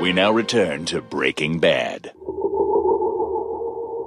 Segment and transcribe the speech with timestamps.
[0.00, 2.12] We now return to Breaking Bad.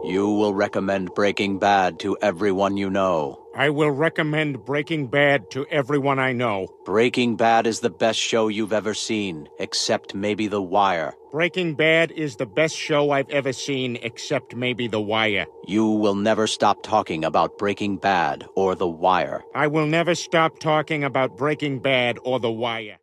[0.04, 3.41] You will recommend Breaking Bad to everyone you know.
[3.55, 6.68] I will recommend Breaking Bad to everyone I know.
[6.86, 11.13] Breaking Bad is the best show you've ever seen, except maybe The Wire.
[11.31, 15.45] Breaking Bad is the best show I've ever seen, except maybe The Wire.
[15.65, 19.41] You will never stop talking about Breaking Bad or The Wire.
[19.55, 22.97] I will never stop talking about Breaking Bad or The Wire.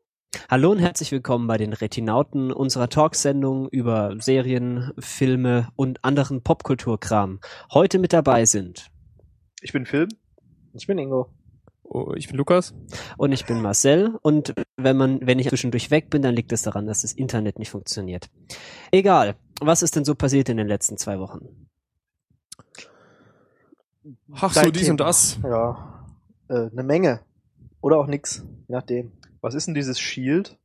[0.51, 7.41] Hallo und herzlich willkommen bei den Retinauten unserer Talksendung über Serien, Filme und anderen Popkulturkram.
[7.73, 8.91] Heute mit dabei sind
[9.63, 10.09] Ich bin Phil.
[10.73, 11.31] Ich bin Ingo.
[11.83, 12.75] Oh, ich bin Lukas.
[13.17, 16.63] und ich bin Marcel und wenn man wenn ich zwischendurch weg bin, dann liegt es
[16.63, 18.29] daran, dass das Internet nicht funktioniert.
[18.91, 21.69] Egal, was ist denn so passiert in den letzten zwei Wochen?
[24.33, 25.07] Ach so, dies und Thema.
[25.07, 25.39] das.
[25.43, 26.07] Ja,
[26.49, 27.21] äh, eine Menge.
[27.81, 29.13] Oder auch nix, je nachdem.
[29.45, 30.57] Was ist denn dieses Shield?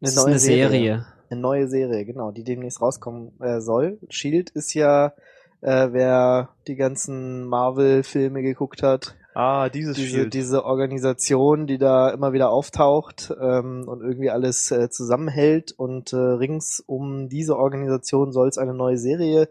[0.00, 1.06] Das ist eine Serie.
[1.30, 4.00] Eine neue Serie, genau, die demnächst rauskommen äh, soll.
[4.10, 5.12] Shield ist ja,
[5.60, 10.34] äh, wer die ganzen Marvel-Filme geguckt hat, Ah, dieses diese, Shield.
[10.34, 15.70] diese Organisation, die da immer wieder auftaucht ähm, und irgendwie alles äh, zusammenhält.
[15.70, 19.48] Und äh, rings um diese Organisation soll es eine neue Serie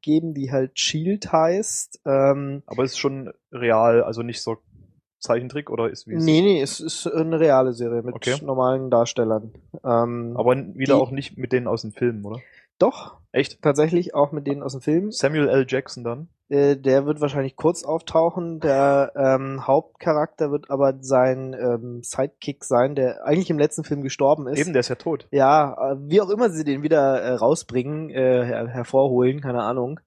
[0.00, 2.00] geben, die halt Shield heißt.
[2.06, 4.56] Ähm, Aber es ist schon real, also nicht so
[5.24, 8.36] Zeichentrick oder ist wie es Nee, nee, es ist eine reale Serie mit Okay.
[8.42, 9.52] normalen Darstellern.
[9.84, 12.38] Ähm, Aber wieder auch nicht mit denen aus dem Film, oder?
[12.78, 13.62] doch, Echt?
[13.62, 15.10] tatsächlich auch mit denen aus dem Film.
[15.10, 15.64] Samuel L.
[15.68, 16.28] Jackson dann?
[16.48, 18.60] Äh, der wird wahrscheinlich kurz auftauchen.
[18.60, 24.46] Der ähm, Hauptcharakter wird aber sein ähm, Sidekick sein, der eigentlich im letzten Film gestorben
[24.46, 24.58] ist.
[24.60, 25.26] Eben, der ist ja tot.
[25.30, 30.00] Ja, äh, wie auch immer sie den wieder äh, rausbringen, äh, her hervorholen, keine Ahnung.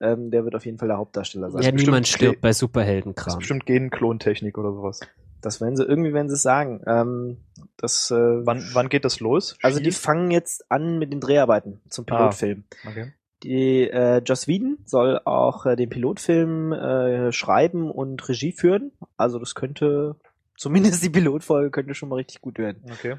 [0.00, 1.62] Ähm, der wird auf jeden Fall der Hauptdarsteller sein.
[1.62, 3.38] Ja, bestimmt niemand stirbt bei Das ist Superheldenkram.
[3.38, 5.00] bestimmt Gen-Klontechnik oder sowas.
[5.40, 6.82] Das werden sie, irgendwie werden sie es sagen.
[6.86, 7.38] Ähm,
[7.76, 9.56] das, äh, Wann, wann geht das los?
[9.62, 12.16] also die fangen jetzt an mit den Dreharbeiten zum Ah.
[12.16, 12.64] Pilotfilm.
[12.88, 13.12] Okay.
[13.44, 18.90] Die äh, Joss Whedon soll auch äh, den Pilotfilm äh, schreiben und Regie führen.
[19.16, 20.16] Also das könnte,
[20.56, 22.82] zumindest die Pilotfolge könnte schon mal richtig gut werden.
[22.90, 23.16] Okay.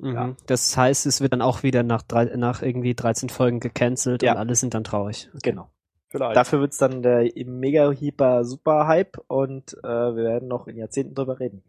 [0.00, 0.14] Mhm.
[0.14, 0.34] ja.
[0.46, 4.32] Das heißt, es wird dann auch wieder nach, drei, nach irgendwie 13 Folgen gecancelt Ja.
[4.32, 5.30] und alle sind dann traurig.
[5.42, 5.70] Genau.
[6.08, 6.36] Vielleicht.
[6.36, 11.14] Dafür wird's dann der mega hyper super Hype und äh, wir werden noch in Jahrzehnten
[11.14, 11.62] drüber reden.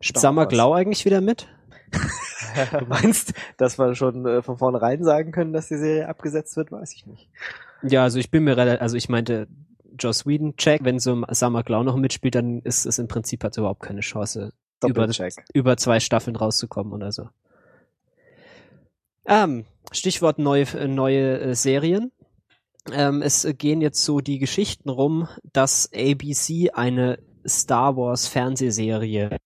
[0.00, 1.46] Spielt Summer Glau eigentlich wieder mit?
[2.78, 6.72] Du meinst, dass wir schon äh, von vornherein sagen können, dass die Serie abgesetzt wird,
[6.72, 7.28] weiß ich nicht.
[7.82, 9.48] Ja, also ich bin mir relativ, also ich meinte,
[9.98, 13.56] Joss Whedon, check, wenn so Summer Glau noch mitspielt, dann ist es im Prinzip hat
[13.56, 14.52] überhaupt keine Chance,
[14.84, 15.08] über,
[15.52, 17.28] über zwei Staffeln rauszukommen oder so.
[19.26, 22.12] Ähm, Stichwort neue, äh, neue äh, Serien.
[22.92, 29.36] Ähm, es äh, gehen jetzt so die Geschichten rum, dass ABC eine Star Wars Fernsehserie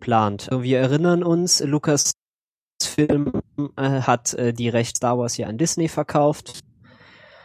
[0.00, 0.48] plant.
[0.50, 2.12] Wir erinnern uns, Lukas
[2.82, 3.32] Film
[3.76, 6.60] äh, hat äh, die Rechte Star Wars hier an Disney verkauft.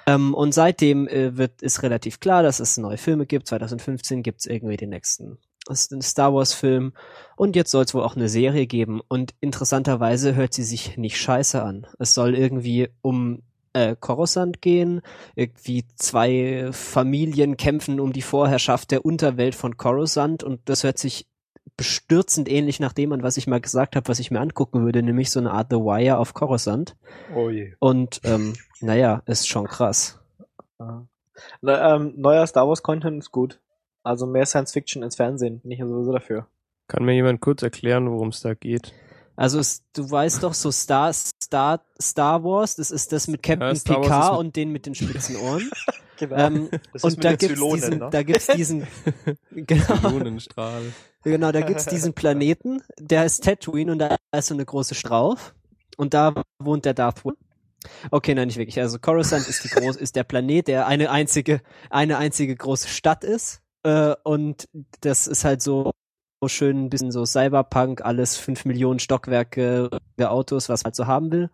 [0.07, 3.47] Ähm, und seitdem äh, wird ist relativ klar, dass es neue Filme gibt.
[3.47, 5.37] 2015 gibt es irgendwie den nächsten
[5.75, 6.93] Star Wars Film
[7.35, 9.01] und jetzt soll es wohl auch eine Serie geben.
[9.07, 11.87] Und interessanterweise hört sie sich nicht scheiße an.
[11.97, 13.41] Es soll irgendwie um
[13.73, 15.01] äh, Coruscant gehen.
[15.35, 21.27] Irgendwie zwei Familien kämpfen um die Vorherrschaft der Unterwelt von Coruscant und das hört sich
[21.77, 25.01] bestürzend ähnlich nach dem an, was ich mal gesagt habe, was ich mir angucken würde,
[25.01, 26.95] nämlich so eine Art The Wire auf Coruscant.
[27.35, 27.73] Oh je.
[27.79, 30.19] Und ähm, naja, ist schon krass.
[30.77, 33.59] Na, ähm, neuer Star Wars Content ist gut.
[34.03, 36.47] Also mehr Science Fiction ins Fernsehen, bin ich ja sowieso dafür.
[36.87, 38.93] Kann mir jemand kurz erklären, worum es da geht?
[39.35, 43.75] Also es, du weißt doch, so Star, Star, Star Wars, das ist das mit Captain
[43.75, 45.69] Ja, Picard mit- und den mit den spitzen Ohren.
[46.17, 46.35] Genau.
[46.35, 48.09] ähm, Das ist und mit da gibt's Zylonen, diesen, ne?
[48.11, 48.85] da gibt's diesen,
[49.49, 50.19] genau,
[51.23, 55.55] genau, da gibt's diesen Planeten, der ist Tatooine und da ist so eine große Strauf
[55.97, 57.37] und da wohnt der Darth Vader.
[58.11, 58.79] Okay, nein, nicht wirklich.
[58.79, 63.23] Also Coruscant ist die groß, ist der Planet, der eine einzige, eine einzige große Stadt
[63.23, 63.60] ist.
[63.83, 64.67] Äh, und
[65.01, 65.91] das ist halt so,
[66.47, 71.07] schön ein bisschen so Cyberpunk, alles fünf Millionen Stockwerke der Autos, was man halt so
[71.07, 71.49] haben will.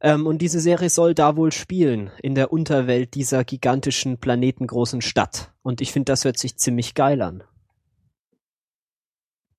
[0.00, 5.52] Ähm, und diese Serie soll da wohl spielen, in der Unterwelt dieser gigantischen, planetengroßen Stadt.
[5.62, 7.44] Und ich finde, das hört sich ziemlich geil an.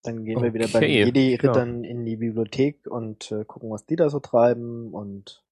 [0.03, 3.85] Dann gehen wir wieder bei den Okay, Jedi-Rittern in die Bibliothek und äh, gucken, was
[3.85, 5.43] die da so treiben und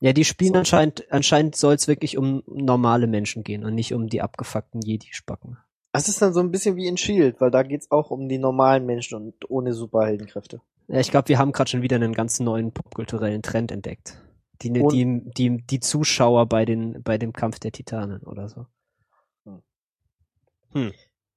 [0.00, 0.58] Ja, die spielen So.
[0.60, 5.58] anscheinend, anscheinend soll es wirklich um normale Menschen gehen und nicht um die abgefuckten Jedi-Spacken.
[5.96, 8.38] Es ist dann so ein bisschen wie in Shield, weil da geht's auch um die
[8.38, 10.60] normalen Menschen und ohne Superheldenkräfte.
[10.88, 14.20] Ja, ich glaube, wir haben gerade schon wieder einen ganz neuen popkulturellen Trend entdeckt.
[14.62, 18.66] Die, Und- die, die, die Zuschauer bei, den, bei dem Kampf der Titanen oder so.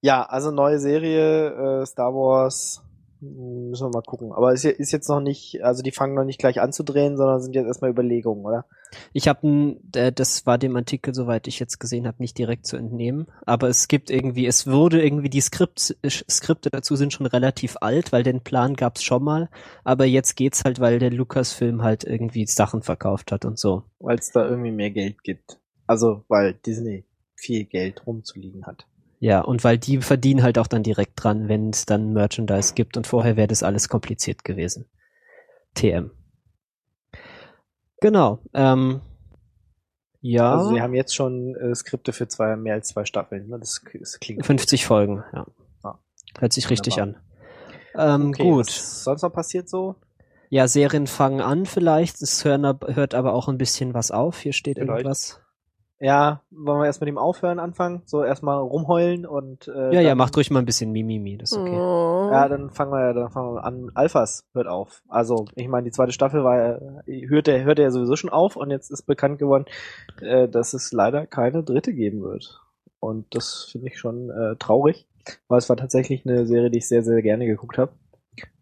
[0.01, 2.81] Ja, also neue Serie, äh, Star Wars,
[3.19, 4.31] Müssen wir mal gucken.
[4.31, 6.83] Aber ist, ja- ist jetzt noch nicht, also die fangen noch nicht gleich an zu
[6.83, 8.65] drehen, sondern sind jetzt erstmal Überlegungen, oder?
[9.11, 13.27] Ich habe, das war dem Artikel, soweit ich jetzt gesehen habe, nicht direkt zu entnehmen.
[13.45, 17.77] Aber es gibt irgendwie, es wurde irgendwie die Skript, äh, Skripte dazu sind schon relativ
[17.81, 19.49] alt, weil den Plan gab's schon mal.
[19.83, 23.83] Aber jetzt geht's halt, weil der Lukas-Film halt irgendwie Sachen verkauft hat und so.
[23.99, 25.59] Weil es da irgendwie mehr Geld gibt.
[25.87, 27.03] Also, weil Disney
[27.35, 28.85] viel Geld rumzuliegen hat.
[29.19, 32.97] Ja, und weil die verdienen halt auch dann direkt dran, wenn es dann Merchandise gibt
[32.97, 34.85] und vorher wäre das alles kompliziert gewesen.
[35.73, 36.11] TM.
[37.99, 38.39] Genau.
[38.53, 39.01] Ähm,
[40.21, 43.47] ja, Also sie haben jetzt schon äh, Skripte für zwei, mehr als zwei Staffeln.
[43.47, 43.59] Ne?
[43.59, 45.45] Das, das klingt 50 Folgen, ja.
[45.83, 45.97] Ah.
[46.39, 47.21] Hört sich richtig Wunderbar.
[47.95, 48.21] an.
[48.21, 48.67] Ähm, Okay, gut.
[48.67, 49.95] Was sonst noch passiert so?
[50.49, 52.21] Ja, Serien fangen an vielleicht.
[52.21, 54.39] Es hören, hört aber auch ein bisschen was auf.
[54.39, 54.89] Hier steht Vielleicht.
[54.99, 55.41] irgendwas.
[55.99, 58.03] Ja, wollen wir erst mit dem Aufhören anfangen?
[58.05, 61.57] So erstmal rumheulen und äh, Ja, ja, macht ruhig mal ein bisschen Mimimi, das ist
[61.57, 61.75] okay.
[61.75, 63.91] Ja, dann fangen wir, dann fangen wir an.
[63.95, 65.01] Alphas hört auf.
[65.07, 68.91] Also, ich meine, die zweite Staffel war, hörte, hörte ja sowieso schon auf und jetzt
[68.91, 69.65] ist bekannt geworden,
[70.21, 72.61] äh, dass es leider keine dritte geben wird.
[72.99, 75.07] Und das finde ich schon äh, traurig,
[75.47, 77.93] weil es war tatsächlich eine Serie, die ich sehr, sehr gerne geguckt habe.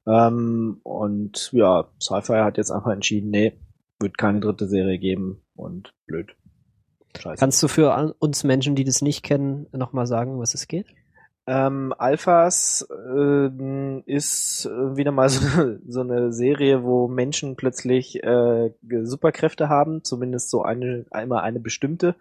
[0.07, 3.59] Ähm, und ja, Sci-Fi hat jetzt einfach entschieden, nee,
[3.99, 6.35] wird keine dritte Serie geben und blöd.
[7.17, 7.39] Scheiße.
[7.39, 10.87] Kannst du für uns Menschen, die das nicht kennen, nochmal sagen, was es geht?
[11.47, 18.71] Ähm, Alphas ähm, ist äh, wieder mal so, so eine Serie, wo Menschen plötzlich äh,
[19.03, 22.15] Superkräfte haben, zumindest so eine einmal eine bestimmte.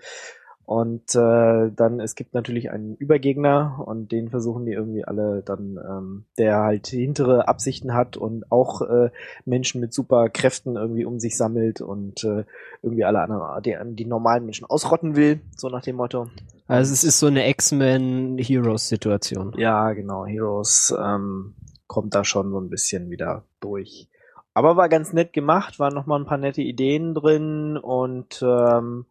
[0.66, 5.76] Und äh, dann es gibt natürlich einen Übergegner und den versuchen die irgendwie alle dann,
[5.76, 9.10] ähm, der halt hintere Absichten hat und auch äh,
[9.44, 12.44] Menschen mit Superkräften irgendwie um sich sammelt und äh,
[12.82, 16.28] irgendwie alle anderen, die, die normalen Menschen ausrotten will, so nach dem Motto.
[16.66, 19.52] Also es ist so eine X-Men-Heroes-Situation.
[19.58, 21.52] Ja, genau, Heroes ähm,
[21.86, 24.08] kommt da schon so ein bisschen wieder durch.
[24.54, 29.04] Aber war ganz nett gemacht, waren noch mal ein paar nette Ideen drin und ähm,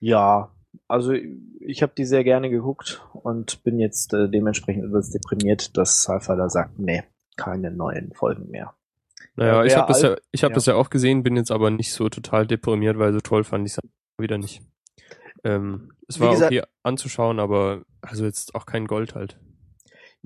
[0.00, 0.48] ja,
[0.88, 1.12] also
[1.60, 6.36] ich habe die sehr gerne geguckt und bin jetzt äh, dementsprechend etwas deprimiert, dass Sci-Fi
[6.36, 7.02] da sagt, nee,
[7.36, 8.74] keine neuen Folgen mehr.
[9.36, 10.54] Naja, Äh, ich habe das, ja, ich hab ja.
[10.54, 13.66] das ja auch gesehen, bin jetzt aber nicht so total deprimiert, weil so toll fand
[13.66, 13.80] ich es
[14.18, 14.62] wieder nicht.
[15.44, 19.38] Ähm, es Wie war gesagt- okay anzuschauen, aber also jetzt auch kein Gold halt.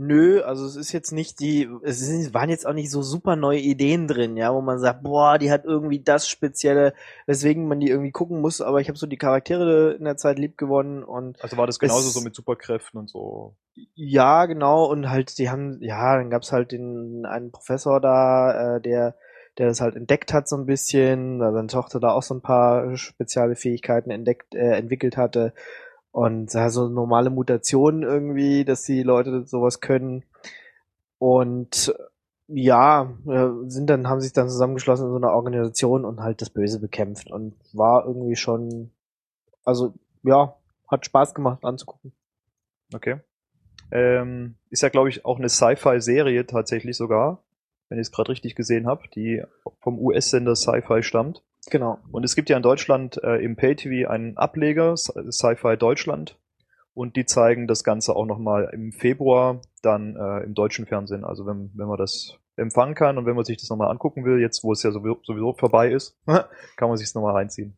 [0.03, 3.37] Nö, also es ist jetzt nicht die, es sind, waren jetzt auch nicht so super
[3.37, 6.95] neue Ideen drin, ja, wo man sagt, boah, die hat irgendwie das Spezielle,
[7.27, 10.39] weswegen man die irgendwie gucken muss, aber ich habe so die Charaktere in der Zeit
[10.39, 13.57] lieb gewonnen und Also war das genauso Es- so mit Superkräften und so.
[13.95, 18.81] ja, genau, und halt, die haben, ja, dann gab's halt den einen Professor da, äh,
[18.81, 19.17] der,
[19.59, 22.41] der das halt entdeckt hat so ein bisschen, da seine Tochter da auch so ein
[22.41, 25.53] paar spezielle Fähigkeiten entdeckt, äh, entwickelt hatte.
[26.13, 30.25] Und ja, so normale Mutationen irgendwie, dass die Leute sowas können.
[31.19, 31.95] Und
[32.49, 36.51] ja, äh, sind dann, haben sich dann zusammengeschlossen in so einer Organisation und halt das
[36.51, 38.91] Böse bekämpft und war irgendwie schon,
[39.65, 40.57] also ja,
[40.89, 42.13] hat Spaß gemacht anzugucken.
[42.93, 43.21] Okay.
[43.93, 47.43] Ähm, ist ja, glaube ich, auch eine Sci-Fi-Serie tatsächlich sogar,
[47.89, 49.43] wenn ich es gerade richtig gesehen habe, die
[49.81, 51.43] vom US-Sender Sci-Fi stammt.
[51.71, 51.99] Genau.
[52.11, 56.39] Und es gibt ja in Deutschland äh, im Pay-TV einen Ableger, Sci- Sci-Fi Deutschland.
[56.95, 61.25] Und die zeigen das Ganze auch nochmal im Februar dann äh, im deutschen Fernsehen.
[61.25, 64.41] Also wenn, wenn man das empfangen kann und wenn man sich das nochmal angucken will,
[64.41, 67.77] jetzt wo es ja sowieso, sowieso vorbei ist, kann man sich es nochmal reinziehen.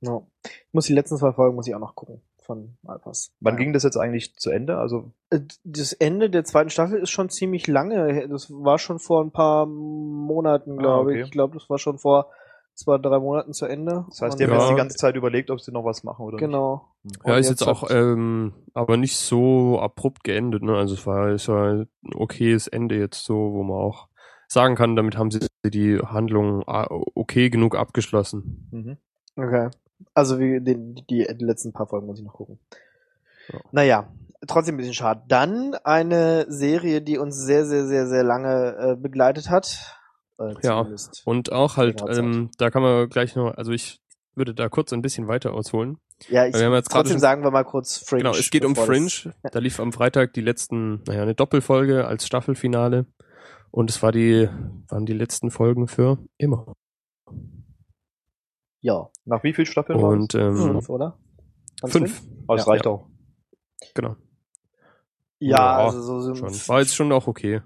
[0.00, 0.20] Ja.
[0.44, 3.34] Ich muss die letzten zwei Folgen muss ich auch noch gucken von Alphas.
[3.40, 3.58] Wann ja.
[3.58, 4.78] ging das jetzt eigentlich zu Ende?
[4.78, 8.28] Also Äh, Das Ende der zweiten Staffel ist schon ziemlich lange.
[8.28, 11.20] Das war schon vor ein paar Monaten, Ah, glaube okay.
[11.20, 11.26] ich.
[11.26, 12.30] Ich glaube, das war schon vor
[12.76, 14.04] zwei, drei Monaten zu Ende.
[14.08, 14.58] das heißt, die haben Ja.
[14.60, 16.88] jetzt die ganze Zeit überlegt, ob sie noch was machen oder Genau.
[17.24, 20.76] Ja, Und ist jetzt auch, hat- ähm, aber nicht so abrupt geendet, ne?
[20.76, 24.08] Also es war, es war ein okayes Ende jetzt so, wo man auch
[24.48, 28.68] sagen kann, damit haben sie die Handlung ah, okay genug abgeschlossen.
[28.70, 28.86] nicht.
[28.86, 28.96] Mhm.
[29.42, 29.70] Okay.
[30.14, 32.58] Also wie den, die, die letzten paar Folgen muss ich noch gucken.
[33.52, 33.60] Ja.
[33.72, 34.08] Naja,
[34.46, 35.22] trotzdem ein bisschen schade.
[35.28, 39.95] Dann eine Serie, die uns sehr, sehr, sehr, sehr lange äh, begleitet hat.
[40.38, 40.86] Äh, Ja.
[41.24, 44.00] Und auch halt, ähm, da kann man gleich noch, also ich
[44.34, 45.98] würde da kurz ein bisschen weiter ausholen.
[46.28, 48.22] Ja, ich, wir haben jetzt trotzdem schon- sagen wir mal kurz Fringe.
[48.24, 49.34] Genau, es geht um das- Fringe.
[49.52, 53.06] Da lief am Freitag die letzten, naja, eine Doppelfolge als Staffelfinale.
[53.70, 54.48] Und es war die,
[54.88, 56.72] waren die letzten Folgen für immer.
[58.80, 59.08] Ja.
[59.24, 61.18] Nach wie viel Staffeln war Und ähm, Fünf, oder?
[61.80, 62.22] Ganz fünf.
[62.46, 62.72] Aber es Ja.
[62.72, 63.08] reicht auch.
[63.94, 64.16] Genau.
[65.38, 66.48] Ja, Ja, also so, Schon.
[66.68, 67.60] War jetzt schon auch okay.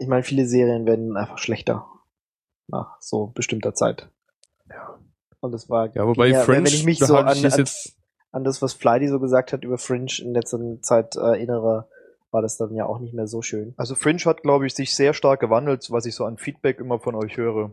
[0.00, 1.86] Ich meine, viele Serien werden einfach schlechter
[2.68, 4.08] nach so bestimmter Zeit.
[4.68, 4.98] Ja.
[5.40, 7.64] Und das war Ja, wobei ja, Fringe wenn ich mich so an, an,
[8.32, 11.88] an das, was Flighty so gesagt hat über Fringe in letzter Zeit äh, erinnere,
[12.30, 13.74] war das dann ja auch nicht mehr so schön.
[13.76, 16.98] Also Fringe hat, glaube ich, sich sehr stark gewandelt, was ich so an Feedback immer
[16.98, 17.72] von euch höre.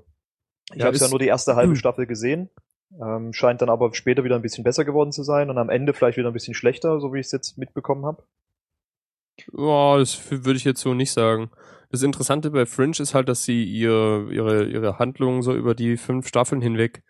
[0.73, 2.49] Ich Ja, habe ja nur die erste halbe Staffel gesehen,
[2.99, 5.93] ähm, scheint dann aber später wieder ein bisschen besser geworden zu sein und am Ende
[5.93, 8.23] vielleicht wieder ein bisschen schlechter, so wie ich es jetzt mitbekommen habe.
[9.55, 11.51] Ja, das würde ich jetzt so nicht sagen.
[11.89, 15.97] Das Interessante bei Fringe ist halt, dass sie ihr, ihre, ihre Handlungen so über die
[15.97, 17.03] fünf Staffeln hinweg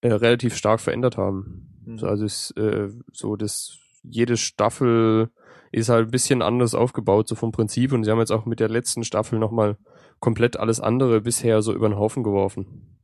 [0.00, 1.68] äh, relativ stark verändert haben.
[1.84, 1.98] Mhm.
[1.98, 5.30] So, Also es äh, so das jede Staffel
[5.72, 7.92] ist halt ein bisschen anders aufgebaut, so vom Prinzip.
[7.92, 9.76] Und sie haben jetzt auch mit der letzten Staffel nochmal
[10.20, 12.95] komplett alles andere bisher so über den Haufen geworfen.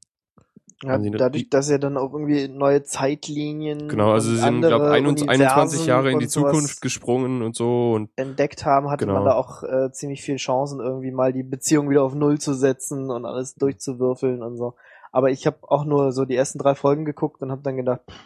[0.85, 4.37] Ja, Haben sie dadurch, die- dass er dann auch irgendwie neue Zeitlinien Genau, also sie
[4.37, 4.99] sind, glaube andere
[5.29, 9.27] 21 Universen Jahre in die Zukunft gesprungen und so und entdeckt haben, hatte man Genau.
[9.27, 13.11] da auch äh, ziemlich viel Chancen, irgendwie mal die Beziehung wieder auf Null zu setzen
[13.11, 14.75] und alles durchzuwürfeln und so.
[15.13, 18.01] Aber ich habe auch nur so die ersten drei Folgen geguckt und habe dann gedacht,
[18.11, 18.17] pff,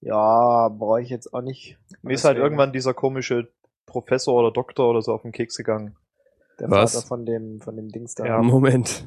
[0.00, 1.78] ja, brauche ich jetzt auch nicht.
[2.02, 3.48] Mir ist halt irgendwann dieser komische
[3.86, 5.94] Professor oder Doktor oder so auf den Keks gegangen.
[6.58, 6.94] der Was?
[6.94, 8.24] Vater von dem von dem Dings da.
[8.26, 8.42] Ja.
[8.42, 9.04] Moment.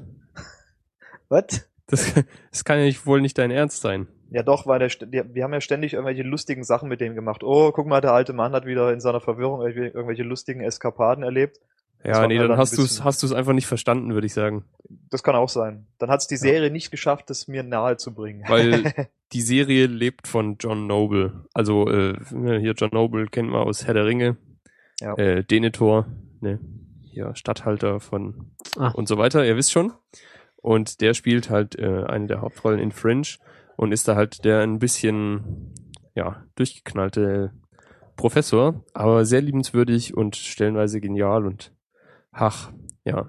[1.29, 1.68] Was?
[1.89, 2.13] Das,
[2.51, 4.07] das kann ja nicht, wohl nicht dein Ernst sein.
[4.31, 7.43] Ja doch, weil der, wir haben ja ständig irgendwelche lustigen Sachen mit dem gemacht.
[7.43, 11.23] Oh, guck mal, der alte Mann hat wieder in seiner Verwirrung irgendwelche, irgendwelche lustigen Eskapaden
[11.23, 11.57] erlebt.
[12.03, 14.33] Das Ja, nee, dann dann hast du es hast du's einfach nicht verstanden, würde ich
[14.33, 14.63] sagen.
[15.09, 15.87] Das kann auch sein.
[15.97, 18.43] Dann hat es die Serie nicht geschafft, das mir nahe zu bringen.
[18.47, 18.93] Weil
[19.33, 21.45] die Serie lebt von John Noble.
[21.53, 22.13] Also äh,
[22.59, 24.37] hier John Noble kennt man aus Herr der Ringe,
[25.01, 25.15] Ja.
[25.15, 26.05] äh, Denethor,
[26.39, 26.59] ne,
[27.01, 28.91] hier Statthalter von Ah.
[28.91, 29.43] und so weiter.
[29.45, 29.91] Ihr wisst schon.
[30.61, 33.27] Und der spielt halt äh, eine der Hauptrollen in Fringe
[33.77, 35.73] und ist da halt der ein bisschen
[36.15, 37.53] ja durchgeknallte
[38.15, 41.73] Professor, aber sehr liebenswürdig und stellenweise genial und
[42.31, 42.71] ach
[43.05, 43.27] ja.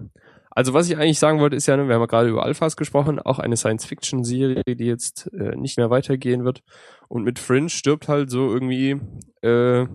[0.51, 2.77] Also was ich eigentlich sagen wollte, ist ja, ne, wir haben ja gerade über Alphas
[2.77, 6.65] gesprochen, auch eine Science-Fiction-Serie, die jetzt äh, nicht mehr weitergehen wird.
[7.07, 9.01] Und mit Fringe stirbt halt so irgendwie
[9.43, 9.87] äh,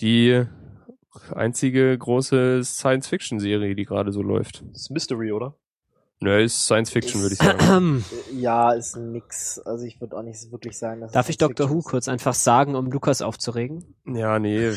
[0.00, 0.44] die
[1.32, 4.64] einzige große Science-Fiction-Serie, die gerade so läuft.
[4.72, 5.54] Das ist Mystery, oder?
[6.20, 8.04] Ne, ist Science-Fiction, würde ich sagen.
[8.34, 9.60] Ja, ist nix.
[9.60, 11.70] Also ich würde auch nicht wirklich sagen, dass Darf ich Science Dr.
[11.70, 13.94] Who Fiction kurz einfach sagen, um Lukas aufzuregen?
[14.04, 14.72] Ja, nee,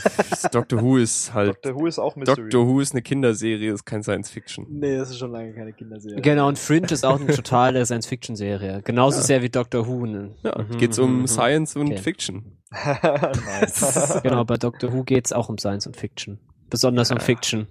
[0.51, 1.49] Doctor Who ist halt.
[1.55, 2.43] Doctor Who ist auch Mystery.
[2.43, 4.67] Doctor Who ist eine Kinderserie, ist kein Science-Fiction.
[4.69, 6.21] Nee, das ist schon lange keine Kinderserie.
[6.21, 8.83] Genau, und Fringe ist auch eine totale Science-Fiction-Serie.
[8.83, 10.05] Genauso sehr wie Doctor Who.
[10.05, 10.35] Ne?
[10.43, 11.97] Ja, Mhm, geht's um mhm, Science und Okay.
[11.97, 12.57] Fiction.
[14.23, 16.39] Genau, bei Doctor Who geht's auch um Science und Fiction.
[16.69, 17.23] Besonders um Ja.
[17.23, 17.67] Fiction.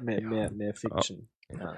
[0.00, 1.28] Mehr, mehr, mehr Fiction.
[1.50, 1.74] Ja.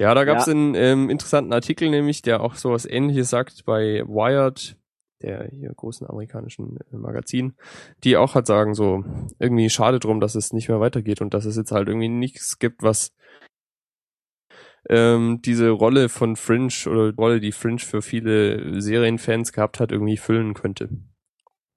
[0.00, 0.52] Ja, da gab's Ja.
[0.54, 4.76] einen ähm, interessanten Artikel, nämlich, der auch sowas ähnliches sagt bei Wired,
[5.20, 7.54] der hier großen amerikanischen äh, Magazin,
[8.02, 9.04] die auch halt sagen, so,
[9.38, 12.58] irgendwie schade drum, dass es nicht mehr weitergeht und dass es jetzt halt irgendwie nichts
[12.58, 13.12] gibt, was
[14.88, 19.92] ähm, diese Rolle von Fringe oder die Rolle, die Fringe für viele Serienfans gehabt hat,
[19.92, 20.88] irgendwie füllen könnte.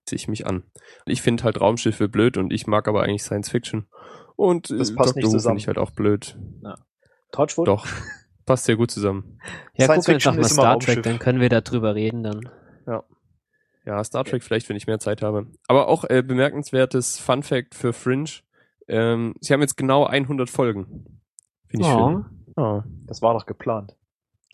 [0.05, 0.63] Ziehe ich mich an.
[1.05, 3.87] Ich finde halt Raumschiffe blöd und ich mag aber eigentlich Science Fiction.
[4.37, 5.57] Und äh, Das passt nicht Doctor Who zusammen.
[5.57, 6.37] finde ich halt auch blöd.
[7.33, 7.67] Torchwood?
[7.67, 7.85] Doch.
[8.45, 9.39] Passt sehr gut zusammen.
[9.75, 12.49] Ja, Science guck einfach Fiction mal Star Trek, dann können wir da drüber reden dann.
[13.85, 15.47] Ja, Star Trek vielleicht, wenn ich mehr Zeit habe.
[15.67, 18.29] Aber auch äh, bemerkenswertes Fun Fact für Fringe.
[18.87, 21.19] Ähm, sie haben jetzt genau 100 Folgen.
[21.67, 21.97] Finde ich Ja.
[21.97, 22.25] schön.
[22.57, 23.97] Ja, Das war doch geplant.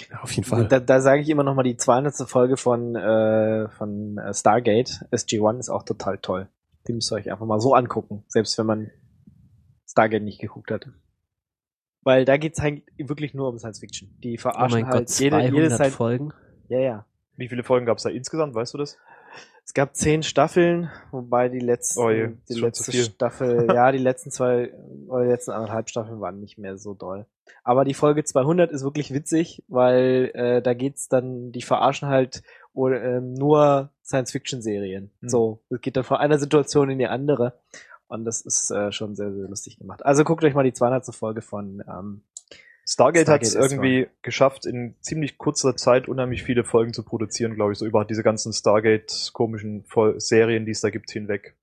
[0.10, 0.68] ja, auf jeden Fall.
[0.68, 2.28] Da, da sage ich immer noch mal die 200.
[2.28, 5.06] Folge von, äh, von äh, Stargate.
[5.12, 6.48] SG-1 ist auch total toll.
[6.88, 8.90] Die müsst ihr euch einfach mal so angucken, selbst wenn man
[9.88, 10.88] Stargate nicht geguckt hat.
[12.04, 14.10] Weil da geht's halt wirklich nur um Science Fiction.
[14.24, 16.34] Die Oh verarschen mein halt Gott, jede, 200 jedes halt, Folgen.
[16.70, 17.06] Ja, ja.
[17.36, 18.98] Wie viele Folgen gab es da insgesamt, weißt du das?
[19.70, 22.92] Es gab zehn Staffeln, wobei die letzten, Oh je, die letzte.
[22.92, 24.74] Staffel, ja, die letzten zwei
[25.08, 27.28] oder die letzten anderthalb Staffeln waren nicht mehr so doll.
[27.64, 32.42] Aber die Folge 200 ist wirklich witzig, weil äh, da geht's dann, die verarschen halt
[32.74, 35.12] oder, ähm, nur Science-Fiction-Serien.
[35.22, 35.30] Hm.
[35.30, 37.60] So, es geht dann von einer Situation in die andere
[38.10, 40.06] und das ist äh, schon sehr, sehr lustig gemacht.
[40.06, 41.16] Also guckt euch mal die 200.
[41.16, 42.22] Folge von ähm,
[42.86, 47.54] Stargate, hat es Stargate irgendwie geschafft, in ziemlich kurzer Zeit unheimlich viele Folgen zu produzieren,
[47.56, 49.86] glaube ich, so über diese ganzen Stargate-komischen
[50.18, 51.56] Serien, die es da gibt, hinweg.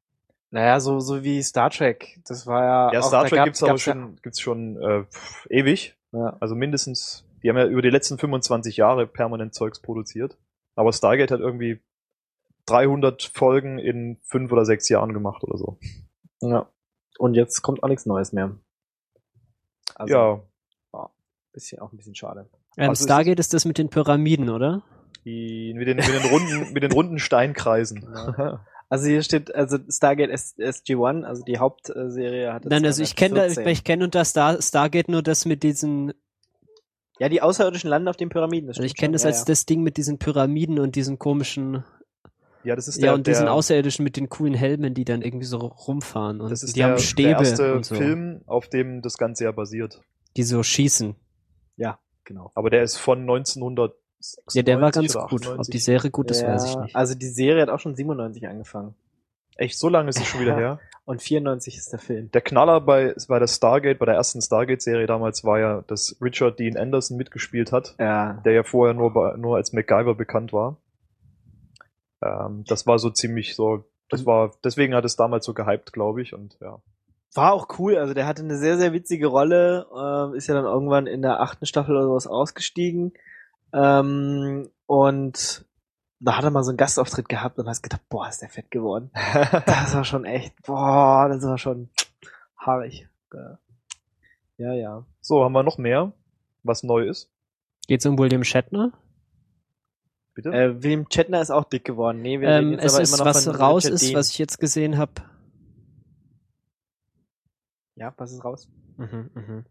[0.50, 2.20] naja, so, so wie Star Trek.
[2.28, 2.92] Das war ja.
[2.92, 5.46] Ja, auch- Star da Trek gab- gibt's aber gab's ja- schon, gibt's schon äh, pff,
[5.50, 5.96] ewig.
[6.12, 6.36] Ja.
[6.40, 10.38] Also mindestens, die haben ja über die letzten 25 Jahre permanent Zeugs produziert.
[10.76, 11.80] Aber Stargate hat irgendwie
[12.66, 15.78] 300 Folgen in fünf oder sechs Jahren gemacht oder so.
[16.40, 16.68] Ja.
[17.18, 18.56] Und jetzt kommt auch nichts Neues mehr.
[19.94, 20.40] Also, ja,
[21.52, 22.50] Bisschen, auch ein bisschen schade.
[22.76, 24.82] Ähm, Also es Stargate ist das mit den Pyramiden, oder?
[25.24, 28.00] die, mit, den, mit, den runden, mit den runden Steinkreisen.
[28.00, 28.58] Genau.
[28.88, 33.16] Also hier steht, also Stargate S SG-1, also die Hauptserie hat jetzt Nein, also ich
[33.16, 33.72] kenne da, 214.
[33.72, 36.12] ich kenne unter Star, Stargate nur das mit diesen,
[37.18, 38.68] Ja, die Außerirdischen landen auf den Pyramiden.
[38.68, 41.18] das also ich kenne das schon, als ja, das Ding mit diesen Pyramiden und diesen
[41.18, 41.82] komischen,
[42.66, 45.22] Ja, das ist Ja, der, und diesen der, Außerirdischen mit den coolen Helmen, die dann
[45.22, 48.40] irgendwie so rumfahren und das ist die der, haben Stäbe der erste und so, Film,
[48.46, 50.00] auf dem das Ganze ja basiert.
[50.36, 51.14] die so schießen.
[51.76, 52.50] Ja, genau.
[52.54, 53.94] Aber der ist von 1900
[54.52, 55.22] Ja, der war ganz gut.
[55.22, 55.72] Ob 98.
[55.72, 56.96] die Serie gut ist, ja, weiß ich nicht.
[56.96, 58.94] Also die Serie hat auch schon 97 angefangen.
[59.58, 60.80] Echt, so lange ist es schon wieder her.
[61.04, 62.30] Und 94 ist der Film.
[62.32, 66.58] Der Knaller bei, bei der Stargate, bei der ersten Stargate-Serie damals war ja, dass Richard
[66.58, 68.34] Dean Anderson mitgespielt hat, Ja.
[68.44, 70.78] der ja vorher nur, bei, nur als MacGyver bekannt war.
[72.22, 76.22] Ähm, das war so ziemlich so, das war, deswegen hat es damals so gehypt, glaube
[76.22, 76.80] ich, und ja.
[77.34, 80.64] War auch cool, also der hatte eine sehr, sehr witzige Rolle, ähm, ist ja dann
[80.64, 83.12] irgendwann in der achten Staffel oder sowas ausgestiegen.
[83.74, 85.66] Ähm, und
[86.18, 88.70] da hat er mal so einen Gastauftritt gehabt und hast gedacht, boah, ist der fett
[88.70, 89.10] geworden.
[89.66, 91.90] Das war schon echt, boah, das war schon
[92.58, 93.06] haarig.
[94.56, 95.04] Ja, ja.
[95.20, 96.12] So, haben wir noch mehr,
[96.62, 97.30] was neu ist?
[97.86, 98.92] Geht's um William Shatner?
[100.36, 100.50] Bitte?
[100.50, 102.20] Äh, William Shatner ist auch dick geworden.
[102.20, 104.14] Nee, wir Ähm, jetzt es aber ist, immer noch was von raus Richard ist, Dean.
[104.16, 105.12] was ich jetzt gesehen habe.
[107.94, 108.68] Ja, was ist raus?
[108.98, 109.64] Mhm, mhm.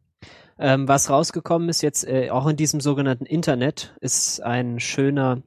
[0.57, 5.43] Ähm, was rausgekommen ist jetzt äh, auch in diesem sogenannten Internet, ist ein schöner,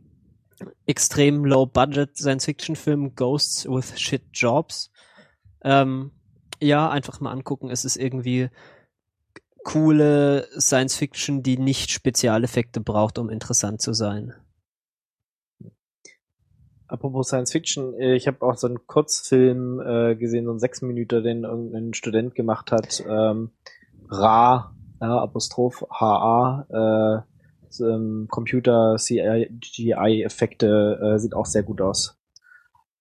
[0.86, 4.92] extrem low-budget Science-Fiction-Film Ghosts with Shit Jobs.
[5.64, 6.12] Ähm,
[6.60, 7.70] ja, einfach mal angucken.
[7.70, 8.50] Es ist irgendwie
[9.64, 14.34] coole Science-Fiction, die nicht Spezialeffekte braucht, um interessant zu sein.
[16.88, 20.82] Apropos Science Fiction, äh, ich habe auch so einen Kurzfilm äh, gesehen, so einen sechs
[20.82, 23.04] Minuten, den irgendein Student gemacht hat.
[23.06, 23.50] Ähm,
[24.08, 27.20] Ra, ja, Apostroph HA, äh,
[27.68, 32.18] so, ähm, Computer CGI-Effekte, äh, sieht auch sehr gut aus.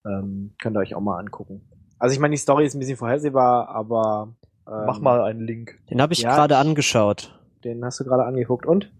[0.04, 1.62] Ähm, könnt ihr euch auch mal angucken.
[1.98, 4.34] Also ich meine, die Story ist ein bisschen vorhersehbar, aber
[4.68, 5.80] ähm, Mach mal einen Link.
[5.90, 7.34] Den habe ich Ja, gerade angeschaut.
[7.64, 8.66] Den hast du gerade angeguckt.
[8.66, 8.92] Und?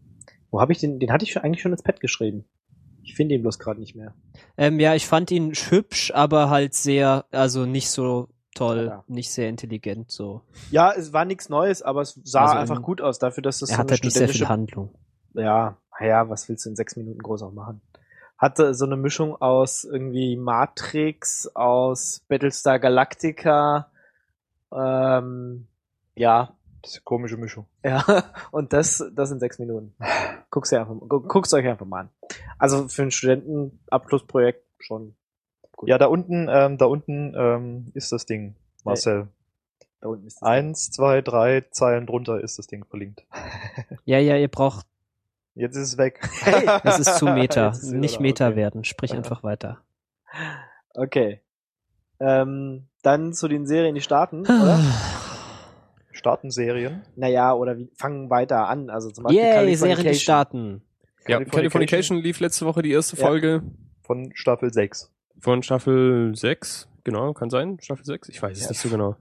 [0.50, 0.98] Wo habe ich den?
[0.98, 2.44] Den hatte ich eigentlich schon ins Pad geschrieben.
[3.08, 4.12] Ich finde ihn bloß gerade nicht mehr.
[4.58, 9.04] Ähm, ja, ich fand ihn hübsch, aber halt sehr, also nicht so toll, Ja.
[9.08, 10.42] nicht sehr intelligent so.
[10.70, 13.60] Ja, es war nichts Neues, aber es sah Also einfach in- gut aus dafür, dass
[13.60, 14.90] das er so hat halt nicht sehr viel Handlung.
[15.34, 17.80] ja, ja, was willst du in sechs Minuten groß auch machen?
[18.36, 23.90] Hatte so eine Mischung aus irgendwie Matrix, aus Battlestar Galactica,
[24.72, 25.66] ähm,
[26.14, 26.52] ja,
[26.88, 27.66] Das ist eine komische Mischung.
[27.84, 28.02] ja,
[28.50, 29.94] und das, das in sechs Minuten.
[30.50, 30.96] Guck's dir einfach,
[31.52, 32.08] euch einfach mal an.
[32.58, 35.14] Also für ein Studentenabschlussprojekt schon
[35.76, 35.90] gut.
[35.90, 39.28] Ja, da unten, ähm, da unten ähm, ist das Ding, Marcel.
[40.00, 40.48] da unten ist das.
[40.48, 43.26] Eins, zwei, drei Zeilen drunter ist das Ding verlinkt.
[44.06, 44.86] Ja, ja, ihr braucht,
[45.54, 46.26] Jetzt ist es weg.
[46.84, 48.56] es ist zu Meta, ist es nicht Meta okay.
[48.56, 49.18] werden, sprich Ja.
[49.18, 49.82] einfach weiter.
[50.94, 51.42] Okay.
[52.18, 54.80] Ähm, dann zu den Serien, die starten, oder?
[56.18, 57.02] Starten Serien.
[57.16, 58.90] Naja, oder wie, fangen weiter an.
[58.90, 60.20] Also zum Beispiel Yay, Serien, die Californication.
[60.20, 60.82] starten.
[61.26, 63.26] Ja, Californication lief letzte Woche die erste Ja.
[63.26, 63.62] Folge
[64.02, 65.10] Von Staffel 6.
[65.40, 66.88] von Staffel 6.
[67.04, 67.78] Genau, kann sein.
[67.80, 68.28] Staffel 6?
[68.30, 68.68] Ich weiß es Ja.
[68.70, 69.16] nicht so genau.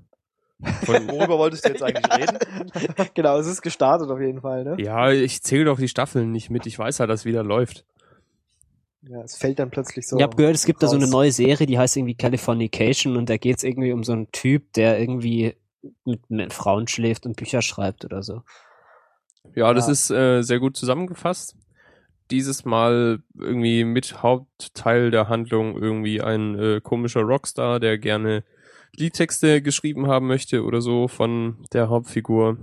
[0.85, 2.39] Von, Worüber wolltest du jetzt eigentlich reden?
[3.13, 4.75] genau, es ist gestartet auf jeden Fall, ne?
[4.79, 6.65] ja, ich zähle doch die Staffeln nicht mit.
[6.65, 7.85] Ich weiß ja, dass wieder läuft.
[9.03, 10.17] Ja, es fällt dann plötzlich so.
[10.17, 11.11] ich habe gehört, es gibt da so eine raus.
[11.11, 14.99] neue Serie, die heißt irgendwie Californication und da geht's irgendwie um so einen Typ, der
[14.99, 15.55] irgendwie
[16.05, 18.43] mit, mit Frauen schläft und Bücher schreibt oder so.
[19.55, 19.91] Ja, das Ja.
[19.93, 21.55] ist äh, sehr gut zusammengefasst.
[22.31, 28.43] Dieses Mal irgendwie mit Hauptteil der Handlung irgendwie ein äh, komischer Rockstar, der gerne
[28.95, 32.57] Liedtexte geschrieben haben möchte oder so von der Hauptfigur.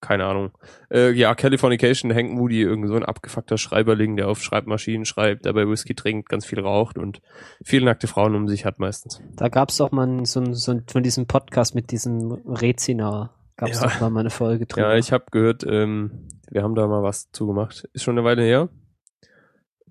[0.00, 0.52] Keine Ahnung.
[0.92, 5.68] Äh, ja, Californication, Hank Moody, irgend so ein abgefuckter Schreiberling, der auf Schreibmaschinen schreibt, dabei
[5.68, 7.20] Whisky trinkt, ganz viel raucht und
[7.64, 9.20] viele nackte Frauen um sich hat meistens.
[9.34, 13.80] Da gab's doch mal so, ein- so ein- von diesem Podcast mit diesem Rezina, gab's
[13.80, 13.88] Ja.
[13.88, 14.92] doch mal eine Folge drüber.
[14.92, 17.88] Ja, ich habe gehört, ähm, wir haben da mal was zugemacht.
[17.92, 18.68] Ist schon eine Weile her.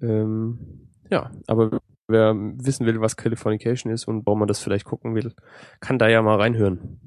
[0.01, 5.15] Ähm, ja, aber wer wissen will, was Californication ist und warum man das vielleicht gucken
[5.15, 5.33] will,
[5.79, 7.01] kann da ja mal reinhören.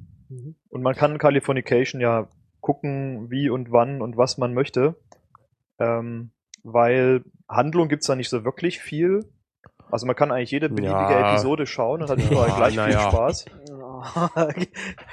[0.69, 2.29] Und man kann Californication ja
[2.61, 4.97] gucken, wie und wann und was man möchte.
[5.79, 6.31] Ähm,
[6.63, 9.25] weil Handlung gibt's da nicht so wirklich viel.
[9.91, 11.33] Also man kann eigentlich jede beliebige Ja.
[11.33, 13.11] Episode schauen und hat überall Ja, gleich viel ja.
[13.11, 13.45] Spaß.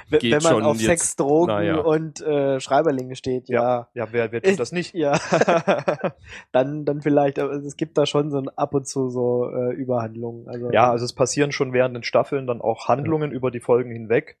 [0.08, 0.86] wenn, Geht wenn man auf jetzt.
[0.86, 3.88] Sex, Drogen und äh, Schreiberlinge steht, ja.
[3.94, 4.94] Ja, wer, wer tut das nicht?
[4.98, 5.18] Ja.
[6.52, 9.74] dann, dann vielleicht, aber es gibt da schon so ein ab und zu so äh,
[9.74, 10.48] Überhandlungen.
[10.48, 13.90] Also, Ja, also es passieren schon während den Staffeln dann auch Handlungen über die Folgen
[13.90, 14.38] hinweg.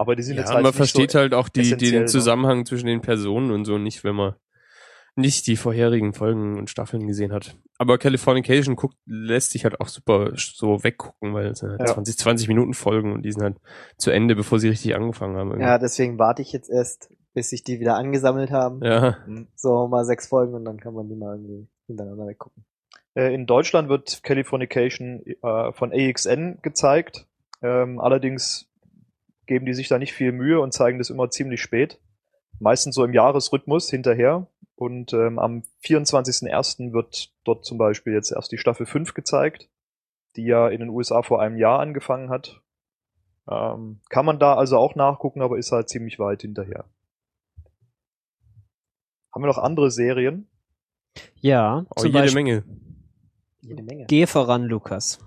[0.00, 2.04] Aber die sind Ja, jetzt halt man versteht so, halt auch die, den ne?
[2.06, 4.34] Zusammenhang zwischen den Personen und so nicht, wenn man
[5.14, 7.54] nicht die vorherigen Folgen und Staffeln gesehen hat.
[7.76, 11.86] Aber Californication guckt, lässt sich halt auch super so weggucken, weil es sind halt Ja.
[11.92, 13.56] 20, 20 Minuten Folgen und die sind halt
[13.98, 15.50] zu Ende, bevor sie richtig angefangen haben.
[15.50, 15.66] irgendwie.
[15.66, 18.82] ja, deswegen warte ich jetzt erst, bis sich die wieder angesammelt haben.
[18.82, 19.18] ja.
[19.54, 22.64] So mal sechs Folgen und dann kann man die mal irgendwie hintereinander weggucken.
[23.14, 27.26] Äh, in Deutschland wird Californication äh, von AXN gezeigt.
[27.60, 28.69] Ähm, allerdings
[29.50, 31.98] geben die sich da nicht viel Mühe und zeigen das immer ziemlich spät.
[32.60, 34.46] Meistens so im Jahresrhythmus hinterher.
[34.76, 36.92] Und ähm, am 24.01.
[36.92, 39.68] wird dort zum Beispiel jetzt erst die Staffel 5 gezeigt,
[40.36, 42.62] die ja in den USA vor einem Jahr angefangen hat.
[43.50, 46.84] Ähm, kann man da also auch nachgucken, aber ist halt ziemlich weit hinterher.
[49.34, 50.48] Haben wir noch andere Serien?
[51.40, 52.64] Ja, Oh, zum jede Beispiel Menge.
[53.62, 54.04] Jede Menge.
[54.06, 55.18] Geh voran, Lukas.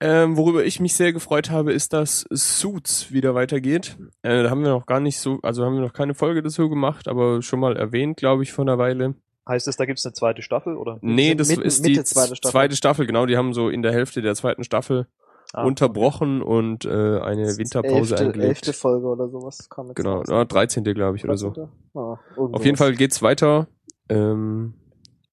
[0.00, 3.96] Ähm, worüber ich mich sehr gefreut habe, ist, dass Suits wieder weitergeht.
[4.22, 6.68] Äh, da haben wir noch gar nicht so, also haben wir noch keine Folge dazu
[6.68, 9.14] gemacht, aber schon mal erwähnt, glaube ich, vor einer Weile.
[9.48, 10.98] Heißt es, da gibt's eine zweite Staffel oder?
[11.00, 12.52] Nee, das mitten- ist Mitte die zweite Staffel.
[12.52, 13.26] zweite Staffel, genau.
[13.26, 15.08] Die haben so in der Hälfte der zweiten Staffel
[15.54, 18.48] Ah, unterbrochen und äh, eine Winterpause elfte, eingelegt.
[18.48, 20.26] elfte Folge oder sowas kam jetzt Genau, raus.
[20.28, 20.84] ja, 13.
[20.84, 21.54] glaube ich oder so.
[21.94, 22.76] Ah, Auf jeden.
[22.76, 23.66] Fall geht's weiter.
[24.10, 24.74] Ähm,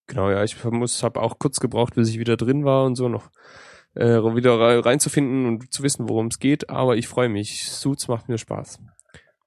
[0.07, 3.09] genau, ja, ich muss, habe auch kurz gebraucht, bis ich wieder drin war und so
[3.09, 3.29] noch
[3.95, 6.69] äh, wieder rei- reinzufinden und zu wissen, worum es geht.
[6.69, 7.71] Aber ich freue mich.
[7.71, 8.79] Suits macht mir Spaß.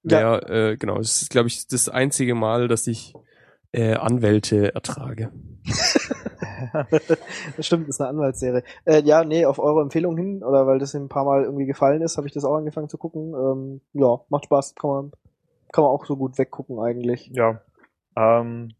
[0.03, 0.19] Ja.
[0.21, 0.97] Ja, äh, genau.
[0.99, 3.13] Es ist, glaube ich, das einzige Mal, dass ich
[3.71, 5.31] äh, Anwälte ertrage.
[7.57, 8.63] das stimmt, ist eine Anwaltsserie.
[8.85, 12.01] Äh, ja, nee, auf eure Empfehlung hin, oder weil das ein paar Mal irgendwie gefallen
[12.01, 13.33] ist, habe ich das auch angefangen zu gucken.
[13.33, 15.11] Ähm, ja, macht Spaß, kann man,
[15.71, 17.29] kann man auch so gut weggucken eigentlich.
[17.33, 17.61] Ja.
[18.15, 18.73] Ähm,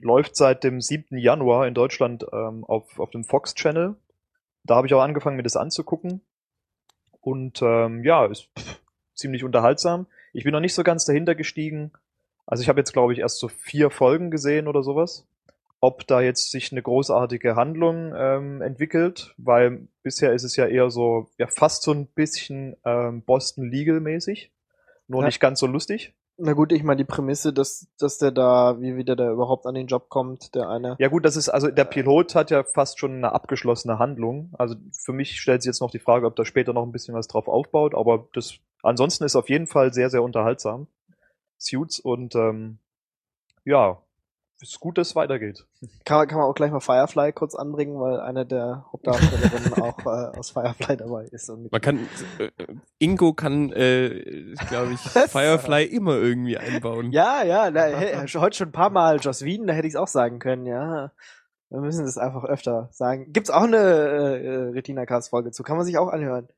[0.00, 1.16] läuft seit dem 7.
[1.18, 3.96] Januar in Deutschland ähm, auf, auf dem Fox Channel.
[4.64, 6.20] Da habe ich auch angefangen, mir das anzugucken.
[7.20, 8.80] Und ähm, ja, ist pff,
[9.14, 10.06] ziemlich unterhaltsam.
[10.32, 11.92] Ich bin noch nicht so ganz dahinter gestiegen.
[12.46, 15.26] Also ich habe jetzt, glaube ich, erst so vier Folgen gesehen oder sowas.
[15.80, 20.90] Ob da jetzt sich eine großartige Handlung ähm, entwickelt, weil bisher ist es ja eher
[20.90, 24.52] so, ja fast so ein bisschen ähm, Boston Legal mäßig.
[25.08, 25.26] Nur Ja.
[25.26, 26.14] nicht ganz so lustig.
[26.44, 29.76] Na gut, ich meine die Prämisse, dass, dass der da, wie wieder der überhaupt an
[29.76, 30.96] den Job kommt, der eine.
[30.98, 34.52] Ja gut, das ist, also der Pilot hat ja fast schon eine abgeschlossene Handlung.
[34.58, 37.14] Also für mich stellt sich jetzt noch die Frage, ob da später noch ein bisschen
[37.14, 40.88] was drauf aufbaut, aber das ansonsten ist auf jeden Fall sehr, sehr unterhaltsam.
[41.58, 42.78] Suits und ähm,
[43.64, 44.02] ja,
[44.62, 45.66] ist gut, dass es weitergeht.
[46.04, 49.98] Kann, man- kann man auch gleich mal Firefly kurz anbringen, weil eine der Hauptdarstellerinnen auch
[50.06, 51.50] äh, aus Firefly dabei ist.
[51.50, 52.50] Und Man kann, äh, äh,
[52.98, 55.00] Ingo kann, äh, glaube ich?
[55.00, 57.12] Firefly immer irgendwie einbauen.
[57.12, 59.94] Ja, ja, na, hey, schon- heute schon ein paar Mal Joss Whedon, da hätte ich
[59.94, 61.10] es auch sagen können, ja.
[61.70, 63.32] Wir müssen das einfach öfter sagen.
[63.32, 66.48] Gibt's auch eine äh, äh, Retina Cast Folge zu, kann man sich auch anhören.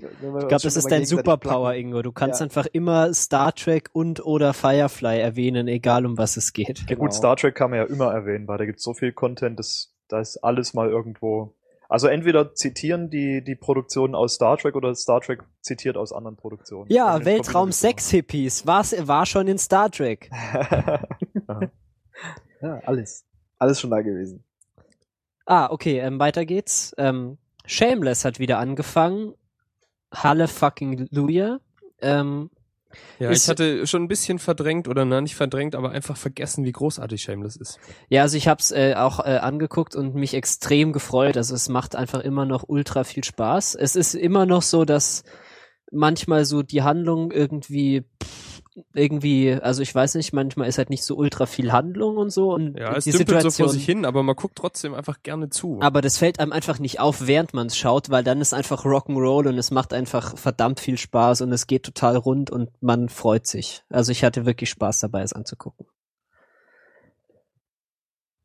[0.00, 2.02] Ich glaube, das ist dein Superpower, Ingo.
[2.02, 2.44] Du kannst Ja.
[2.44, 6.78] einfach immer Star Trek und oder Firefly erwähnen, egal um was es geht.
[6.80, 7.00] Ja Genau.
[7.00, 9.58] gut, Star Trek kann man ja immer erwähnen, weil da gibt es so viel Content,
[9.58, 11.54] das, da ist alles mal irgendwo.
[11.88, 16.36] Also entweder zitieren die die Produktionen aus Star Trek oder Star Trek zitiert aus anderen
[16.36, 16.86] Produktionen.
[16.90, 18.66] Ja, Weltraum Verbindung Sex Hippies.
[18.66, 20.30] Was war schon in Star Trek?
[22.60, 23.24] Ja, alles.
[23.58, 24.42] Alles schon da gewesen.
[25.46, 26.92] Ah, okay, ähm, weiter geht's.
[26.98, 29.34] Ähm, Shameless hat wieder angefangen.
[30.12, 31.58] Halle fucking Luja.
[32.00, 32.50] Ähm,
[33.18, 36.72] Ja, ich hatte schon ein bisschen verdrängt oder na, nicht verdrängt, aber einfach vergessen, wie
[36.72, 37.78] großartig Shameless ist.
[38.08, 41.36] ja, also ich hab's äh, auch äh, angeguckt und mich extrem gefreut.
[41.36, 43.74] Also es macht einfach immer noch ultra viel Spaß.
[43.74, 45.24] Es ist immer noch so, dass
[45.92, 48.47] manchmal so die Handlung irgendwie pff,
[48.94, 52.52] irgendwie, also ich weiß nicht, manchmal ist halt nicht so ultra viel Handlung und so
[52.54, 53.66] und Ja, es die dümpelt so Situation.
[53.66, 55.78] vor sich hin, aber man guckt trotzdem einfach gerne zu.
[55.80, 58.84] Aber das fällt einem einfach nicht auf, während man es schaut, weil dann ist einfach
[58.84, 63.08] Rock'n'Roll und es macht einfach verdammt viel Spaß und es geht total rund und man
[63.08, 63.82] freut sich.
[63.88, 65.86] Also ich hatte wirklich Spaß dabei, es anzugucken.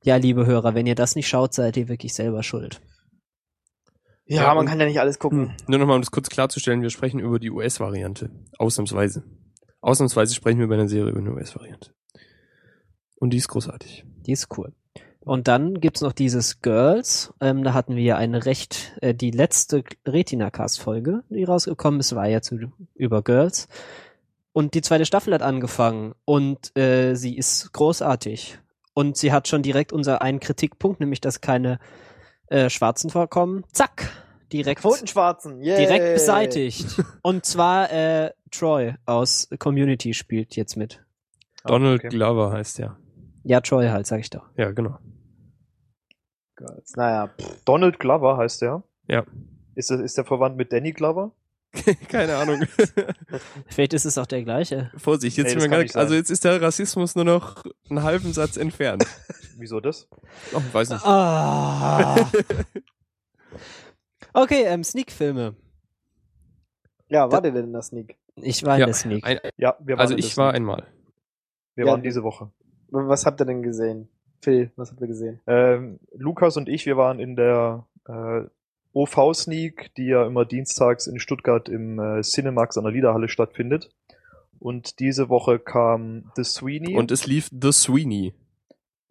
[0.03, 2.81] Ja, liebe Hörer, wenn ihr das nicht schaut, seid ihr wirklich selber schuld.
[4.25, 5.53] Ja, Ja, man kann ja nicht alles gucken.
[5.67, 8.29] Nur nochmal, um das kurz klarzustellen, wir sprechen über die US-Variante.
[8.57, 9.23] Ausnahmsweise.
[9.83, 11.93] Ausnahmsweise sprechen wir bei einer Serie über eine US-Variante.
[13.17, 14.05] Und die ist großartig.
[14.25, 14.71] Die ist cool.
[15.19, 17.33] Und dann gibt's noch dieses Girls.
[17.41, 22.27] Ähm, da hatten wir ja eine recht, äh, die letzte Retina-Cast-Folge, die rausgekommen ist, war
[22.27, 23.67] ja zu, über Girls.
[24.53, 28.59] Und die zweite Staffel hat angefangen und äh, sie ist großartig.
[28.93, 31.79] Und sie hat schon direkt unser einen Kritikpunkt, nämlich dass keine
[32.47, 33.65] äh, Schwarzen vorkommen.
[33.73, 34.22] Zack!
[34.53, 35.77] Direkt, Quotenschwarzen, yay.
[35.77, 36.85] direkt beseitigt.
[37.23, 41.03] Und zwar äh, Troy aus Community spielt jetzt mit.
[41.65, 42.09] Donald okay.
[42.09, 42.97] Glover heißt der.
[43.43, 44.45] Ja, Troy halt, sag ich doch.
[44.55, 44.99] Ja, genau.
[46.95, 48.83] Naja, pff, Donald Glover heißt der.
[49.07, 49.25] Ja.
[49.75, 51.31] Ist, das, ist der verwandt mit Danny Glover?
[52.07, 52.63] Keine Ahnung.
[53.67, 54.91] Vielleicht ist es auch der gleiche.
[54.97, 55.89] Vorsicht, jetzt Nee, sein.
[55.95, 59.05] also jetzt ist der Rassismus nur noch einen halben Satz entfernt.
[59.57, 60.07] Wieso das?
[60.53, 61.05] Oh, weiß nicht.
[61.05, 62.15] Ah.
[64.33, 65.55] Okay, ähm, Sneak-Filme.
[67.09, 68.17] ja, war der denn in der Sneak?
[68.35, 69.23] Ich war in Ja, der Sneak.
[69.25, 70.87] Ein, Ja, wir waren also ich war einmal.
[71.75, 72.51] Wir Ja, waren diese Woche.
[72.89, 74.09] Was habt ihr denn gesehen?
[74.41, 75.39] Phil, was habt ihr gesehen?
[75.47, 78.41] Ähm, Lukas und ich, wir waren in der äh,
[78.93, 83.89] OV-Sneak, die ja immer dienstags in Stuttgart im äh, Cinemax an der Liederhalle stattfindet.
[84.59, 86.95] Und diese Woche kam The Sweeney.
[86.95, 88.33] Und es lief The Sweeney.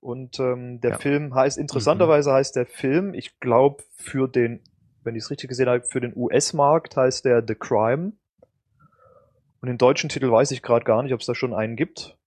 [0.00, 0.98] Und ähm, der Ja.
[0.98, 4.60] Film heißt, interessanterweise heißt der Film, ich glaube für den,
[5.04, 8.12] wenn ich es richtig gesehen habe, für den US-Markt heißt der The Crime.
[9.60, 12.18] Und den deutschen Titel weiß ich gerade gar nicht, ob es da schon einen gibt.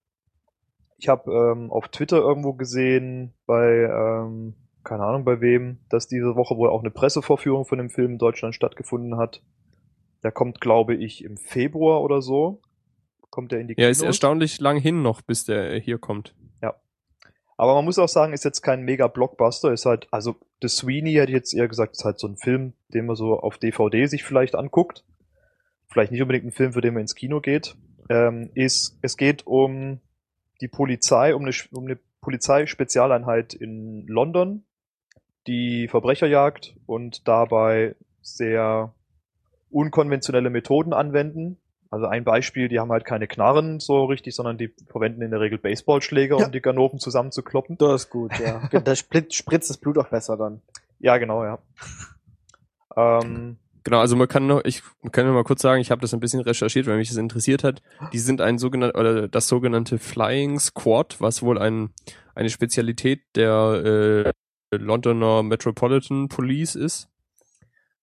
[0.98, 6.34] Ich habe ähm, auf Twitter irgendwo gesehen, bei, ähm, keine Ahnung bei wem, dass diese
[6.36, 9.42] Woche wohl auch eine Pressevorführung von dem Film in Deutschland stattgefunden hat.
[10.22, 12.62] Der kommt, glaube ich, im Februar oder so.
[13.28, 16.34] Kommt der in die Ja, ist erstaunlich lang hin noch, bis der hier kommt.
[17.56, 21.14] Aber man muss auch sagen, ist jetzt kein mega Blockbuster, ist halt, also The Sweeney
[21.14, 24.06] hätte ich jetzt eher gesagt, ist halt so ein Film, den man so auf DVD
[24.06, 25.04] sich vielleicht anguckt.
[25.88, 27.76] Vielleicht nicht unbedingt ein Film, für den man ins Kino geht.
[28.10, 30.00] Ähm, ist, es geht um
[30.60, 34.64] die Polizei, um eine, um eine Polizeispezialeinheit in London,
[35.46, 38.92] die Verbrecher jagt und dabei sehr
[39.70, 41.58] unkonventionelle Methoden anwenden.
[41.90, 45.40] Also ein Beispiel, die haben halt keine Knarren so richtig, sondern die verwenden in der
[45.40, 46.46] Regel Baseballschläger, Ja.
[46.46, 47.78] um die Ganoven zusammenzukloppen.
[47.78, 48.60] Das ist gut, ja.
[48.80, 50.60] da spritzt das Blut auch besser dann.
[50.98, 51.58] Ja, genau, ja.
[52.96, 56.12] Ähm, Genau, also man kann noch, ich kann nur mal kurz sagen, ich habe das
[56.12, 57.82] ein bisschen recherchiert, weil mich das interessiert hat.
[58.12, 61.90] Die sind ein sogenanntes oder das sogenannte Flying Squad, was wohl ein
[62.34, 64.32] eine Spezialität der
[64.72, 67.08] äh, Londoner Metropolitan Police ist.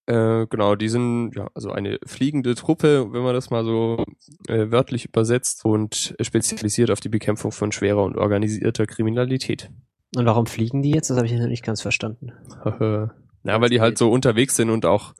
[0.06, 4.04] Äh, genau, die sind ja also eine fliegende Truppe, wenn man das mal so
[4.48, 9.70] äh, wörtlich übersetzt und spezialisiert auf die Bekämpfung von schwerer und organisierter Kriminalität.
[10.16, 11.10] Und warum fliegen die jetzt?
[11.10, 12.34] Das habe ich noch nicht ganz verstanden.
[12.66, 15.14] ja, weil die halt so unterwegs sind und auch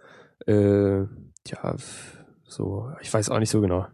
[0.48, 1.76] äh, ja
[2.46, 3.88] so, ich weiß auch nicht so genau.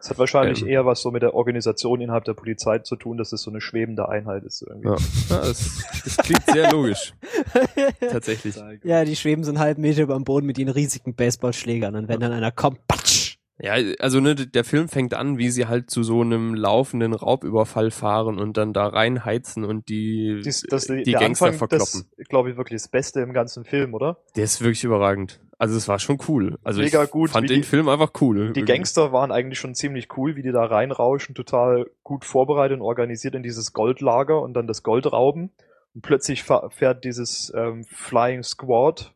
[0.00, 0.68] Es hat wahrscheinlich Ähm.
[0.68, 3.60] eher was so mit der Organisation innerhalb der Polizei zu tun, dass es so eine
[3.60, 4.88] schwebende Einheit ist irgendwie.
[4.88, 4.96] Ja,
[5.30, 7.14] ja das, das klingt sehr logisch,
[8.00, 8.56] tatsächlich.
[8.84, 12.08] ja, die schweben so einen halben Meter über dem Boden mit ihren riesigen Baseballschlägern und
[12.08, 13.38] wenn dann einer kommt, patsch!
[13.60, 17.90] Ja, also ne, der Film fängt an, wie sie halt zu so einem laufenden Raubüberfall
[17.90, 22.04] fahren und dann da reinheizen und die, Dies, das, die der Gangster Anfang, verkloppen.
[22.16, 24.18] das glaube ich wirklich das Beste im ganzen Film, oder?
[24.36, 25.40] Der ist wirklich überragend.
[25.60, 26.56] Also es war schon cool.
[26.62, 28.52] Also Mega ich gut, fand den die- Film einfach cool.
[28.52, 32.82] Die Gangster waren eigentlich schon ziemlich cool, wie die da reinrauschen, total gut vorbereitet und
[32.82, 35.50] organisiert in dieses Goldlager und dann das Gold rauben.
[35.94, 39.14] Und plötzlich fährt dieses ähm, Flying Squad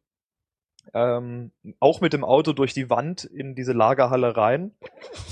[0.95, 4.73] ähm, auch mit dem Auto durch die Wand in diese Lagerhalle rein.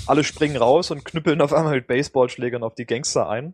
[0.07, 3.53] Alle springen raus und knüppeln auf einmal mit Baseballschlägern auf die Gangster ein.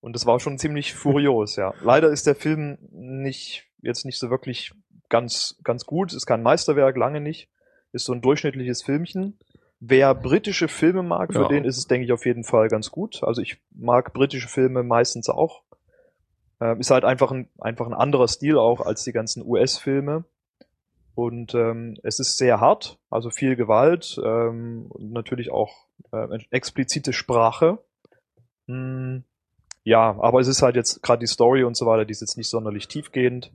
[0.00, 1.74] Und das war schon ziemlich furios, ja.
[1.82, 4.72] Leider ist der Film nicht, jetzt nicht so wirklich
[5.08, 6.12] ganz, ganz gut.
[6.12, 7.48] Ist kein Meisterwerk, lange nicht.
[7.92, 9.38] Ist so ein durchschnittliches Filmchen.
[9.80, 11.48] Wer britische Filme mag, für Ja.
[11.48, 13.22] den ist es, denke ich, auf jeden Fall ganz gut.
[13.22, 15.62] Also ich mag britische Filme meistens auch.
[16.60, 20.24] Ähm, ist halt einfach ein, einfach ein anderer Stil auch als die ganzen US-Filme.
[21.14, 27.78] Und ähm, es ist sehr hart, also viel Gewalt ähm, natürlich auch äh, explizite Sprache.
[28.66, 29.24] Hm,
[29.82, 32.36] ja, aber es ist halt jetzt gerade die Story und so weiter, die ist jetzt
[32.36, 33.52] nicht sonderlich tiefgehend.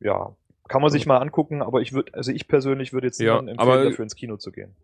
[0.00, 0.34] Ja,
[0.72, 3.58] kann man sich mal angucken, aber ich würde, also ich persönlich würde jetzt Ja, niemandem
[3.58, 4.74] empfehlen, dafür ins Kino zu gehen.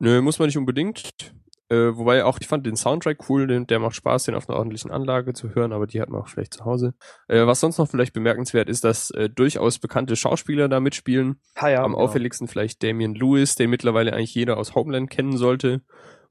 [0.00, 1.32] Nö, muss man nicht unbedingt.
[1.68, 4.58] Äh, wobei auch, ich fand den Soundtrack cool, den, der macht Spaß, den auf einer
[4.58, 6.94] ordentlichen Anlage zu hören, aber die hat man auch vielleicht zu Hause.
[7.28, 11.40] Äh, was sonst noch vielleicht bemerkenswert ist, dass äh, durchaus bekannte Schauspieler da mitspielen.
[11.54, 12.02] Ah, ja, Am genau.
[12.02, 15.82] auffälligsten vielleicht Damian Lewis, den mittlerweile eigentlich jeder aus Homeland kennen sollte.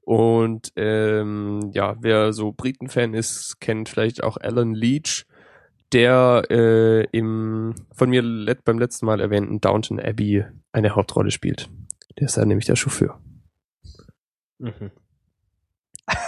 [0.02, 5.24] Und ähm, ja, wer so Briten-Fan ist, kennt vielleicht auch Alan Leach,
[5.92, 11.68] der äh, im von mir let, beim letzten Mal erwähnten Downton Abbey eine Hauptrolle spielt.
[12.18, 13.20] Der ist da nämlich der Chauffeur.
[14.58, 14.90] Mhm.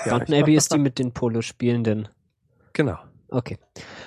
[0.06, 2.08] Downton Abbey ist die mit den Polo-Spielenden.
[2.72, 2.98] Genau.
[3.28, 3.58] Okay.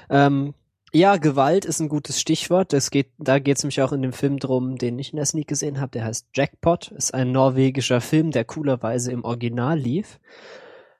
[0.10, 0.54] Ähm,
[0.96, 2.72] ja, Gewalt ist ein gutes Stichwort.
[2.74, 5.26] Es geht, da geht es nämlich auch in dem Film drum, den ich in der
[5.26, 5.92] Sneak gesehen habe.
[5.92, 6.92] Der heißt Jackpot.
[6.92, 10.20] Ist ein norwegischer Film, der coolerweise im Original lief.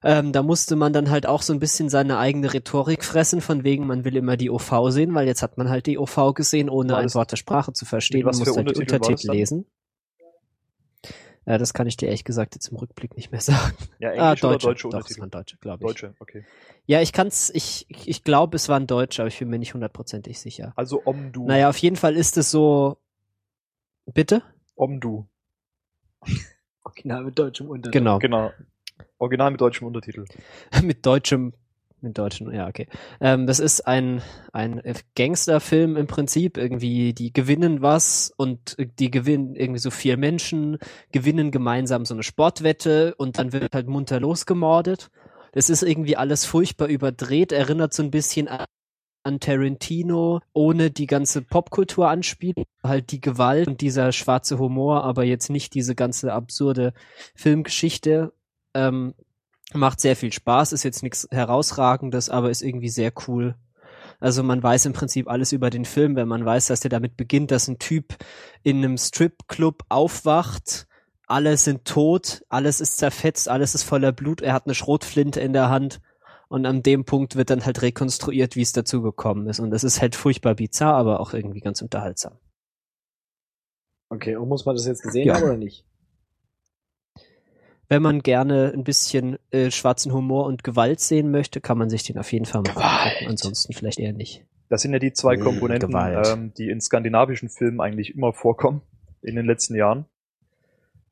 [0.04, 3.64] Ähm, da musste man dann halt auch so ein bisschen seine eigene Rhetorik fressen, von
[3.64, 6.70] wegen, man will immer die OV sehen, weil jetzt hat man halt die OV gesehen,
[6.70, 8.26] ohne ein Wort der Sprache zu verstehen.
[8.26, 9.66] was Man muss halt die Untertitel lesen.
[11.46, 13.76] Äh, das kann ich dir ehrlich gesagt jetzt im Rückblick nicht mehr sagen.
[14.00, 14.68] Ja, Ah, Englisch oder Deutsche.
[14.68, 15.20] deutsche Doch, es Untertitel?
[15.22, 15.88] waren Deutsche, glaube ich.
[15.88, 16.46] Deutsche, okay.
[16.86, 19.74] Ja, ich kann's, ich, ich, ich glaube, es waren Deutsche, aber ich bin mir nicht
[19.74, 20.74] hundertprozentig sicher.
[20.76, 21.46] Also Omdu.
[21.46, 22.98] Naja, auf jeden Fall ist es so.
[24.14, 24.42] Bitte?
[24.76, 25.28] Omdu.
[26.84, 28.00] Original mit deutschem Untertitel.
[28.00, 28.20] Genau.
[28.20, 28.52] Genau.
[29.18, 30.26] Original mit deutschem Untertitel.
[30.84, 31.54] mit deutschem,
[32.02, 32.88] mit deutschen, ja, okay.
[33.22, 34.82] Ähm, das ist ein, ein
[35.16, 36.58] Gangsterfilm im Prinzip.
[36.58, 40.78] Irgendwie, die gewinnen was und die gewinnen irgendwie so vier Menschen,
[41.12, 45.10] gewinnen gemeinsam so eine Sportwette und dann wird halt munter losgemordet.
[45.54, 48.66] Es ist irgendwie alles furchtbar überdreht, erinnert so ein bisschen an
[49.24, 55.24] an Tarantino, ohne die ganze Popkultur anspielt, halt die Gewalt und dieser schwarze Humor, aber
[55.24, 56.94] jetzt nicht diese ganze absurde
[57.34, 58.34] Filmgeschichte.
[58.74, 59.14] Ähm,
[59.74, 63.56] macht sehr viel Spaß, ist jetzt nichts herausragendes, aber ist irgendwie sehr cool.
[64.20, 67.18] Also man weiß im Prinzip alles über den Film, wenn man weiß, dass der damit
[67.18, 68.16] beginnt, dass ein Typ
[68.62, 70.88] in einem Stripclub aufwacht,
[71.28, 75.54] alle sind tot, alles ist zerfetzt, alles ist voller Blut, er hat eine Schrotflinte in
[75.54, 76.00] der Hand
[76.48, 79.60] und an dem Punkt wird dann halt rekonstruiert, wie es dazu gekommen ist.
[79.60, 82.38] Und das ist halt furchtbar bizarr, aber auch irgendwie ganz unterhaltsam.
[84.10, 85.36] Okay, und muss man das jetzt gesehen Ja.
[85.36, 85.86] haben oder nicht?
[87.94, 92.02] Wenn man gerne ein bisschen äh, schwarzen Humor und Gewalt sehen möchte, kann man sich
[92.02, 93.28] den auf jeden Fall mal angucken.
[93.30, 94.44] Ansonsten vielleicht eher nicht.
[94.70, 96.28] Das sind ja die zwei Mm, Komponenten, Gewalt.
[96.28, 98.82] ähm, die in skandinavischen Filmen eigentlich immer vorkommen
[99.22, 100.06] in den letzten Jahren.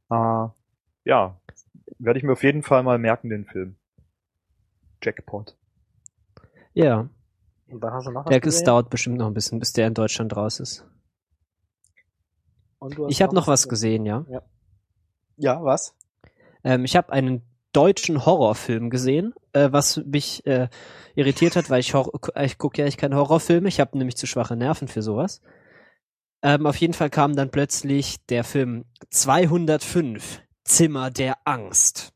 [0.09, 0.47] Äh,
[1.05, 1.39] ja,
[1.99, 3.75] werde ich mir auf jeden Fall mal merken, den Film.
[5.03, 5.55] Jackpot.
[6.73, 7.09] Ja,
[7.67, 8.65] Und dann hast du noch was der es gesehen?
[8.65, 10.83] dauert bestimmt noch ein bisschen, bis der in Deutschland raus ist.
[12.79, 14.25] Und du hast Ich habe noch was gesehen, ja.
[15.37, 15.95] Ja, was?
[16.63, 17.41] Ähm, ich habe einen
[17.73, 20.67] deutschen Horrorfilm gesehen, äh, was mich äh,
[21.15, 21.93] irritiert hat, weil ich,
[22.41, 23.67] ich gucke ja echt keine Horrorfilme.
[23.67, 25.41] Ich habe nämlich zu schwache Nerven für sowas.
[26.43, 32.13] Ähm, auf jeden Fall kam dann plötzlich der Film 205 Zimmer der Angst.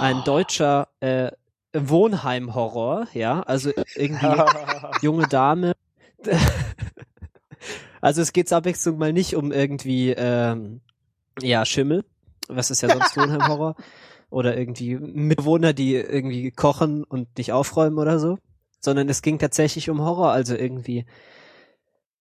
[0.00, 1.30] Ein deutscher äh,
[1.74, 4.26] Wohnheim-Horror, ja, also irgendwie
[5.02, 5.72] junge Dame.
[8.00, 10.80] also es geht zur Abwechslung mal nicht um irgendwie ähm,
[11.40, 12.04] ja Schimmel,
[12.48, 13.76] was ist ja sonst Wohnheim-Horror
[14.30, 18.38] oder irgendwie Mitbewohner, die irgendwie kochen und nicht aufräumen oder so,
[18.80, 21.06] sondern es ging tatsächlich um Horror, also irgendwie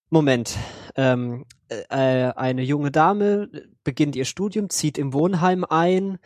[0.09, 0.55] Moment,
[0.95, 3.49] ähm, äh, eine junge Dame
[3.83, 6.17] beginnt ihr Studium, zieht im Wohnheim ein,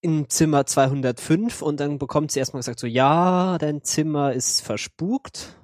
[0.00, 5.56] in Zimmer 205 und dann bekommt sie erstmal gesagt so, ja, dein Zimmer ist verspukt.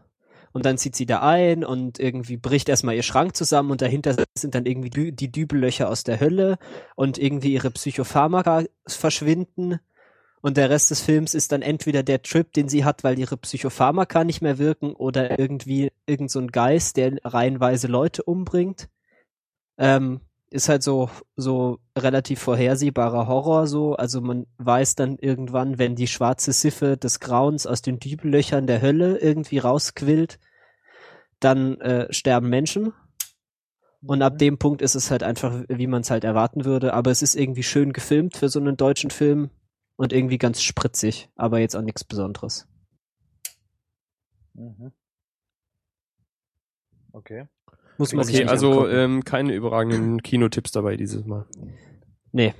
[0.55, 4.15] Und dann zieht sie da ein und irgendwie bricht erstmal ihr Schrank zusammen und dahinter
[4.39, 6.59] sind dann irgendwie die Dübellöcher aus der Hölle
[6.95, 9.81] und irgendwie ihre Psychopharmaka verschwinden.
[10.43, 13.37] Und der Rest des Films ist dann entweder der Trip, den sie hat, weil ihre
[13.37, 18.89] Psychopharmaka nicht mehr wirken oder irgendwie irgend so ein Geist, der reihenweise Leute umbringt.
[19.77, 20.21] Ähm,
[20.55, 23.97] ist halt so, so relativ vorhersehbarer Horror so.
[23.97, 28.81] Also man weiß dann irgendwann, wenn die schwarze Siffe des Grauens aus den Dübellöchern der
[28.81, 30.39] Hölle irgendwie rausquillt,
[31.41, 32.93] dann äh, sterben Menschen.
[34.07, 36.95] Und ab dem Punkt ist es halt einfach, wie man es halt erwarten würde.
[36.95, 39.51] Aber es ist irgendwie schön gefilmt für so einen deutschen Film
[39.97, 42.69] und irgendwie ganz spritzig, aber jetzt auch nichts Besonderes.
[44.55, 44.93] Mhm.
[47.13, 47.49] Okay.
[47.99, 51.47] Muss man sich Okay, nicht also ähm, keine überragenden Kinotipps dabei dieses Mal.
[52.33, 52.55] nee.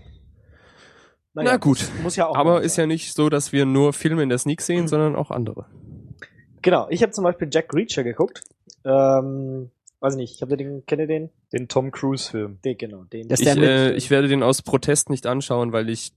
[1.37, 1.85] Naja, Na gut.
[2.05, 2.85] Muss, ja auch Aber ist sein.
[2.85, 5.67] ja nicht so, dass wir nur Filme in der Sneak sehen, sondern auch andere.
[6.63, 8.43] Genau, ich habe zum Beispiel Jack Reacher geguckt.
[8.85, 11.31] Ähm, weiß ich nicht, ich habe den, kennt ihr den?
[11.53, 12.61] Den Tom Cruise Film.
[12.65, 13.27] Den, genau, den.
[13.33, 16.13] Ich, äh, ich werde den aus Protest nicht anschauen, weil ich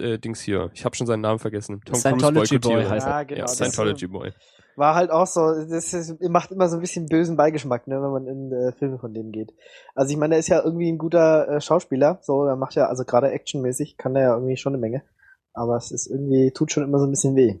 [0.00, 1.80] äh, Dings hier, ich habe schon seinen Namen vergessen.
[1.84, 3.24] Tom Scientology Boy heißt ja, er.
[3.24, 3.40] genau.
[3.42, 4.32] Ja, Scientology Boy.
[4.76, 8.10] War halt auch so, das ist, macht immer so ein bisschen bösen Beigeschmack, ne, wenn
[8.10, 9.52] man in äh, Filme von dem geht.
[9.94, 12.86] Also ich meine, der ist ja irgendwie ein guter äh, Schauspieler, so, der macht ja,
[12.86, 15.02] also gerade actionmäßig kann der ja irgendwie schon eine Menge.
[15.54, 17.58] Aber es ist irgendwie, tut schon immer so ein bisschen weh.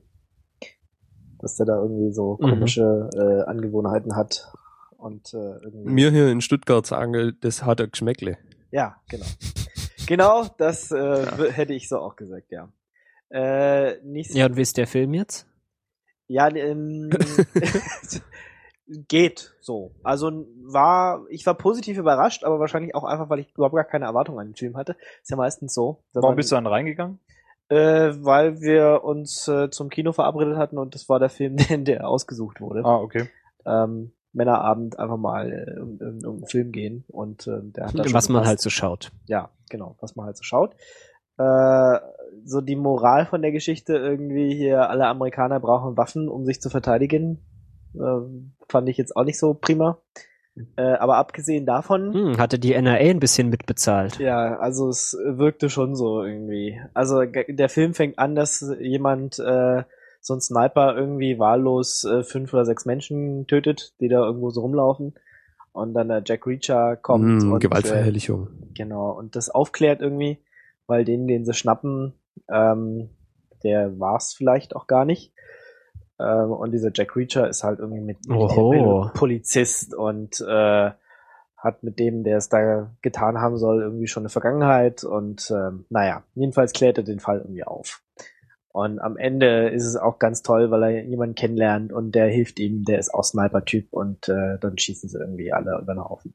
[1.40, 2.50] Dass der da irgendwie so Mhm.
[2.50, 4.52] komische äh, Angewohnheiten hat.
[4.98, 5.90] Und äh, irgendwie.
[5.90, 8.36] Mir hier in Stuttgart sagen, das hat er Geschmäckle.
[8.70, 9.26] Ja, genau.
[10.06, 10.96] genau, das äh,
[11.38, 12.68] w- hätte ich so auch gesagt, ja.
[13.30, 15.46] Äh, nicht Ja, und wie ist der Film jetzt?
[16.28, 17.10] Ja, ähm,
[19.08, 19.92] geht so.
[20.02, 24.04] Also war, ich war positiv überrascht, aber wahrscheinlich auch einfach, weil ich überhaupt gar keine
[24.06, 24.96] Erwartung an den Film hatte.
[25.22, 26.02] Ist ja meistens so.
[26.12, 27.18] wenn Warum man- bist du dann reingegangen?
[27.68, 31.78] Äh, weil wir uns äh, zum Kino verabredet hatten und das war der Film, der,
[31.78, 32.84] der ausgesucht wurde.
[32.84, 33.28] Ah, okay.
[33.64, 38.12] Ähm, Männerabend einfach mal äh, um, um, um einen Film gehen und äh, der hat
[38.12, 39.10] Was man halt so schaut.
[39.26, 40.76] ja, genau, was man halt so schaut.
[41.38, 41.98] Äh,
[42.44, 46.70] so die Moral von der Geschichte irgendwie hier, alle Amerikaner brauchen Waffen, um sich zu
[46.70, 47.38] verteidigen,
[47.94, 47.98] äh,
[48.68, 49.98] fand ich jetzt auch nicht so prima.
[50.76, 54.18] Äh, aber abgesehen davon, Hm, hatte die NRA ein bisschen mitbezahlt.
[54.18, 56.80] ja, also es wirkte schon so irgendwie.
[56.94, 59.82] Also der Film fängt an, dass jemand, äh,
[60.22, 64.62] so ein Sniper irgendwie wahllos äh, fünf oder sechs Menschen tötet, die da irgendwo so
[64.62, 65.14] rumlaufen.
[65.72, 68.48] Und dann der Jack Reacher kommt Mm, und äh, Gewaltverherrlichung.
[68.74, 70.38] Genau, und das aufklärt irgendwie,
[70.86, 72.14] weil den, den sie schnappen,
[72.50, 73.10] ähm,
[73.62, 75.32] der war's vielleicht auch gar nicht.
[76.18, 78.18] Ähm, und dieser Jack Reacher ist halt irgendwie mit,
[79.04, 80.90] mit Polizist und äh,
[81.56, 85.86] hat mit dem, der es da getan haben soll, irgendwie schon eine Vergangenheit und ähm,
[85.90, 88.02] naja, jedenfalls klärt er den Fall irgendwie auf.
[88.76, 92.60] Und am Ende ist es auch ganz toll, weil er jemanden kennenlernt und der hilft
[92.60, 96.34] ihm, der ist auch Sniper-Typ und äh, dann schießen sie irgendwie alle über den Haufen.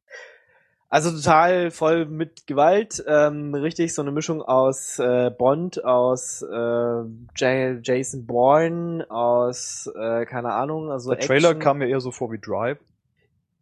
[0.92, 7.02] Also total voll mit Gewalt, ähm, richtig so eine Mischung aus äh, Bond, aus äh,
[7.38, 11.62] J Jason Bourne, aus äh, keine Ahnung, also Der Trailer Action.
[11.62, 12.78] kam mir eher so vor wie Drive.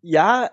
[0.01, 0.49] Ja,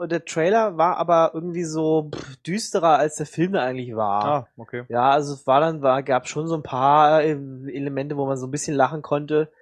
[0.00, 2.10] der Trailer war aber irgendwie so
[2.44, 4.24] düsterer, als der Film da eigentlich war.
[4.24, 4.82] Ah, okay.
[4.88, 8.38] Ja, also es war dann, war, gab schon so ein paar äh, Elemente, wo man
[8.38, 9.52] so ein bisschen lachen konnte.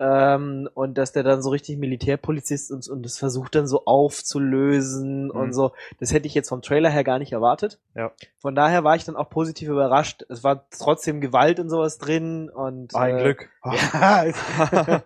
[0.00, 5.24] Ähm, und dass der dann so richtig Militärpolizist und, und das versucht dann so aufzulösen
[5.24, 5.30] Mhm.
[5.30, 5.72] und so.
[5.98, 7.78] Das hätte ich jetzt vom Trailer her gar nicht erwartet.
[7.94, 8.12] Ja.
[8.38, 10.24] Von daher war ich dann auch positiv überrascht.
[10.28, 13.48] Es war trotzdem Gewalt und sowas drin und Ein äh, Glück.
[13.64, 15.02] Ja.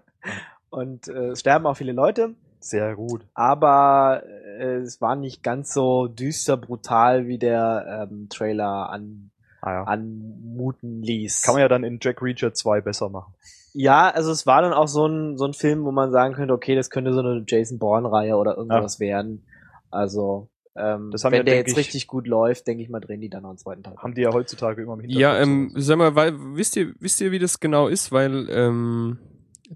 [0.70, 3.26] und äh, es sterben auch viele Leute Sehr gut.
[3.34, 4.22] aber
[4.58, 9.30] äh, es war nicht ganz so düster brutal, wie der ähm, Trailer an,
[9.64, 9.84] Ah, ja.
[9.84, 11.42] anmuten ließ.
[11.42, 13.32] Kann man ja dann in Jack Reacher 2 besser machen.
[13.72, 16.54] Ja, also es war dann auch so ein, so ein Film, wo man sagen könnte,
[16.54, 19.46] okay, das könnte so eine Jason Bourne-Reihe oder irgendwas werden.
[19.90, 23.00] Also, ähm, Das haben wenn ja, der jetzt ich- richtig gut läuft, denke ich mal,
[23.00, 23.94] drehen die dann noch einen zweiten Teil.
[23.98, 25.20] Haben die ja heutzutage immer im Hintergrund.
[25.20, 28.10] Ja, ähm, sag mal, weil, wisst ihr, wisst ihr, wie das genau ist?
[28.12, 29.18] Weil ähm,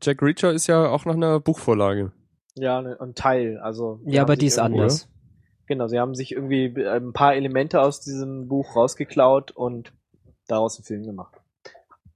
[0.02, 2.12] Jack Reacher ist ja auch nach einer Buchvorlage.
[2.54, 4.00] Ja, ne, ein Teil, also.
[4.06, 5.08] Ja, aber die ist anders.
[5.66, 9.92] Genau, sie haben sich irgendwie ein paar Elemente aus diesem Buch rausgeklaut und
[10.46, 11.34] daraus einen Film gemacht.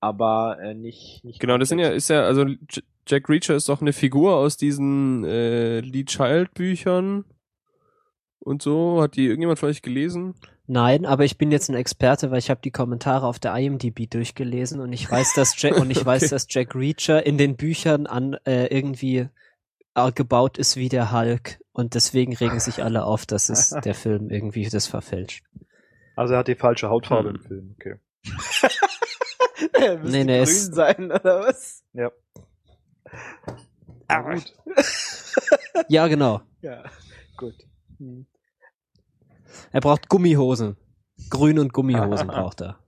[0.01, 3.69] Aber äh, nicht, nicht Genau, das sind ja, ist ja, also J- Jack Reacher ist
[3.69, 7.25] doch eine Figur aus diesen äh, Lee Child Büchern
[8.39, 9.03] und so.
[9.03, 10.35] Hat die irgendjemand von euch gelesen?
[10.67, 14.09] Nein, aber ich bin jetzt ein Experte, weil ich habe die Kommentare auf der IMDb
[14.09, 16.31] durchgelesen und ich weiß, dass Jack und ich weiß, Okay.
[16.31, 19.29] dass Jack Reacher in den Büchern an äh, irgendwie
[19.97, 23.95] äh, gebaut ist wie der Hulk und deswegen regen sich alle auf, dass es der
[23.95, 25.45] Film irgendwie das verfälscht.
[26.17, 27.37] Also er hat die falsche Hautfarbe Hm.
[27.37, 27.75] im Film.
[27.79, 27.95] Okay.
[29.73, 31.85] Er müsste Nee, nee, grün sein, oder was?
[31.93, 32.11] Ja.
[34.09, 34.55] Ah, gut.
[35.89, 36.41] Ja, genau.
[36.63, 36.85] Ja,
[37.37, 37.55] gut.
[37.99, 38.27] Hm.
[39.73, 40.77] Er braucht Gummihosen.
[41.31, 42.79] Grün und Gummihosen braucht er.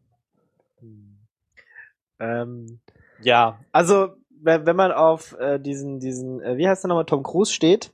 [0.81, 1.19] Hm.
[2.19, 2.81] Ähm,
[3.23, 7.53] ja, also wenn, man auf äh, diesen, diesen, äh, wie heißt der nochmal, Tom Cruise
[7.53, 7.93] steht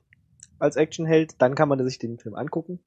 [0.57, 2.79] als Actionheld, dann kann man sich den Film angucken.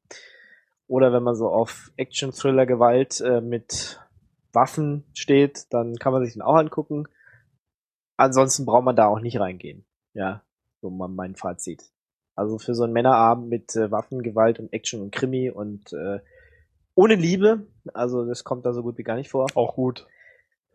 [0.89, 4.01] Oder wenn man so auf Action, Thriller, Gewalt äh, mit
[4.53, 7.07] Waffen steht, dann kann man sich den auch angucken.
[8.17, 9.85] Ansonsten braucht man da auch nicht reingehen.
[10.15, 10.43] Ja,
[10.81, 11.83] so mal mein Fazit.
[12.35, 16.21] Also für so einen Männerabend mit äh, Waffen, Gewalt und Action und Krimi und äh,
[16.95, 19.47] ohne Liebe, also das kommt da so gut wie gar nicht vor.
[19.55, 20.07] Auch gut.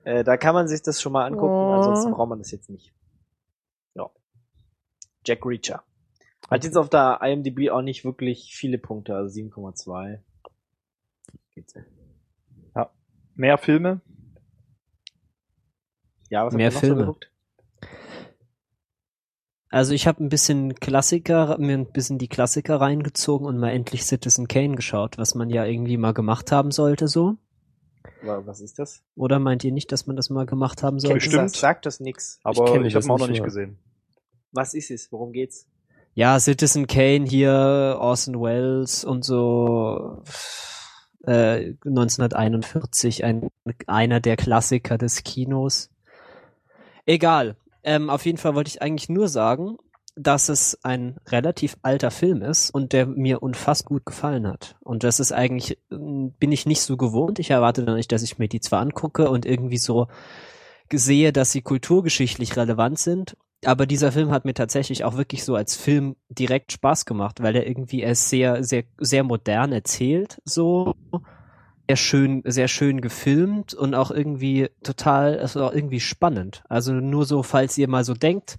[0.03, 1.73] Äh, da kann man sich das schon mal angucken, Oh.
[1.73, 2.93] ansonsten braucht man das jetzt nicht.
[3.93, 4.09] Ja.
[5.25, 5.83] Jack Reacher.
[6.49, 10.19] Hat jetzt auf der IMDb auch nicht wirklich viele Punkte, also 7,2.
[11.53, 11.79] Geht so.
[13.37, 14.01] Mehr Filme?
[16.29, 16.95] Ja, was habt Mehr ihr noch Filme.
[16.95, 17.31] So geguckt?
[19.69, 24.03] Also ich habe ein bisschen Klassiker, mir ein bisschen die Klassiker reingezogen und mal endlich
[24.05, 27.35] Citizen Kane geschaut, was man ja irgendwie mal gemacht haben sollte, so.
[28.21, 29.03] Wa- Was ist das?
[29.15, 31.15] Oder meint ihr nicht, dass man das mal gemacht haben sollte?
[31.15, 31.51] Bestimmt.
[31.51, 32.39] Sagt, sagt das nix.
[32.43, 33.45] Aber kenne ich, habe das auch noch nicht mal.
[33.45, 33.77] gesehen.
[34.53, 35.11] Was ist es?
[35.11, 35.67] Worum geht's?
[36.13, 40.23] Ja, Citizen Kane hier, Orson Welles und so
[41.25, 43.49] äh, 1941, ein,
[43.87, 45.89] einer der Klassiker des Kinos.
[47.05, 47.55] Egal.
[47.83, 49.77] Ähm, auf jeden Fall wollte ich eigentlich nur sagen,
[50.17, 54.75] dass es ein relativ alter Film ist und der mir unfassbar gut gefallen hat.
[54.81, 57.39] Und das ist eigentlich, ähm, bin ich nicht so gewohnt.
[57.39, 60.07] Ich erwarte dann nicht, dass ich mir die zwar angucke und irgendwie so
[60.91, 63.37] sehe, dass sie kulturgeschichtlich relevant sind.
[63.65, 67.55] Aber dieser Film hat mir tatsächlich auch wirklich so als Film direkt Spaß gemacht, weil
[67.55, 70.93] er irgendwie er ist sehr, sehr, sehr modern erzählt, so
[71.87, 76.63] sehr schön, sehr schön gefilmt und auch irgendwie total, also auch irgendwie spannend.
[76.69, 78.57] Also nur so, falls ihr mal so denkt,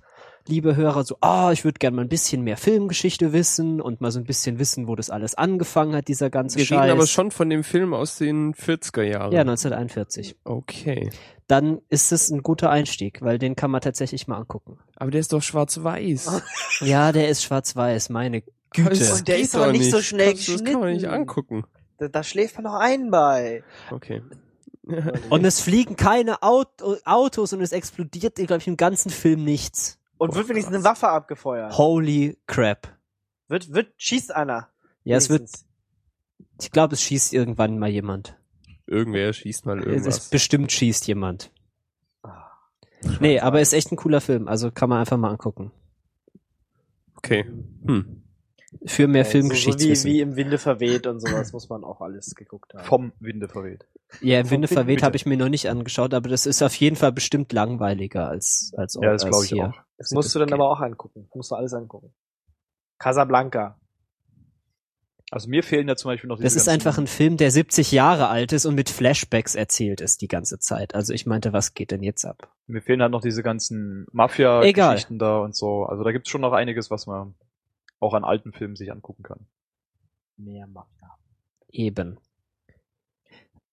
[0.48, 4.10] liebe Hörer, so, ah, ich würde gerne mal ein bisschen mehr Filmgeschichte wissen und mal
[4.10, 6.80] so ein bisschen wissen, wo das alles angefangen hat, dieser ganze Wir Scheiß.
[6.80, 9.32] reden aber schon von dem Film aus den 40er Jahren.
[9.32, 10.36] ja, 1941.
[10.44, 11.10] Okay.
[11.48, 14.78] Dann ist es ein guter Einstieg, weil den kann man tatsächlich mal angucken.
[14.96, 16.42] Aber der ist doch schwarz-weiß.
[16.80, 19.12] Ja, der ist schwarz-weiß, meine Güte.
[19.14, 21.14] Und der ist aber doch nicht so schnell Das, das kann man nicht geschnitten.
[21.22, 21.64] angucken.
[21.96, 23.64] Da, da schläft man noch ein bei.
[23.90, 24.22] Okay.
[25.30, 29.98] Und es fliegen keine Auto Autos und es explodiert, glaube ich, im ganzen Film nichts.
[30.16, 31.76] Und wird wenigstens eine Waffe abgefeuert.
[31.76, 32.96] Holy crap.
[33.48, 34.68] Wird, wird, schießt einer.
[35.04, 35.66] Ja, es wird, Wenigstens.
[36.62, 38.37] ich glaube, es schießt irgendwann mal jemand.
[38.88, 40.30] Irgendwer schießt mal Es irgendwas.
[40.30, 41.50] bestimmt schießt jemand.
[42.22, 42.46] Ah.
[43.20, 45.70] Nee, aber ist echt ein cooler Film, also kann man einfach mal angucken.
[47.16, 47.44] Okay.
[47.86, 48.22] Hm.
[48.86, 50.10] Für mehr Äh, so, so wie, Filmgeschichtswissen.
[50.10, 52.84] wie im Winde verweht und sowas muss man auch alles geguckt haben.
[52.84, 53.86] Vom Winde verweht.
[54.20, 56.74] Ja, im Vom Winde verweht habe ich mir noch nicht angeschaut, aber das ist auf
[56.76, 59.68] jeden Fall bestimmt langweiliger als als Ja, das glaube ich hier.
[59.68, 59.74] auch.
[59.96, 61.28] Das musst du dann aber auch angucken.
[61.34, 62.14] Musst du alles angucken.
[62.98, 63.78] Casablanca.
[65.30, 67.92] Also mir fehlen ja zum Beispiel noch diese Das ist einfach ein Film, der 70
[67.92, 70.94] Jahre alt ist und mit Flashbacks erzählt ist die ganze Zeit.
[70.94, 72.50] Also ich meinte, was geht denn jetzt ab?
[72.66, 74.06] Mir fehlen halt noch diese ganzen.
[74.12, 75.84] Mafia-Geschichten da und so.
[75.84, 77.34] Also da gibt's schon noch einiges, was man
[78.00, 79.46] auch an alten Filmen sich angucken kann.
[80.38, 81.18] Mehr Mafia.
[81.70, 82.18] Eben.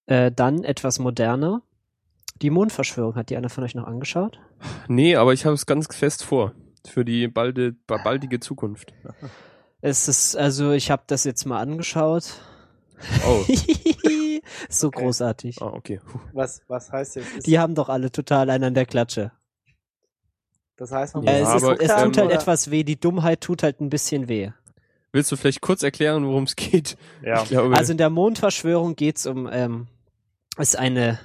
[0.07, 1.61] Äh, dann etwas moderner.
[2.41, 4.39] Die Mondverschwörung, hat die einer von euch noch angeschaut?
[4.89, 6.53] Nee, aber ich habe es ganz fest vor.
[6.85, 8.93] Für die balde, ba- baldige Zukunft.
[9.85, 12.23] Es ist, also ich habe das jetzt mal angeschaut.
[13.23, 13.43] Oh.
[14.67, 14.99] so Okay.
[15.03, 15.61] großartig.
[15.61, 15.99] Ah, okay.
[16.03, 16.17] Puh.
[16.33, 17.37] Was, was heißt jetzt?
[17.37, 19.31] Ist, Die haben doch alle total einen an der Klatsche.
[20.75, 22.99] das heißt, man Ja, äh, es, ist, aber, es tut ähm, halt etwas weh, die
[22.99, 24.49] Dummheit tut halt ein bisschen weh.
[25.11, 26.97] Willst du vielleicht kurz erklären, worum es geht?
[27.23, 27.43] Ja.
[27.43, 29.85] Ich glaube, Also in der Mondverschwörung geht's um, ähm,
[30.57, 31.19] ist eine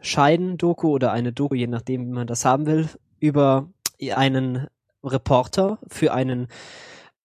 [0.00, 2.88] Scheiden-Doku oder eine Doku, je nachdem, wie man das haben will,
[3.18, 3.68] über
[4.14, 4.68] einen
[5.02, 6.46] Reporter für einen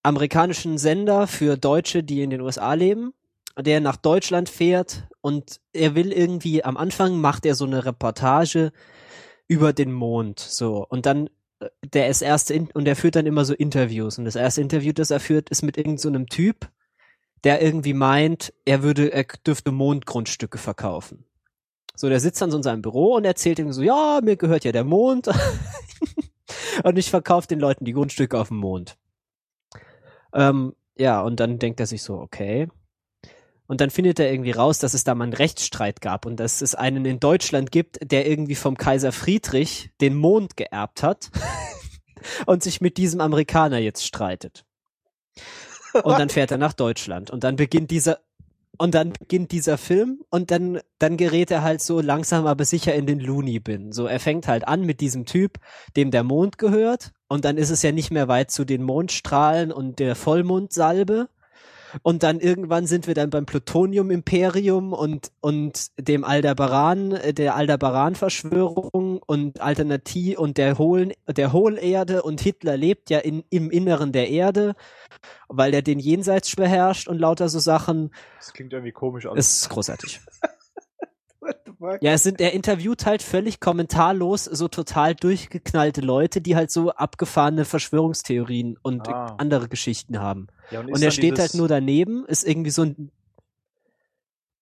[0.04, 3.14] amerikanischen Sender für Deutsche, die in den USA leben,
[3.60, 8.72] der nach Deutschland fährt und er will irgendwie, am Anfang macht er so eine Reportage
[9.48, 11.28] über den Mond, so, und dann
[11.60, 14.94] äh, der ist erste und er führt dann immer so Interviews und das erste Interview,
[14.94, 16.70] das er führt, ist mit irgendeinem so einem Typ,
[17.44, 21.26] der irgendwie meint, er würde, er dürfte Mondgrundstücke verkaufen.
[21.96, 24.64] So, der sitzt dann so in seinem Büro und erzählt ihm so, ja, mir gehört
[24.64, 25.28] ja der Mond
[26.84, 28.98] und ich verkaufe den Leuten die Grundstücke auf dem Mond.
[30.34, 32.68] Ähm, ja, und dann denkt er sich so, okay.
[33.68, 36.62] Und dann findet er irgendwie raus, dass es da mal einen Rechtsstreit gab und dass
[36.62, 41.32] es einen in Deutschland gibt, der irgendwie vom Kaiser Friedrich den Mond geerbt hat
[42.46, 44.66] und sich mit diesem Amerikaner jetzt streitet.
[46.04, 48.20] Und dann fährt er nach Deutschland und dann beginnt dieser
[48.78, 52.96] und dann beginnt dieser Film und dann dann gerät er halt so langsam aber sicher
[52.96, 53.92] in den Looney Bin.
[53.92, 55.60] So er fängt halt an mit diesem Typ,
[55.96, 59.72] dem der Mond gehört und dann ist es ja nicht mehr weit zu den Mondstrahlen
[59.72, 61.30] und der Vollmondsalbe.
[62.02, 69.22] Und dann irgendwann sind wir dann beim Plutonium-Imperium und, und dem Aldebaran, äh, der Aldebaran-Verschwörung
[69.26, 74.30] und Alternativ und der Hohlen, der Hohlerde und Hitler lebt ja in, im Inneren der
[74.30, 74.76] Erde,
[75.48, 78.14] weil er den Jenseits beherrscht und lauter so Sachen.
[78.40, 79.26] Das klingt irgendwie komisch.
[79.38, 80.20] Es ist großartig.
[82.02, 86.92] Ja, es sind, er interviewt halt völlig kommentarlos so total durchgeknallte Leute, die halt so
[86.92, 89.36] abgefahrene Verschwörungstheorien und Ah.
[89.38, 90.48] andere Geschichten haben.
[90.70, 93.12] Ja, ist Und er steht dieses, halt nur daneben, ist irgendwie so ein.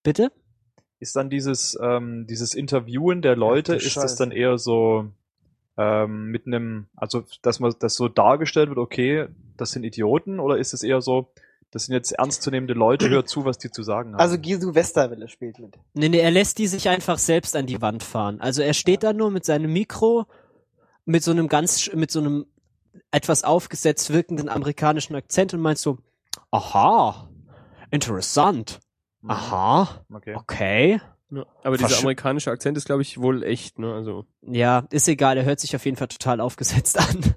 [0.02, 0.32] Bitte?
[1.00, 5.12] Ist dann dieses, ähm, dieses Interviewen der Leute, du ist das dann eher so
[5.78, 10.58] ähm, mit einem, also dass man das so dargestellt wird, okay, das sind Idioten, oder
[10.58, 11.32] ist es eher so,
[11.72, 14.20] das sind jetzt ernstzunehmende Leute, hört zu, was die zu sagen haben.
[14.20, 15.78] Also Gisu Westerwelle spielt mit.
[15.94, 18.42] Nee, nee, er lässt die sich einfach selbst an die Wand fahren.
[18.42, 20.26] Also er steht da nur mit seinem Mikro,
[21.06, 22.46] mit so einem ganz, mit so einem
[23.12, 25.98] etwas aufgesetzt wirkenden amerikanischen Akzent und meint so,
[26.52, 27.30] aha,
[27.92, 28.80] interessant,
[29.22, 29.30] Mhm.
[29.32, 30.36] aha, Okay.
[30.36, 31.02] okay.
[31.32, 33.94] Ja, aber dieser Versch- amerikanische Akzent ist, glaube ich, wohl echt, ne?
[33.94, 37.36] Also, Ja, ist egal, er hört sich auf jeden Fall total aufgesetzt an.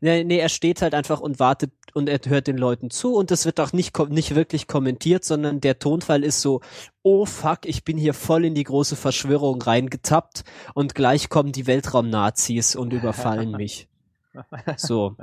[0.00, 3.30] Nee, nee, er steht halt einfach und wartet und er hört den Leuten zu und
[3.30, 6.62] das wird auch nicht, nicht wirklich kommentiert, sondern der Tonfall ist so,
[7.02, 10.44] oh fuck, ich bin hier voll in die große Verschwörung reingetappt
[10.74, 13.88] und gleich kommen die Weltraumnazis und überfallen mich.
[14.76, 15.16] So.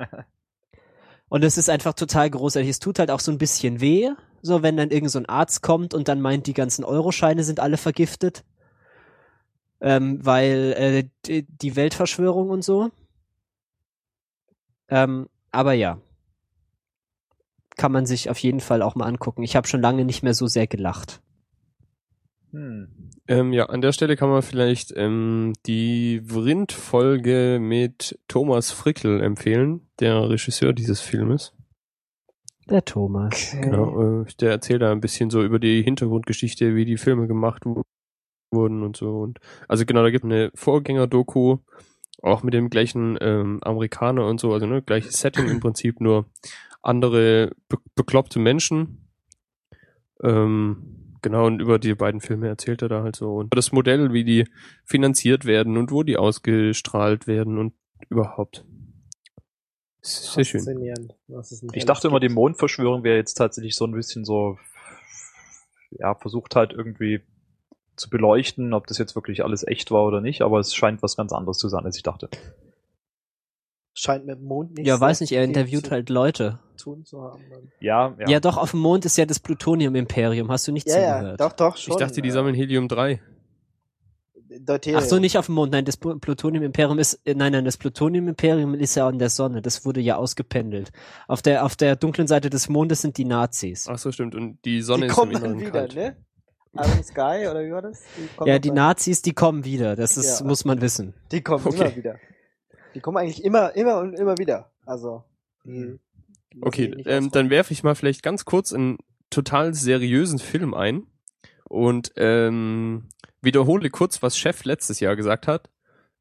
[1.30, 2.70] Und es ist einfach total großartig.
[2.70, 4.10] Es tut halt auch so ein bisschen weh,
[4.42, 7.60] so wenn dann irgend so ein Arzt kommt und dann meint, die ganzen Euroscheine sind
[7.60, 8.44] alle vergiftet.
[9.80, 12.90] Ähm, weil äh, die Weltverschwörung und so.
[14.90, 16.00] Ähm, aber ja.
[17.76, 19.44] Kann man sich auf jeden Fall auch mal angucken.
[19.44, 21.22] Ich habe schon lange nicht mehr so sehr gelacht.
[22.52, 23.12] Hm.
[23.28, 29.82] ähm, ja, an der Stelle kann man vielleicht ähm, die Vrind-Folge mit Thomas Frickel empfehlen,
[30.00, 31.54] der Regisseur dieses Filmes.
[32.70, 33.52] Der Thomas.
[33.52, 37.66] Genau, äh, der erzählt da ein bisschen so über die Hintergrundgeschichte, wie die Filme gemacht
[37.66, 37.84] wu-
[38.52, 39.20] wurden und so.
[39.20, 41.58] Und also genau, da gibt es eine Vorgänger-Doku,
[42.22, 46.26] auch mit dem gleichen ähm, Amerikaner und so, also ne, gleiches Setting im Prinzip, nur
[46.82, 49.10] andere be bekloppte Menschen.
[50.24, 53.36] Ähm, genau, und über die beiden Filme erzählt er da halt so.
[53.36, 54.46] Und das Modell, wie die
[54.86, 57.74] finanziert werden und wo die ausgestrahlt werden und
[58.10, 58.66] überhaupt.
[60.02, 60.94] Sehr schön.
[61.74, 62.30] Ich dachte immer, die.
[62.30, 64.58] Mondverschwörung wäre jetzt tatsächlich so ein bisschen so,
[65.92, 67.22] ja, versucht halt irgendwie
[67.98, 71.18] zu beleuchten, ob das jetzt wirklich alles echt war oder nicht, aber es scheint was
[71.18, 72.30] ganz anderes zu sein, als ich dachte.
[73.94, 76.60] Scheint mit dem Mond nicht Ja, weiß nicht, er interviewt halt Leute.
[76.78, 77.42] tun zu haben.
[77.80, 78.30] Ja, ja.
[78.30, 78.40] Ja.
[78.40, 80.52] doch, auf dem Mond ist ja das Plutonium-Imperium.
[80.52, 81.42] Hast du nicht Ja, ja, zugehört?
[81.42, 81.94] doch, doch, schon.
[81.94, 83.20] Ich dachte, die sammeln Helium 3.
[84.62, 85.02] Deuterium.
[85.02, 85.72] Ach so, nicht auf dem Mond.
[85.72, 89.62] Nein, das Plu- Plutonium-Imperium ist, äh, nein, nein, das Plutonium-Imperium ist ja an der Sonne.
[89.64, 90.92] Das wurde ja ausgependelt.
[91.28, 93.88] Auf der, auf der dunklen Seite des Mondes sind die Nazis.
[93.90, 94.36] Ach so, stimmt.
[94.36, 95.96] Und die Sonne Die ist kommen im dann Inneren wieder, kalt.
[95.96, 96.18] ne?
[96.74, 98.04] Iron Sky, oder wie war das?
[98.18, 99.96] Die Ja, die dann- Nazis, die kommen wieder.
[99.96, 100.46] Das ist, Ja.
[100.46, 101.14] muss man wissen.
[101.32, 101.76] Die kommen Okay.
[101.82, 102.16] immer wieder.
[102.94, 104.72] Die kommen eigentlich immer, immer und immer wieder.
[104.86, 105.24] Also.
[105.64, 106.00] Die, die lassen
[106.62, 108.98] Okay, ähm, dann werfe ich mal vielleicht ganz kurz einen
[109.30, 111.04] total seriösen Film ein
[111.70, 113.10] und ähm,
[113.42, 115.70] wiederhole kurz, was Chef letztes Jahr gesagt hat.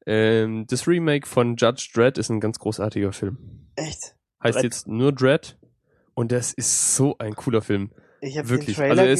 [0.07, 3.67] Ähm, das Remake von Judge Dredd ist ein ganz großartiger Film.
[3.77, 4.17] Echt?
[4.43, 4.65] Heißt Dredd?
[4.65, 5.59] jetzt nur Dredd
[6.15, 7.91] und das ist so ein cooler Film.
[8.21, 8.77] Ich habe den Wirklich.
[8.77, 9.13] Trailer Also er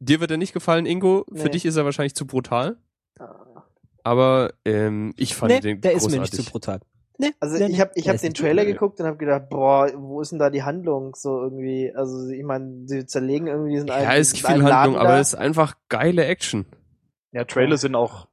[0.00, 1.24] dir wird er nicht gefallen, Ingo.
[1.32, 1.50] Für Nee.
[1.50, 2.76] dich ist er wahrscheinlich zu brutal.
[3.18, 3.62] Ah.
[4.02, 6.16] Aber ähm, ich fand Nee, den der ist großartig.
[6.18, 6.80] mir nicht zu brutal.
[7.18, 8.72] Nee, Also nee, ich habe ich hab ist den Trailer brutal.
[8.72, 11.92] geguckt und habe gedacht, boah, wo ist denn da die Handlung so irgendwie?
[11.94, 15.08] Also ich meine, sie zerlegen irgendwie diesen einen Ja, es ist viel Handlung, Laden aber
[15.08, 15.20] da.
[15.20, 16.64] es ist einfach geile Action.
[17.32, 18.26] Ja, Trailer sind auch,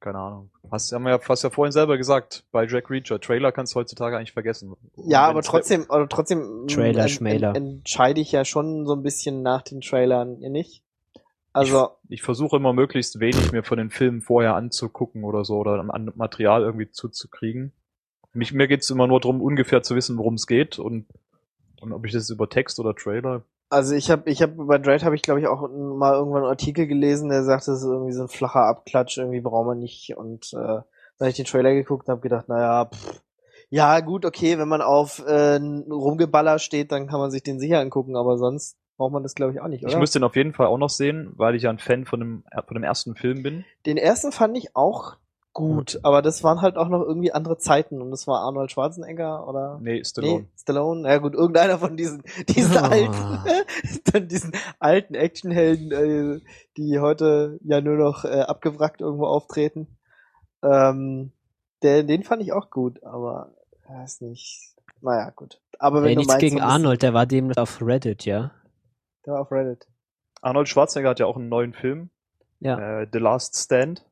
[0.00, 0.50] keine Ahnung.
[0.70, 3.20] Hast, haben wir ja fast ja vorhin selber gesagt, bei Jack Reacher.
[3.20, 4.72] Trailer kannst du heutzutage eigentlich vergessen.
[4.96, 7.50] Ja, aber trotzdem, aber trotzdem Trailer, en- Schmäler.
[7.54, 10.82] en- entscheide ich ja schon so ein bisschen nach den Trailern, ihr nicht?
[11.52, 15.80] Also, Ich versuche immer möglichst wenig mir von den Filmen vorher anzugucken oder so oder
[15.80, 17.72] an Material irgendwie zuzukriegen.
[18.32, 21.06] Mich, mir geht's immer nur darum, ungefähr zu wissen, worum es geht und,
[21.80, 23.42] und ob ich das über Text oder Trailer.
[23.68, 26.50] also ich habe, ich habe bei Dread habe ich glaube ich auch mal irgendwann einen
[26.50, 30.16] Artikel gelesen, der sagt, das ist irgendwie so ein flacher Abklatsch, irgendwie braucht man nicht.
[30.16, 30.84] Und äh, dann
[31.20, 33.20] habe ich den Trailer geguckt und habe gedacht, naja, pff,
[33.70, 37.78] ja gut, okay, wenn man auf äh, Rumgeballer steht, dann kann man sich den sicher
[37.80, 39.94] angucken, aber sonst braucht man das glaube ich auch nicht, oder?
[39.94, 42.20] Ich müsste den auf jeden Fall auch noch sehen, weil ich ja ein Fan von
[42.20, 43.64] dem, von dem ersten Film bin.
[43.86, 45.16] Den ersten fand ich auch
[45.54, 49.48] gut, aber das waren halt auch noch irgendwie andere Zeiten und das war Arnold Schwarzenegger
[49.48, 50.40] oder Nee, Stallone.
[50.40, 52.88] Nee, Stallone, ja gut, irgendeiner von diesen, diesen Ah.
[52.88, 56.40] alten, diesen alten Actionhelden, äh,
[56.76, 59.86] die heute ja nur noch äh, abgewrackt irgendwo auftreten.
[60.62, 61.32] Ähm,
[61.82, 63.54] der, den fand ich auch gut, aber
[63.88, 65.58] er ist nicht, naja, gut.
[65.78, 68.50] Aber wenn Ey, du nichts meinst, gegen Arnold, der war dem auf Reddit, ja.
[69.30, 69.86] War auf Reddit.
[70.42, 72.10] Arnold Schwarzenegger hat ja auch einen neuen Film.
[72.60, 73.00] Ja.
[73.02, 74.04] Äh, The Last Stand.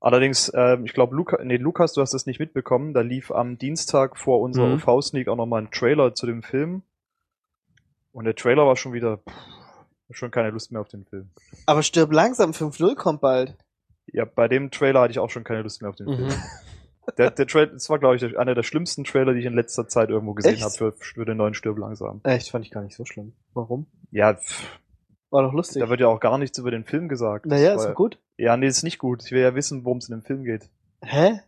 [0.00, 2.92] Allerdings, ähm, ich glaube, Luca, nee, Lukas, du hast das nicht mitbekommen.
[2.94, 4.74] Da lief am Dienstag vor unserer Mhm.
[4.74, 6.82] UV-Sneak auch nochmal ein Trailer zu dem Film.
[8.12, 9.34] Und der Trailer war schon wieder, pff,
[10.10, 11.30] schon keine Lust mehr auf den Film.
[11.66, 13.56] Aber stirb langsam, 5-0 kommt bald.
[14.06, 16.16] Ja, bei dem Trailer hatte ich auch schon keine Lust mehr auf den Mhm.
[16.16, 16.28] Film.
[17.18, 19.88] Der, der Trailer, das war, glaube ich, einer der schlimmsten Trailer, die ich in letzter
[19.88, 22.20] Zeit irgendwo gesehen habe für, für den neuen Stirb langsam.
[22.24, 23.32] Echt, fand ich gar nicht so schlimm.
[23.54, 23.86] Warum?
[24.10, 24.78] Ja, pff,
[25.30, 25.80] War doch lustig.
[25.82, 27.46] da wird ja auch gar nichts über den Film gesagt.
[27.46, 28.18] naja, ist gut.
[28.36, 29.22] Ja, nee, ist nicht gut.
[29.24, 30.68] Ich will ja wissen, worum es in dem Film geht.
[31.02, 31.40] Hä?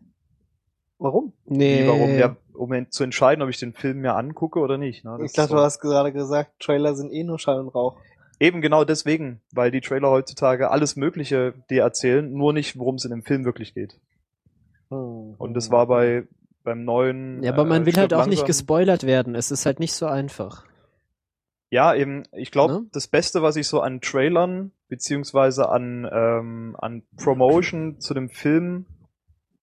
[0.98, 1.32] Warum?
[1.44, 1.84] Nee.
[1.84, 2.18] Wie, warum?
[2.18, 5.04] Ja, um zu entscheiden, ob ich den Film mir angucke oder nicht.
[5.04, 5.16] Ne?
[5.20, 5.56] Das Ich dachte, so.
[5.56, 7.96] du hast gerade gesagt, Trailer sind eh nur Schall und Rauch.
[8.40, 13.04] Eben genau deswegen, weil die Trailer heutzutage alles Mögliche dir erzählen, nur nicht, worum es
[13.04, 13.98] in dem Film wirklich geht.
[15.36, 16.26] Und das war bei
[16.64, 17.42] beim neuen.
[17.42, 19.34] Ja, aber man äh, will halt auch nicht gespoilert werden.
[19.34, 20.66] Es ist halt nicht so einfach.
[21.70, 22.86] Ja, eben, ich glaube, Ne?
[22.92, 28.86] das Beste, was ich so an Trailern beziehungsweise an, ähm, an Promotion zu dem Film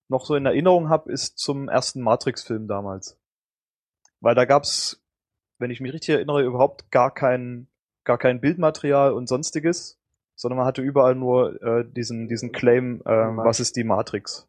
[0.07, 3.20] noch so in Erinnerung habe, ist zum ersten Matrix-Film damals.
[4.20, 5.03] Weil da gab's,
[5.57, 7.68] wenn ich mich richtig erinnere, überhaupt gar kein,
[8.03, 9.99] gar kein Bildmaterial und sonstiges,
[10.36, 14.47] sondern man hatte überall nur äh, diesen, diesen Claim, äh, was ist die Matrix?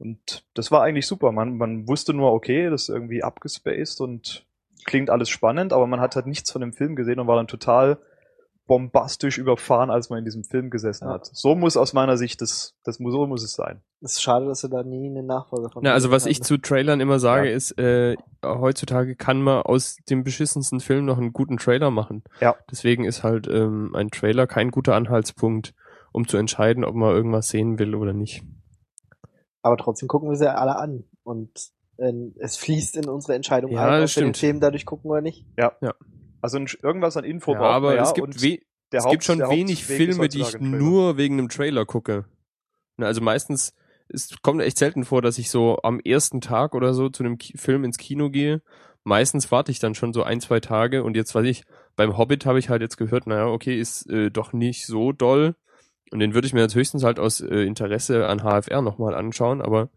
[0.00, 1.30] Und das war eigentlich super.
[1.30, 4.46] Man, man wusste nur, okay, das ist irgendwie abgespaced und
[4.86, 7.46] klingt alles spannend, aber man hat halt nichts von dem Film gesehen und war dann
[7.48, 7.98] total
[8.66, 11.14] bombastisch überfahren, als man in diesem Film gesessen Ja.
[11.14, 11.26] hat.
[11.32, 13.82] So muss aus meiner Sicht das, das muss, so muss es sein.
[14.00, 16.30] Es ist schade, dass wir da nie eine Nachfolge von Na, also was hatten.
[16.30, 17.56] ich zu Trailern immer sage, Ja.
[17.56, 22.22] ist, äh, heutzutage kann man aus dem beschissensten Film noch einen guten Trailer machen.
[22.40, 22.54] Ja.
[22.70, 25.74] Deswegen ist halt ähm, ein Trailer kein guter Anhaltspunkt,
[26.12, 28.44] um zu entscheiden, ob man irgendwas sehen will oder nicht.
[29.62, 31.04] Aber trotzdem gucken wir sie ja alle an.
[31.22, 31.50] Und
[31.98, 34.36] äh, es fließt in unsere Entscheidung Ja, ein, ob wir den stimmt.
[34.38, 35.46] Film dadurch gucken oder nicht.
[36.42, 38.60] Also ein, irgendwas an Info Ja, braucht aber ja es gibt, we
[38.92, 42.24] der es Haupt- gibt schon der wenig Filme, die ich nur wegen einem Trailer gucke.
[42.96, 43.74] Na, also meistens,
[44.08, 47.36] es kommt echt selten vor, dass ich so am ersten Tag oder so zu einem
[47.38, 48.62] Ki Film ins Kino gehe.
[49.04, 51.64] Meistens warte ich dann schon so ein, zwei Tage und jetzt weiß ich,
[51.96, 55.54] beim Hobbit habe ich halt jetzt gehört, naja, okay, ist äh, doch nicht so doll.
[56.10, 59.62] Und den würde ich mir jetzt höchstens halt aus äh, Interesse an HFR nochmal anschauen,
[59.62, 59.90] aber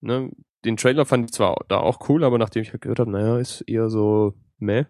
[0.00, 0.30] ne,
[0.64, 3.38] den Trailer fand ich zwar da auch cool, aber nachdem ich halt gehört habe, naja,
[3.38, 4.84] ist eher so meh,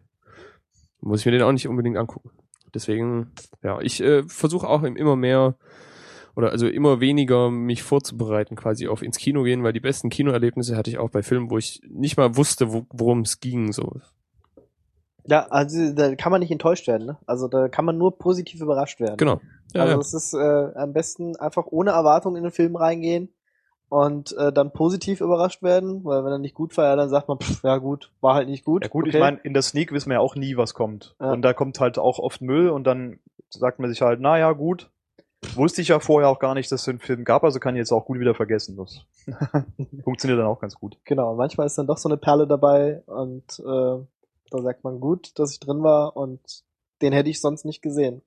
[1.00, 2.30] muss ich mir den auch nicht unbedingt angucken.
[2.74, 5.56] Deswegen, ja, ich äh, versuche auch im- immer mehr
[6.34, 10.76] oder also immer weniger mich vorzubereiten, quasi auf ins Kino gehen, weil die besten Kinoerlebnisse
[10.76, 13.72] hatte ich auch bei Filmen, wo ich nicht mal wusste, wo, worum es ging.
[13.72, 14.00] So
[15.26, 17.18] Ja, also da kann man nicht enttäuscht werden, ne?
[17.26, 19.16] Also da kann man nur positiv überrascht werden.
[19.16, 19.40] Genau.
[19.74, 20.00] Ja, also ja.
[20.00, 23.28] es ist äh, am besten einfach ohne Erwartung in den Film reingehen
[23.88, 27.28] und äh, dann positiv überrascht werden, weil wenn er nicht gut war, ja, dann sagt
[27.28, 28.84] man, pff, ja gut, war halt nicht gut.
[28.84, 29.16] Ja gut, okay.
[29.16, 31.14] ich meine, in der Sneak wissen wir ja auch nie, was kommt.
[31.20, 31.32] Ja.
[31.32, 33.20] Und da kommt halt auch oft Müll und dann
[33.50, 34.90] sagt man sich halt, na ja, gut.
[35.54, 37.80] Wusste ich ja vorher auch gar nicht, dass es einen Film gab, also kann ich
[37.80, 38.78] jetzt auch gut wieder vergessen.
[38.78, 39.04] Das
[40.02, 40.96] funktioniert dann auch ganz gut.
[41.04, 44.04] Genau, manchmal ist dann doch so eine Perle dabei und äh,
[44.50, 46.40] da sagt man gut, dass ich drin war und
[47.02, 48.22] den hätte ich sonst nicht gesehen.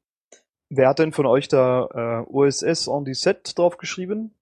[0.69, 4.33] Wer hat denn von euch da äh, OSS on the Set drauf geschrieben?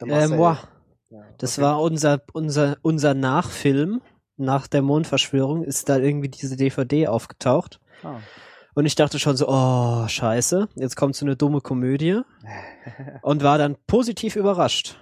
[0.00, 0.56] Äh, moi.
[1.10, 1.66] Ja, Das okay.
[1.66, 4.02] war unser, unser, unser Nachfilm
[4.36, 7.80] nach der Mondverschwörung, ist da irgendwie diese DVD aufgetaucht.
[8.02, 8.18] Ah.
[8.74, 12.20] Und ich dachte schon so, oh, scheiße, jetzt kommt so eine dumme Komödie.
[13.22, 14.98] Und war dann positiv überrascht.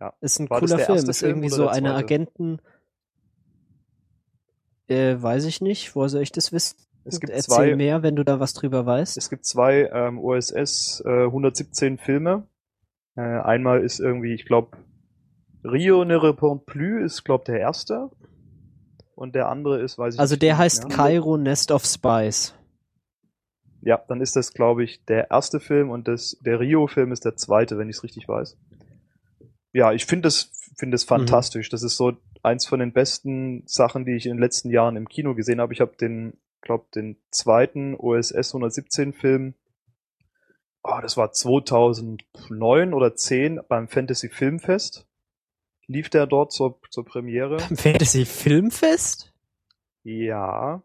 [0.00, 0.14] Ja.
[0.20, 1.94] Ist ein War cooler Film, ist irgendwie so eine?
[1.94, 2.60] Agenten.
[4.88, 6.76] Äh, weiß ich nicht, woher soll ich das wissen?
[7.04, 9.16] Es gibt Erzähl zwei, mehr, wenn du da was drüber weißt.
[9.16, 12.46] es gibt zwei ähm, OSS äh, 117 Filme.
[13.16, 14.76] Äh, einmal ist irgendwie, ich glaube,
[15.64, 18.10] Rio ne répond plus ist, glaube der erste.
[19.14, 20.58] Und der andere ist, weiß ich Also nicht der mehr.
[20.58, 22.54] heißt Cairo Nest of Spies.
[23.80, 27.36] Ja, dann ist das, glaube ich, der erste Film und das, der Rio-Film ist der
[27.36, 28.56] zweite, wenn ich es richtig weiß.
[29.72, 31.68] Ja, ich finde es finde es fantastisch.
[31.68, 35.08] Das ist so eins von den besten Sachen, die ich in den letzten Jahren im
[35.08, 35.72] Kino gesehen habe.
[35.72, 39.54] Ich habe den, glaube den zweiten OSS 117 Film,
[40.82, 45.06] oh, das war 2009 oder 10 beim Fantasy Filmfest.
[45.86, 47.58] Lief der dort zur, zur Premiere?
[47.58, 49.32] Fantasy Filmfest?
[50.04, 50.82] Ja.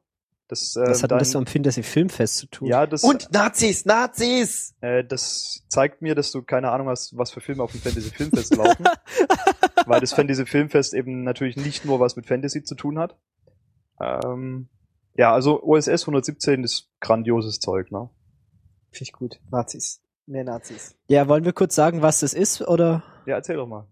[0.48, 2.70] Das, äh, Was hat dann, das am Fantasy Filmfest zu tun?
[2.70, 4.76] ja, das, Und Nazis, Nazis!
[4.80, 8.10] Äh, das zeigt mir, dass du keine Ahnung hast, was für Filme auf dem Fantasy
[8.12, 8.86] Filmfest laufen.
[9.86, 13.18] weil das Fantasy Filmfest eben natürlich nicht nur was mit Fantasy zu tun hat.
[14.00, 14.70] Ähm,
[15.18, 18.10] ja, also OSS 117 ist grandioses Zeug, ne?
[18.92, 19.40] Finde ich gut.
[19.52, 20.02] Nazis.
[20.28, 20.96] Mehr Nazis.
[21.08, 23.04] Ja, wollen wir kurz sagen, was das ist, oder?
[23.26, 23.88] Ja, erzähl doch mal.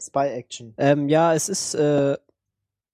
[0.00, 0.74] Spy Action.
[0.78, 2.16] Ähm, ja, es ist, äh,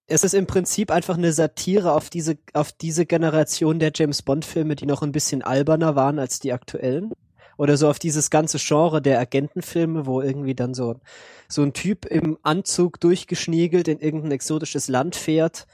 [0.07, 4.45] es ist im Prinzip einfach eine Satire auf diese, auf diese Generation der James Bond
[4.45, 7.11] Filme, die noch ein bisschen alberner waren als die aktuellen.
[7.57, 10.99] Oder so auf dieses ganze Genre der Agentenfilme, wo irgendwie dann so,
[11.47, 15.65] so ein Typ im Anzug durchgeschniegelt in irgendein exotisches Land fährt,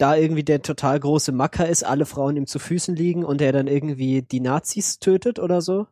[0.00, 3.52] da irgendwie der total große Macker ist, alle Frauen ihm zu Füßen liegen und er
[3.52, 5.86] dann irgendwie die Nazis tötet oder so.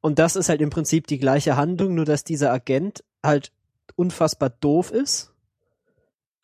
[0.00, 3.52] Und das ist halt im Prinzip die gleiche Handlung, nur dass dieser Agent halt
[3.96, 5.32] unfassbar doof ist,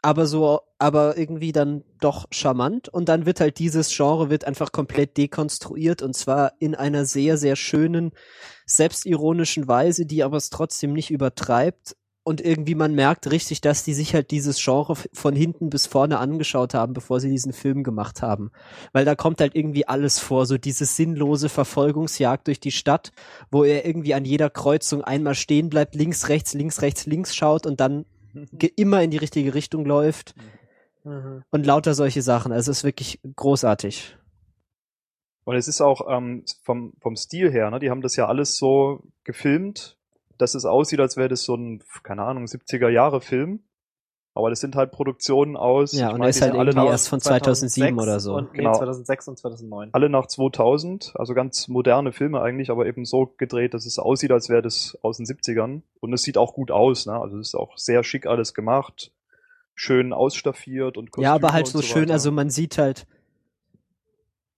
[0.01, 4.73] aber so, aber irgendwie dann doch charmant und dann wird halt dieses Genre wird einfach
[4.73, 8.13] komplett dekonstruiert und zwar in einer sehr, sehr schönen,
[8.67, 13.95] selbstironischen Weise, die aber es trotzdem nicht übertreibt und irgendwie man merkt richtig, dass die
[13.95, 18.23] sich halt dieses Genre von hinten bis vorne angeschaut haben, bevor sie diesen Film gemacht
[18.23, 18.51] haben.
[18.93, 23.13] Weil da kommt halt irgendwie alles vor, so diese sinnlose Verfolgungsjagd durch die Stadt,
[23.51, 27.67] wo er irgendwie an jeder Kreuzung einmal stehen bleibt, links, rechts, links, rechts, links schaut
[27.67, 28.07] und dann
[28.53, 30.35] ge- immer in die richtige Richtung läuft
[31.05, 31.45] Mhm.
[31.51, 32.51] und lauter solche Sachen.
[32.51, 34.17] Also es ist wirklich großartig.
[35.45, 37.79] Und es ist auch ähm, vom, vom Stil her, ne?
[37.79, 39.94] Die haben das ja alles so gefilmt,
[40.39, 43.61] dass es aussieht, als wäre das so ein, keine Ahnung, 70er Jahre Film.
[44.37, 45.93] Aber das sind halt Produktionen aus.
[45.93, 48.35] Ja, und meine, er ist halt irgendwie erst von 2007 oder so.
[48.35, 48.73] Und, nee, Genau.
[48.77, 49.91] 2006 und 2009.
[49.93, 54.33] alle nach 2000, also ganz moderne Filme eigentlich, aber eben so gedreht, dass es aussieht,
[54.33, 55.83] als wäre das aus den 70ern.
[56.01, 57.13] Und es sieht auch gut aus, ne?
[57.13, 59.13] Also es ist auch sehr schick alles gemacht,
[59.77, 63.07] schön ausstaffiert und ja, aber Kostüme halt und so schön, also man sieht halt,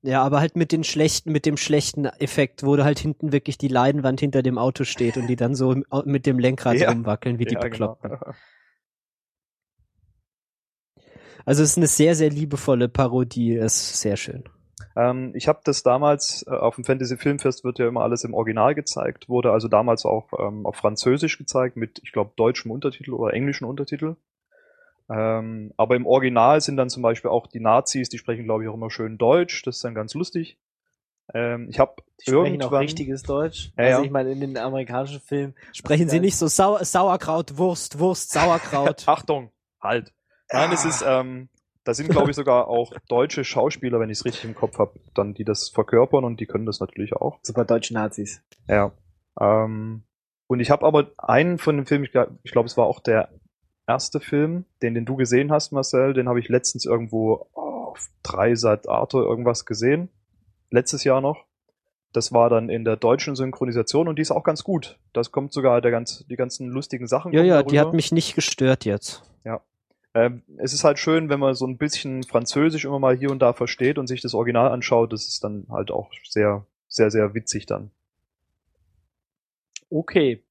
[0.06, 3.68] ja, aber halt mit den schlechten, mit dem schlechten Effekt, wo halt hinten wirklich die
[3.68, 6.90] Leinwand hinter dem Auto steht und die dann so mit dem Lenkrad Ja.
[6.90, 7.96] rumwackeln, wie die ja, genau.
[7.96, 8.34] Bekloppten.
[11.44, 14.44] Also es ist eine sehr, sehr liebevolle Parodie, ist sehr schön.
[14.96, 18.34] Ähm, ich habe das damals äh, auf dem Fantasy Filmfest wird ja immer alles im
[18.34, 23.12] Original gezeigt, wurde also damals auch ähm, auf Französisch gezeigt mit, ich glaube, deutschem Untertitel
[23.12, 24.16] oder englischen Untertitel.
[25.08, 28.68] Ähm, aber im Original sind dann zum Beispiel auch die Nazis, die sprechen, glaube ich,
[28.68, 29.62] auch immer schön Deutsch.
[29.62, 30.58] Das ist dann ganz lustig.
[31.34, 33.72] Ähm, ich habe Die sprechen auch richtiges Deutsch.
[33.76, 35.54] Ja, also ich meine, in den amerikanischen Filmen.
[35.72, 39.04] Sprechen Sie nicht so Sau Sauerkraut, Wurst, Wurst, Sauerkraut.
[39.06, 39.50] Achtung,
[39.80, 40.12] halt.
[40.52, 41.48] Nein, es ist, ähm,
[41.84, 45.00] da sind, glaube ich, sogar auch deutsche Schauspieler, wenn ich es richtig im Kopf habe,
[45.14, 47.38] dann die das verkörpern und die können das natürlich auch.
[47.42, 48.42] Super deutsche Nazis.
[48.68, 48.92] Ja.
[49.40, 50.04] Ähm,
[50.48, 53.30] und ich habe aber einen von den Filmen, ich glaube, glaub, es war auch der
[53.86, 58.54] erste Film, den, den du gesehen hast, Marcel, den habe ich letztens irgendwo auf drei
[58.54, 60.08] seit Arthur irgendwas gesehen.
[60.70, 61.44] Letztes Jahr noch.
[62.12, 64.98] Das war dann in der deutschen Synchronisation und die ist auch ganz gut.
[65.12, 67.32] Das kommt sogar der ganz, die ganzen lustigen Sachen.
[67.32, 67.88] ja, ja, die darüber.
[67.88, 69.22] hat mich nicht gestört jetzt.
[70.16, 73.40] Ähm, es ist halt schön, wenn man so ein bisschen Französisch immer mal hier und
[73.40, 75.12] da versteht und sich das Original anschaut.
[75.12, 77.90] Das ist dann halt auch sehr, sehr, sehr witzig dann.
[79.90, 80.42] Okay.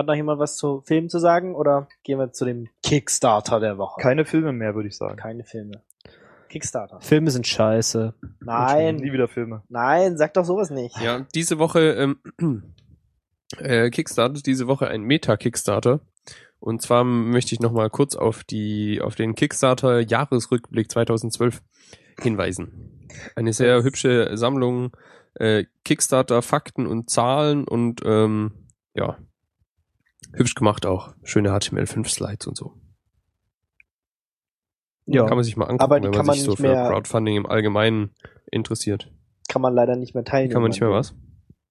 [0.00, 3.76] Hat noch jemand was zu Filmen zu sagen oder gehen wir zu dem Kickstarter der
[3.76, 4.00] Woche?
[4.00, 5.16] Keine Filme mehr, würde ich sagen.
[5.16, 5.82] Keine Filme.
[6.48, 7.02] Kickstarter.
[7.02, 8.14] Filme sind scheiße.
[8.40, 9.62] Nein, Nie wieder Filme.
[9.68, 10.98] nein, sag doch sowas nicht.
[11.02, 12.16] Ja, diese Woche ähm,
[13.58, 16.00] äh, Kickstarter, diese Woche ein Meta-Kickstarter.
[16.60, 21.60] Und zwar möchte ich nochmal kurz auf die, auf den Kickstarter Jahresrückblick 2012
[22.22, 23.06] hinweisen.
[23.36, 24.96] Eine sehr hübsche Sammlung
[25.34, 28.52] äh, Kickstarter Fakten und Zahlen und ähm,
[28.94, 29.18] ja,
[30.32, 31.14] hübsch gemacht auch.
[31.22, 32.74] Schöne HTML5 Slides und so.
[35.06, 36.72] Ja, Kann man sich mal angucken, Aber die wenn kann man man sich so für
[36.72, 38.14] Crowdfunding im Allgemeinen
[38.50, 39.10] interessiert.
[39.48, 40.52] kann man leider nicht mehr teilnehmen.
[40.52, 41.14] Kann man nicht mehr was?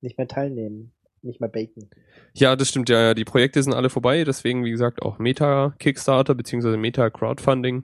[0.01, 0.91] Nicht mehr teilnehmen.
[1.21, 1.89] Nicht mehr baken.
[2.33, 3.01] Ja, das stimmt ja.
[3.01, 3.13] ja.
[3.13, 7.83] Die Projekte sind alle vorbei, deswegen, wie gesagt, auch Meta-Kickstarter beziehungsweise Meta-Crowdfunding.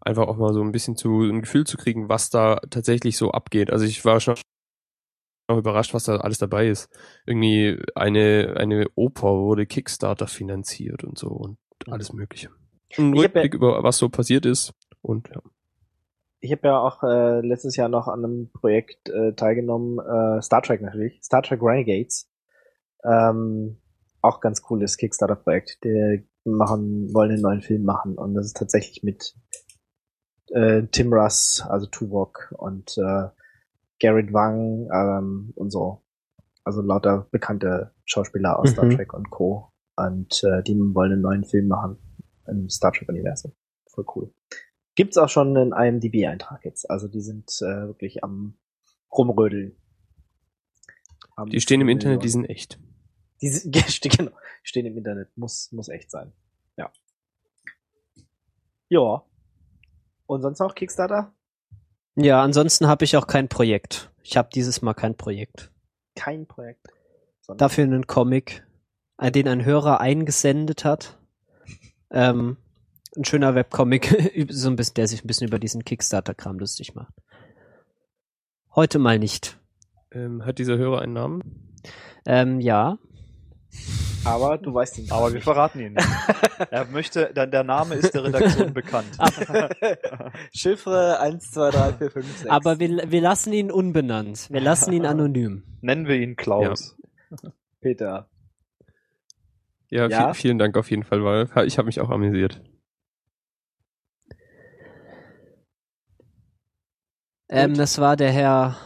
[0.00, 3.30] Einfach auch mal so ein bisschen zu ein Gefühl zu kriegen, was da tatsächlich so
[3.32, 3.70] abgeht.
[3.70, 4.36] Also ich war schon
[5.48, 6.88] auch überrascht, was da alles dabei ist.
[7.26, 11.58] Irgendwie eine, eine Oper wurde Kickstarter finanziert und so und
[11.90, 12.50] alles Mögliche.
[12.96, 14.72] Ein Ich hab ja- Rückblick über was so passiert ist
[15.02, 15.40] und ja.
[16.40, 20.62] Ich habe ja auch äh, letztes Jahr noch an einem Projekt äh, teilgenommen, äh, Star
[20.62, 22.30] Trek natürlich, Star Trek Renegades.
[23.04, 23.78] Ähm,
[24.20, 25.82] auch ganz cooles Kickstarter-Projekt.
[25.82, 29.34] Die machen, wollen einen neuen Film machen und das ist tatsächlich mit
[30.50, 33.28] äh, Tim Russ, also Tuvok und äh,
[34.00, 36.02] Garrett Wang ähm, und so.
[36.64, 38.96] Also lauter bekannte Schauspieler aus Star Mhm.
[38.96, 39.72] Trek und Co.
[39.96, 41.98] Und äh, die wollen einen neuen Film machen
[42.46, 43.52] im Star Trek-Universum.
[43.86, 44.34] Voll cool.
[44.94, 46.90] Gibt's auch schon einen IMDb-Eintrag jetzt.
[46.90, 48.58] Also die sind äh, wirklich am
[49.10, 49.76] rumrödeln.
[51.36, 52.80] Haben Die stehen im Internet, die sind echt.
[53.40, 53.72] Die sind,
[54.18, 54.32] genau,
[54.62, 55.36] stehen im Internet.
[55.36, 56.32] Muss, muss echt sein.
[56.76, 56.92] Ja.
[58.88, 59.24] Ja.
[60.26, 61.32] Und sonst noch Kickstarter?
[62.20, 64.10] Ja, ansonsten habe ich auch kein Projekt.
[64.24, 65.70] Ich habe dieses Mal kein Projekt.
[66.16, 66.88] Kein Projekt.
[67.46, 68.66] Dafür einen Comic,
[69.18, 71.16] äh, den ein Hörer eingesendet hat.
[72.10, 72.56] Ähm,
[73.16, 77.14] ein schöner Webcomic, so ein bisschen, der sich ein bisschen über diesen Kickstarter-Kram lustig macht.
[78.74, 79.56] Heute mal nicht.
[80.10, 81.78] Ähm, hat dieser Hörer einen Namen?
[82.26, 82.98] Ähm, ja.
[84.24, 85.10] Aber du weißt ihn.
[85.10, 86.08] Aber wir verraten ihn nicht.
[86.70, 89.08] er möchte, der, der Name ist der Redaktion bekannt.
[90.52, 92.46] Chiffre 1, 2, 3, 4, 5, 6.
[92.50, 94.48] Aber wir, wir lassen ihn unbenannt.
[94.50, 95.62] Wir lassen ihn anonym.
[95.80, 96.96] Nennen wir ihn Klaus.
[97.80, 98.28] Peter.
[99.90, 100.30] Ja, Ja?
[100.30, 102.60] vi- vielen Dank auf jeden Fall, weil ich habe mich auch amüsiert.
[107.48, 108.76] Ähm, das war der Herr,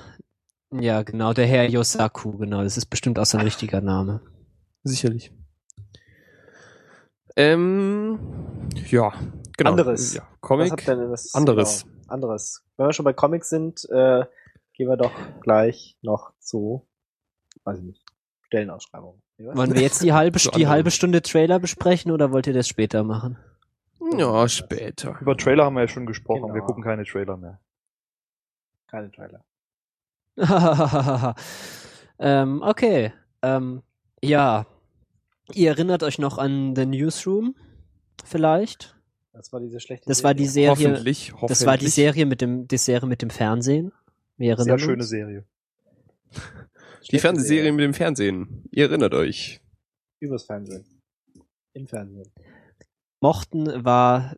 [0.71, 2.63] ja genau, der Herr Yosaku, genau.
[2.63, 4.21] Das ist bestimmt auch sein richtiger Name.
[4.85, 5.33] Sicherlich.
[7.37, 8.19] Ähm,
[8.91, 9.13] ja,
[9.57, 9.71] genau.
[9.71, 10.15] Anderes.
[10.15, 10.85] Ja, Comic.
[10.85, 11.35] das?
[11.35, 11.85] Anderes.
[11.85, 12.65] Genau, anderes.
[12.77, 14.25] Wenn wir schon bei Comics sind, äh,
[14.75, 16.87] gehen wir doch gleich noch zu,
[17.65, 18.05] weiß ich nicht,
[19.47, 19.57] was?
[19.57, 23.03] Wollen wir jetzt die halbe, die halbe Stunde Trailer besprechen oder wollt ihr das später
[23.03, 23.39] machen?
[24.19, 25.17] Ja, später.
[25.21, 26.43] Über Trailer haben wir ja schon gesprochen.
[26.43, 26.55] Genau.
[26.55, 27.61] Wir gucken keine Trailer mehr.
[28.89, 29.45] Keine Trailer.
[32.19, 33.13] ähm, okay.
[33.43, 33.83] Ähm,
[34.23, 34.67] ja.
[35.53, 37.57] Ihr erinnert euch noch an The Newsroom?
[38.25, 38.97] Vielleicht?
[39.33, 40.91] Das war diese schlechte Das war die Serie.
[40.91, 41.49] Hoffentlich, hoffentlich.
[41.49, 43.93] Das war die Serie mit dem, die Serie mit dem Fernsehen.
[44.37, 45.09] Wir Sehr erinnern schöne uns.
[45.09, 45.45] Serie.
[47.11, 48.65] Die Fernsehserie mit dem Fernsehen.
[48.71, 49.61] Ihr erinnert euch.
[50.21, 50.85] Übers Fernsehen.
[51.73, 52.33] Im Fernsehen.
[53.21, 54.37] mochten, war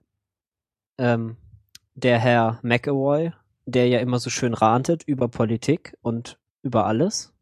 [0.97, 1.37] ähm,
[1.95, 3.33] der Herr McAvoy,
[3.67, 7.34] der ja immer so schön rantet über Politik und über alles.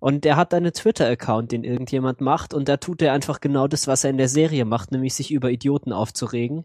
[0.00, 3.86] Und der hat einen Twitter-Account, den irgendjemand macht, und da tut er einfach genau das,
[3.86, 6.64] was er in der Serie macht, nämlich sich über Idioten aufzuregen.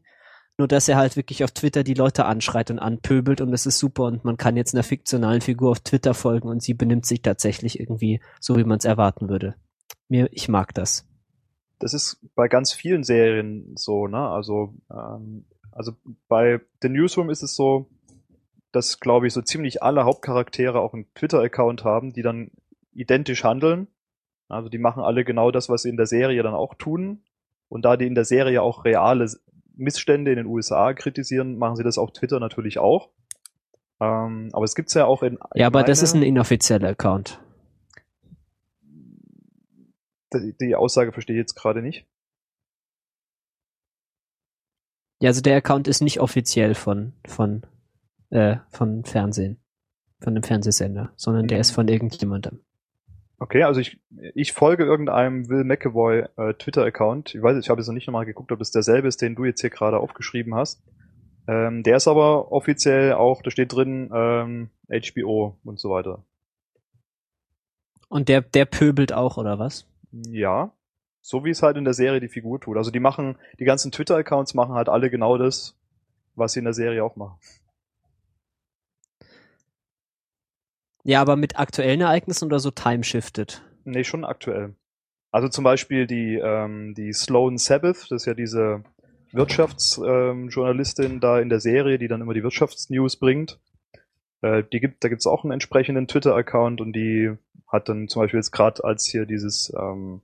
[0.57, 3.77] Nur dass er halt wirklich auf Twitter die Leute anschreit und anpöbelt und das ist
[3.77, 7.21] super und man kann jetzt einer fiktionalen Figur auf Twitter folgen und sie benimmt sich
[7.21, 9.55] tatsächlich irgendwie so, wie man es erwarten würde.
[10.07, 11.05] Mir, ich mag das.
[11.79, 14.29] Das ist bei ganz vielen Serien so, ne?
[14.29, 15.91] Also, ähm, also
[16.29, 17.89] bei The Newsroom ist es so,
[18.71, 22.51] dass, glaube ich, so ziemlich alle Hauptcharaktere auch einen Twitter-Account haben, die dann
[22.95, 23.87] identisch handeln.
[24.47, 27.23] Also die machen alle genau das, was sie in der Serie dann auch tun.
[27.67, 29.29] Und da die in der Serie auch reale
[29.75, 33.09] Missstände in den USA kritisieren, machen sie das auf Twitter natürlich auch.
[33.99, 37.39] Ähm, aber es gibt's ja auch in Ja, aber das ist ein inoffizieller Account.
[40.33, 42.05] die, die Aussage verstehe ich jetzt gerade nicht.
[45.21, 47.65] Ja, also der Account ist nicht offiziell von, von,
[48.29, 49.61] äh, von Fernsehen.
[50.19, 52.61] Von dem Fernsehsender, sondern der ist von irgendjemandem.
[53.37, 53.99] Okay, also ich,
[54.33, 57.35] ich folge irgendeinem Will McAvoy äh, Twitter-Account.
[57.35, 59.43] Ich weiß, ich habe jetzt noch nicht nochmal geguckt, ob es derselbe ist, den du
[59.43, 60.81] jetzt hier gerade aufgeschrieben hast.
[61.47, 66.23] Ähm, der ist aber offiziell auch, da steht drin ähm, HBO und so weiter.
[68.07, 69.85] Und der, der pöbelt auch, oder was?
[70.11, 70.71] Ja,
[71.21, 72.77] so wie es halt in der Serie die Figur tut.
[72.77, 75.77] Also die machen, die ganzen Twitter-Accounts machen halt alle genau das,
[76.35, 77.37] was sie in der Serie auch machen.
[81.07, 83.61] Ja, aber mit aktuellen Ereignissen oder so timeshifted?
[83.83, 84.73] Nee, schon aktuell.
[85.31, 88.83] Also zum Beispiel die, ähm, die Sloan Sabbath, das ist ja diese
[89.31, 93.59] Wirtschaftsjournalistin ähm, da in der Serie, die dann immer die Wirtschaftsnews bringt.
[94.41, 97.37] Äh, die gibt, da gibt's auch einen entsprechenden Twitter-Account und die
[97.67, 100.21] hat dann zum Beispiel jetzt gerade, als hier dieses ähm,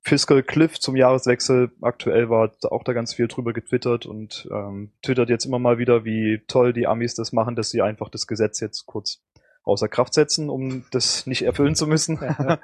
[0.00, 5.28] Fiscal Cliff zum Jahreswechsel aktuell war, auch da ganz viel drüber getwittert und ähm, twittert
[5.28, 8.58] jetzt immer mal wieder, wie toll die Amis das machen, dass sie einfach das Gesetz
[8.58, 9.22] jetzt kurz
[9.68, 12.18] außer Kraft setzen, um das nicht erfüllen zu müssen.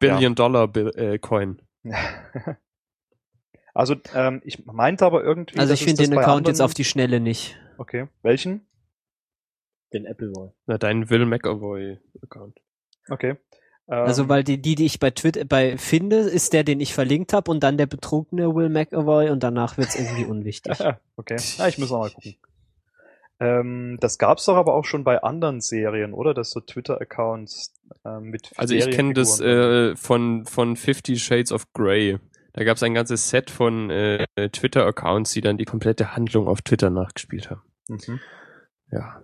[0.00, 1.60] Billion Dollar Bill, äh, Coin.
[3.74, 5.58] Also ähm, ich meinte aber irgendwie.
[5.58, 7.58] Also ich es finde den Account anderen- jetzt auf die Schnelle nicht.
[7.76, 8.66] Okay, welchen?
[9.92, 10.48] Den Appleboy.
[10.64, 12.58] Na, dein Will McAvoy Account.
[13.10, 13.36] Okay.
[13.86, 16.94] Also Ähm, weil die, die, die ich bei Twitter bei finde, ist der, den ich
[16.94, 20.78] verlinkt habe und dann der betrunkene Will McAvoy und danach wird's irgendwie unwichtig.
[21.16, 21.36] okay.
[21.58, 22.36] Ja, ich muss noch mal gucken.
[23.38, 26.32] Ähm, das gab's doch aber auch schon bei anderen Serien, oder?
[26.32, 27.74] Dass so Twitter-Accounts
[28.04, 32.18] ähm, mit Also ich kenne das äh, von, von Fifty Shades of Grey.
[32.54, 36.62] Da gab es ein ganzes Set von äh, Twitter-Accounts, die dann die komplette Handlung auf
[36.62, 37.62] Twitter nachgespielt haben.
[37.88, 38.20] Mhm.
[38.90, 39.22] Ja.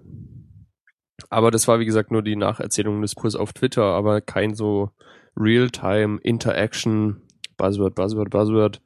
[1.31, 4.91] Aber das war, wie gesagt, nur die Nacherzählung des Kurs auf Twitter, aber kein so
[5.35, 7.23] Real-Time Interaction,
[7.57, 8.83] Buzzword, Buzzword, Buzzword,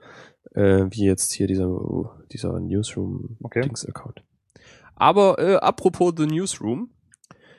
[0.54, 1.68] äh, wie jetzt hier dieser,
[2.30, 2.60] dieser
[3.42, 3.68] Okay.
[4.96, 6.90] Aber äh, apropos The Newsroom,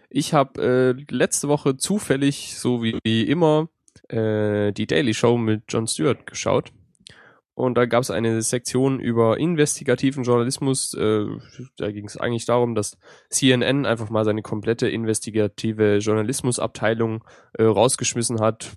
[0.10, 3.70] ich habe äh, letzte Woche zufällig, so wie, wie immer,
[4.10, 6.72] äh, die Daily Show mit Jon Stewart geschaut.
[7.54, 10.94] Und da gab es eine Sektion über investigativen Journalismus.
[10.94, 11.26] Äh,
[11.78, 13.00] da ging es eigentlich darum, dass
[13.32, 17.24] CNN einfach mal seine komplette investigative Journalismusabteilung
[17.54, 18.74] äh, rausgeschmissen hat.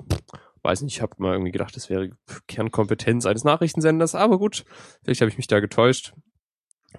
[0.62, 2.10] Weiß nicht, ich habe mal irgendwie gedacht, das wäre
[2.48, 4.64] Kernkompetenz eines Nachrichtensenders, aber gut,
[5.04, 6.14] vielleicht habe ich mich da getäuscht.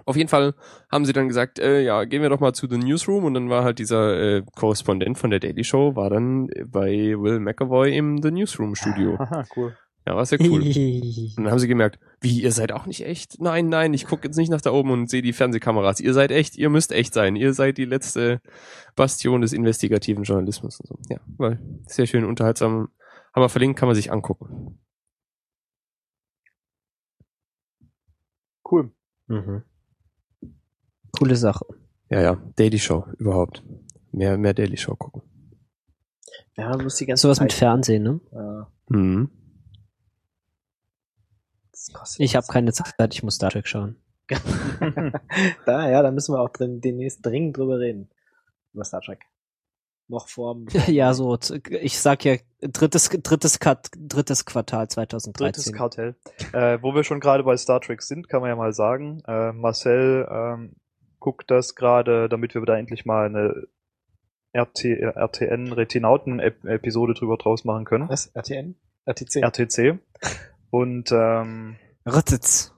[0.04, 0.54] Auf jeden Fall
[0.90, 3.50] haben sie dann gesagt, äh, ja, gehen wir doch mal zu The Newsroom und dann
[3.50, 8.20] war halt dieser äh, Korrespondent von der Daily Show, war dann bei Will McAvoy im
[8.22, 9.18] The Newsroom Studio.
[9.18, 9.76] Haha, cool.
[10.06, 10.62] Ja, war sehr cool.
[10.62, 13.40] Und dann haben sie gemerkt, wie, ihr seid auch nicht echt?
[13.40, 16.00] Nein, nein, ich gucke jetzt nicht nach da oben und sehe die Fernsehkameras.
[16.00, 17.36] Ihr seid echt, ihr müsst echt sein.
[17.36, 18.40] Ihr seid die letzte
[18.96, 20.98] Bastion des investigativen Journalismus und so.
[21.08, 22.88] Ja, weil sehr schön unterhaltsam.
[23.32, 24.80] Haben wir verlinkt, kann man sich angucken.
[28.68, 28.90] Cool.
[29.28, 29.62] Mhm.
[31.22, 31.64] Coole Sache.
[32.10, 33.62] Ja, ja, Daily Show, überhaupt.
[34.10, 35.22] Mehr, mehr Daily Show gucken.
[36.56, 38.20] Ja, man muss die ganze Sowas mit Fernsehen, ne?
[38.32, 39.30] Ja, Mhm.
[42.18, 43.96] Ich habe keine Zeit, ich muss Star Trek schauen.
[45.66, 48.08] da, ja, da müssen wir auch drin, demnächst dringend drüber reden.
[48.72, 49.20] Über Star Trek.
[50.08, 50.66] Noch vorm.
[50.86, 51.38] Ja, so,
[51.70, 55.32] ich sag ja, drittes, drittes, Cut, drittes Quartal 2013.
[55.32, 56.16] Drittes Kartell.
[56.52, 59.22] Äh, wo wir schon gerade bei Star Trek sind, kann man ja mal sagen.
[59.26, 60.76] Äh, Marcel ähm,
[61.22, 63.68] guckt das gerade, damit wir da endlich mal eine
[64.56, 68.08] RT, RTN Retinauten-Episode drüber draus machen können.
[68.08, 68.26] Was?
[68.34, 68.74] RTN?
[69.06, 69.36] RTC?
[69.36, 69.98] RTC.
[70.70, 72.74] Und ähm, Rittetz.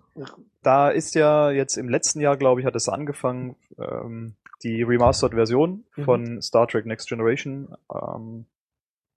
[0.62, 5.84] da ist ja jetzt im letzten Jahr, glaube ich, hat es angefangen, ähm, die Remastered-Version
[5.96, 6.04] Mhm.
[6.04, 8.46] von Star Trek Next Generation ähm,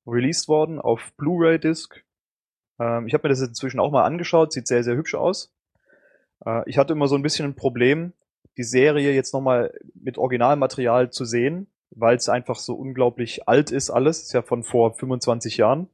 [0.05, 2.01] released worden auf Blu-ray-Disc.
[2.79, 5.53] Ähm, ich habe mir das jetzt inzwischen auch mal angeschaut, sieht sehr, sehr hübsch aus.
[6.45, 8.13] Äh, ich hatte immer so ein bisschen ein Problem,
[8.57, 13.89] die Serie jetzt nochmal mit Originalmaterial zu sehen, weil es einfach so unglaublich alt ist
[13.89, 14.23] alles.
[14.23, 15.87] Ist ja von vor 25 Jahren.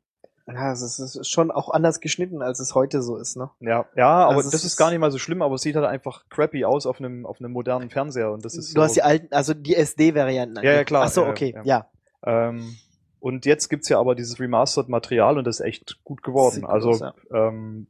[0.45, 3.49] Ja, es ist, schon auch anders geschnitten, als es heute so ist, ne?
[3.61, 5.75] Ja, ja, aber Also das ist ist- gar nicht mal so schlimm, aber es sieht
[5.77, 8.83] halt einfach crappy aus auf einem, auf einem modernen Fernseher und das ist du so,
[8.83, 10.57] hast die alten, also die SD-Varianten.
[10.61, 11.03] Ja, ja, klar.
[11.05, 11.63] Ach so, Ja, okay, ja.
[11.63, 12.49] ja.
[12.49, 12.75] ähm,
[13.21, 16.55] und jetzt gibt's ja aber dieses Remastered Material und das ist echt gut geworden.
[16.55, 17.13] Sieht also aus, ja.
[17.31, 17.87] ähm,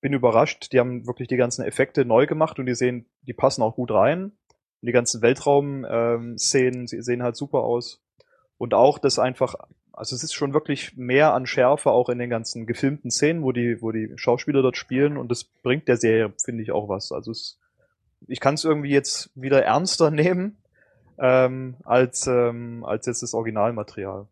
[0.00, 3.62] bin überrascht, die haben wirklich die ganzen Effekte neu gemacht und die sehen, die passen
[3.62, 4.24] auch gut rein.
[4.24, 8.02] Und die ganzen Weltraum-Szenen sie sehen halt super aus.
[8.58, 9.54] Und auch das einfach,
[9.92, 13.52] also es ist schon wirklich mehr an Schärfe auch in den ganzen gefilmten Szenen, wo
[13.52, 17.12] die, wo die Schauspieler dort spielen und das bringt der Serie, finde ich, auch was.
[17.12, 17.58] Also es,
[18.26, 20.58] ich kann es irgendwie jetzt wieder ernster nehmen
[21.18, 24.28] ähm, als, ähm, als jetzt das Originalmaterial.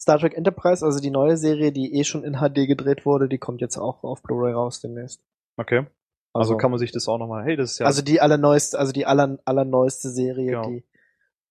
[0.00, 3.38] Star Trek Enterprise, also die neue Serie, die eh schon in HD gedreht wurde, die
[3.38, 5.20] kommt jetzt auch auf Blu-ray raus demnächst.
[5.56, 5.86] Okay.
[6.34, 8.92] Also, kann man sich das auch nochmal, hey, das ist ja, Also die allerneueste, also
[8.92, 10.68] die aller, allerneueste Serie, Genau.
[10.70, 10.84] die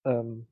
[0.05, 0.47] ähm,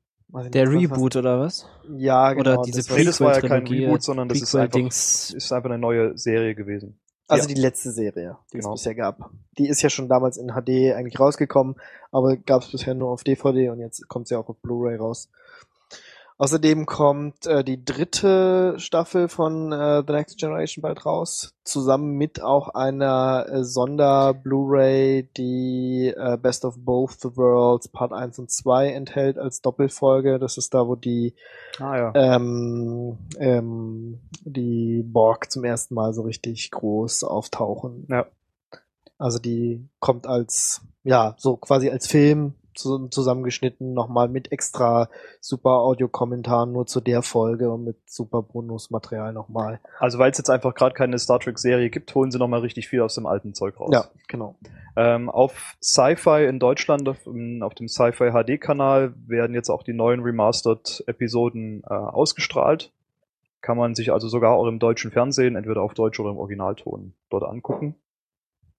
[0.52, 1.66] Der nicht, was- Reboot oder was?
[1.96, 2.52] Ja, genau.
[2.52, 5.68] Oder diese das Nee, das war ja kein Reboot, sondern das ist einfach, ist einfach
[5.70, 7.00] eine neue Serie gewesen.
[7.26, 7.54] Also Ja.
[7.54, 8.74] die letzte Serie, die Genau.
[8.74, 9.30] es bisher gab.
[9.58, 11.74] Die ist ja schon damals in HD eigentlich rausgekommen,
[12.12, 15.28] aber gab es bisher nur auf DVD und jetzt kommt sie auch auf Blu-ray raus.
[16.40, 22.40] Außerdem kommt äh, die dritte Staffel von äh, The Next Generation bald raus, zusammen mit
[22.40, 28.88] auch einer äh, Sonder-Blu-ray, die äh, Best of Both the Worlds Part 1 und 2
[28.88, 30.38] enthält als Doppelfolge.
[30.38, 31.34] Das ist da, wo die
[31.78, 32.12] Ah ja.
[32.14, 38.06] ähm, ähm, die Borg zum ersten Mal so richtig groß auftauchen.
[38.08, 38.24] Ja.
[39.18, 45.08] Also die kommt als, ja, so quasi als Film zusammengeschnitten, nochmal mit extra
[45.40, 49.80] super Audiokommentaren nur zu der Folge und mit super Bonusmaterial nochmal.
[49.98, 52.88] Also weil es jetzt einfach gerade keine Star Trek Serie gibt, holen sie nochmal richtig
[52.88, 53.90] viel aus dem alten Zeug raus.
[53.92, 54.56] Ja, genau.
[54.96, 59.92] Ähm, auf Sci-Fi in Deutschland, auf, ähm, auf dem Sci-Fi HD-Kanal, werden jetzt auch die
[59.92, 62.92] neuen Remastered-Episoden äh, ausgestrahlt.
[63.60, 67.14] Kann man sich also sogar auch im deutschen Fernsehen, entweder auf Deutsch oder im Originalton,
[67.28, 67.96] dort angucken.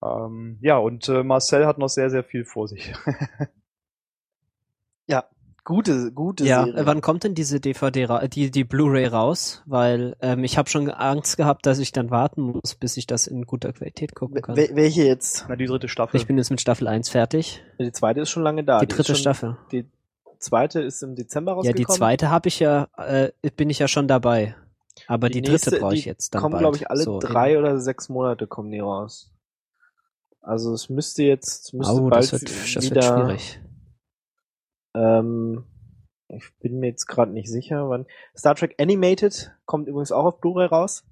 [0.04, 2.94] Ähm, ja, und äh, Marcel hat noch sehr, sehr viel vor sich.
[5.64, 6.88] Gute, gute Ja, Serie.
[6.88, 9.62] wann kommt denn diese DVD, die, die Blu-ray raus?
[9.68, 13.28] Weil ähm, ich habe schon Angst gehabt, dass ich dann warten muss, bis ich das
[13.28, 14.56] in guter Qualität gucken kann.
[14.56, 15.46] Wel- welche jetzt?
[15.48, 16.18] Na, die dritte Staffel.
[16.20, 17.64] Ich bin jetzt mit Staffel 1 fertig.
[17.80, 18.80] Die zweite ist schon lange da.
[18.80, 19.58] die ist dritte schon, Staffel.
[19.72, 19.88] Die
[20.40, 21.78] zweite ist im Dezember Ja, rausgekommen.
[21.88, 24.56] die zweite habe ich ja, äh, bin ich ja schon dabei.
[25.06, 27.60] Aber die, dritte nächste, brauche ich die jetzt dann kommen, glaube ich, alle So drei
[27.60, 29.32] oder sechs Monate kommen die raus.
[30.42, 32.96] Also es müsste jetzt es müsste Oh, bald das wird, das wieder.
[32.96, 33.60] wird schwierig.
[34.94, 35.64] Ähm,
[36.28, 38.06] ich bin mir jetzt gerade nicht sicher, wann.
[38.38, 41.04] Star Trek Animated kommt übrigens auch auf Blu-ray raus,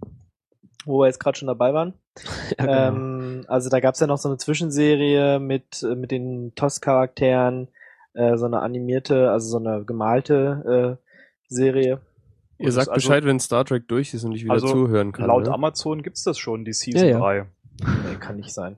[0.85, 1.93] wo wir jetzt gerade schon dabei waren.
[2.57, 2.87] Ja, genau.
[2.87, 7.69] Ähm, also da gab's ja noch so eine Zwischenserie mit, äh, mit den TOS-Charakteren,
[8.13, 11.11] äh, so eine animierte, also so eine gemalte äh,
[11.47, 12.01] Serie.
[12.57, 15.11] Ihr Und sagt also- Bescheid, wenn Star Trek durch ist und ich wieder Also, zuhören
[15.13, 15.27] kann.
[15.27, 15.53] Laut ne?
[15.53, 17.19] Amazon gibt's das schon, die Season Ja, ja.
[17.19, 17.45] 3.
[18.09, 18.77] Nee, kann nicht sein.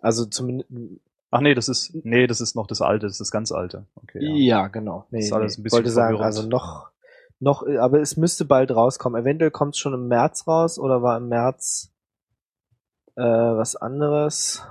[0.00, 0.70] Also zumindest.
[1.30, 3.86] Ach nee, das ist, nee, das ist noch das alte, das ist das ganz alte.
[3.94, 5.06] Okay, Ja, genau.
[5.10, 5.60] Nee, Ist alles nee.
[5.60, 6.90] ein bisschen wollte sagen, also noch,
[7.38, 9.20] noch, aber es müsste bald rauskommen.
[9.20, 11.94] Eventuell kommt es schon im März raus oder war im März
[13.14, 14.64] äh, was anderes?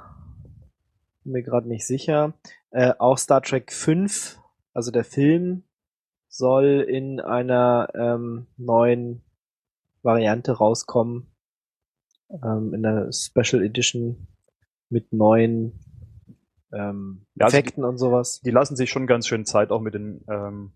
[1.24, 2.34] Bin mir gerade nicht sicher.
[2.72, 4.40] Äh, auch Star Trek 5,
[4.74, 5.64] also der Film,
[6.28, 9.24] soll in einer ähm, neuen
[10.04, 11.28] Variante rauskommen.
[12.44, 14.28] Ähm, in einer Special Edition
[14.90, 15.80] mit neuen
[16.74, 18.42] ähm, Ja, also Effekten und sowas.
[18.42, 20.74] die lassen sich schon ganz schön Zeit auch mit den ähm,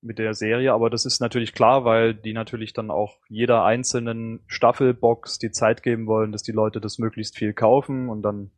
[0.00, 4.40] mit der Serie, aber das ist natürlich klar, weil die natürlich dann auch jeder einzelnen
[4.46, 8.50] Staffelbox die Zeit geben wollen, dass die Leute das möglichst viel kaufen und dann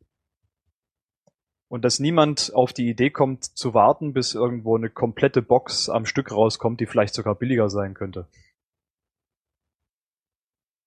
[1.69, 6.07] und dass niemand auf die Idee kommt zu warten, bis irgendwo eine komplette Box am
[6.07, 8.29] Stück rauskommt, die vielleicht sogar billiger sein könnte.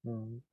[0.04, 0.44] Mhm.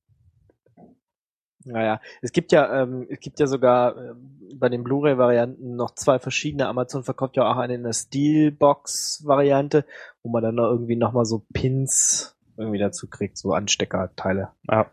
[1.67, 6.17] Naja, es gibt ja, ähm, es gibt ja sogar ähm, bei den Blu-ray-Varianten noch zwei
[6.19, 6.67] verschiedene.
[6.67, 9.85] Amazon verkauft ja auch eine in der Steelbox-Variante,
[10.23, 14.49] wo man dann noch irgendwie nochmal so Pins irgendwie dazu kriegt, so Ansteckerteile.
[14.69, 14.91] Ja,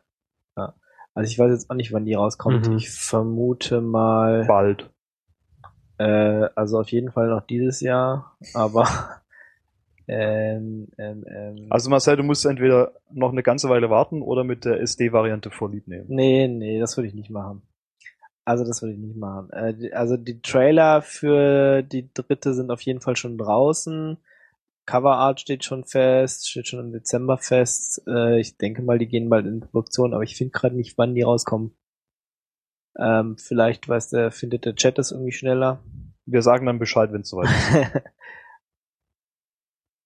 [1.14, 2.68] Also ich weiß jetzt auch nicht, wann die rauskommt.
[2.68, 2.76] Mhm.
[2.76, 4.90] Ich vermute mal, bald.
[5.98, 8.88] äh, also auf jeden Fall noch dieses Jahr, aber
[10.06, 14.64] ähm, ähm, ähm, Also Marcel, du musst entweder noch eine ganze Weile warten oder mit
[14.64, 16.06] der SD-Variante vorlieb nehmen.
[16.08, 17.62] Nee, nee, das würde ich nicht machen.
[18.44, 19.50] Also das würde ich nicht machen.
[19.52, 24.18] Äh, also die Trailer für die dritte sind auf jeden Fall schon draußen.
[24.86, 28.02] Coverart steht schon fest, steht schon im Dezember fest.
[28.06, 31.14] Äh, ich denke mal, die gehen bald in Produktion, aber ich finde gerade nicht, wann
[31.14, 31.74] die rauskommen.
[32.98, 35.82] Ähm, vielleicht weiß der, findet der Chat das irgendwie schneller.
[36.26, 38.02] Wir sagen dann Bescheid, wenn es soweit ist.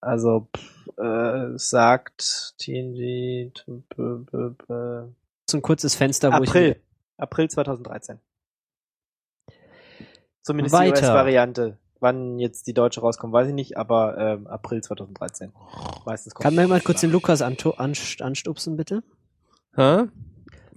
[0.01, 5.07] also pff, äh, sagt TNG t- b- b- b-
[5.49, 6.71] so ein kurzes Fenster, wo April.
[6.77, 6.77] ich
[7.17, 8.19] April 2013.
[10.41, 10.93] Zumindest Weiter.
[10.93, 11.77] die US-Variante.
[12.01, 15.51] Wann jetzt die deutsche rauskommt, weiß ich nicht, aber ähm, April 2013.
[16.05, 19.03] Meistens kommt Kann mir mal kurz den Lukas anto- anst anstupsen, bitte?
[19.75, 20.07] Ha?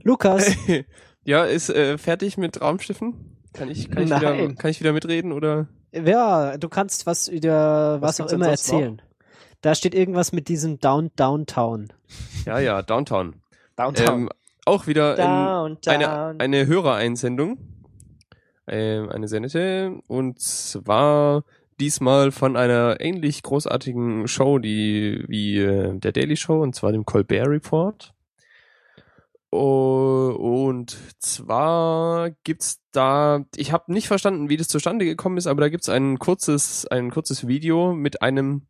[0.02, 0.56] Lukas!
[1.24, 3.38] ja, ist äh, fertig mit Raumschiffen?
[3.52, 5.68] Kann ich, kann, ich wieder, kann ich wieder mitreden oder?
[5.92, 8.96] ja, du kannst was über was, Was auch immer sonst noch?
[9.62, 11.92] Da steht irgendwas mit diesem Down Downtown.
[12.44, 13.40] Ja, ja, Downtown.
[13.76, 14.22] Downtown.
[14.22, 14.28] Ähm,
[14.66, 15.78] auch wieder Downtown.
[15.86, 17.58] eine, eine Hörereinsendung.
[18.66, 20.00] Ähm, eine sehr nette.
[20.08, 21.44] Und zwar
[21.78, 27.04] diesmal von einer ähnlich großartigen Show, die wie äh, der Daily Show, und zwar dem
[27.04, 28.12] Colbert Report.
[29.52, 35.60] Oh, und zwar gibt's da, ich habe nicht verstanden, wie das zustande gekommen ist, aber
[35.60, 38.66] da gibt's ein kurzes, ein kurzes Video mit einem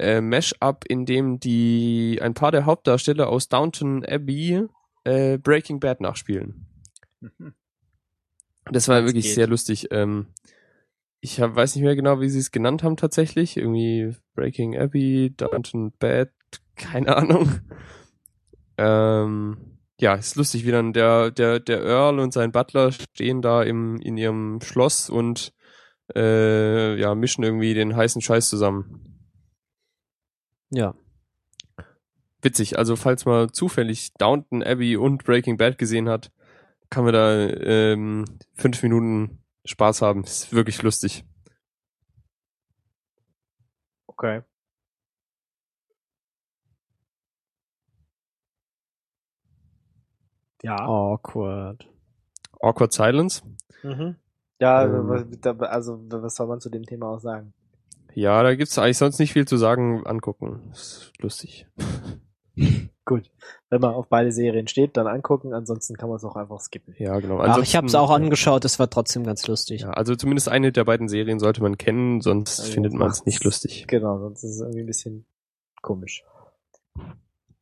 [0.00, 4.66] äh, Mash-up, in dem die ein paar der Hauptdarsteller aus Downton Abbey
[5.04, 6.66] äh, Breaking Bad nachspielen.
[8.72, 9.34] Das war wirklich geht.
[9.34, 9.88] sehr lustig.
[9.90, 10.26] Ähm,
[11.20, 13.56] ich hab, weiß nicht mehr genau, wie sie es genannt haben tatsächlich.
[13.56, 16.30] Irgendwie Breaking Abbey, Downton Bad,
[16.76, 17.60] keine Ahnung.
[18.82, 19.58] Ähm,
[20.00, 24.00] ja, ist lustig, wie dann der, der, der Earl und sein Butler stehen da im,
[24.00, 25.52] in ihrem Schloss und
[26.16, 29.09] äh, ja, mischen irgendwie den heißen Scheiß zusammen.
[30.70, 30.94] Ja.
[32.42, 36.32] Witzig, also falls man zufällig Downton Abbey und Breaking Bad gesehen hat,
[36.88, 38.24] kann man da ähm,
[38.54, 40.24] fünf Minuten Spaß haben.
[40.24, 41.24] Ist wirklich lustig.
[44.06, 44.42] Okay.
[50.62, 50.76] Ja.
[50.76, 51.86] Awkward.
[52.60, 53.42] Awkward Silence.
[53.82, 54.16] Mhm.
[54.60, 55.10] Ja, Ähm.
[55.60, 57.54] also was soll man zu dem Thema auch sagen?
[58.14, 60.06] Ja, da gibt's eigentlich sonst nicht viel zu sagen.
[60.06, 60.70] Angucken.
[60.72, 61.66] Ist lustig.
[63.04, 63.30] Gut.
[63.70, 66.94] Wenn man auf beide Serien steht, dann angucken, ansonsten kann man es auch einfach skippen.
[66.98, 67.38] Ja, genau.
[67.38, 69.82] Ach, ich Ansonsten- habe es auch angeschaut, es war trotzdem ganz lustig.
[69.82, 73.24] Ja, also zumindest eine der beiden Serien sollte man kennen, sonst Also findet man es
[73.26, 73.86] nicht lustig.
[73.88, 75.24] Genau, sonst ist es irgendwie ein bisschen
[75.82, 76.24] komisch.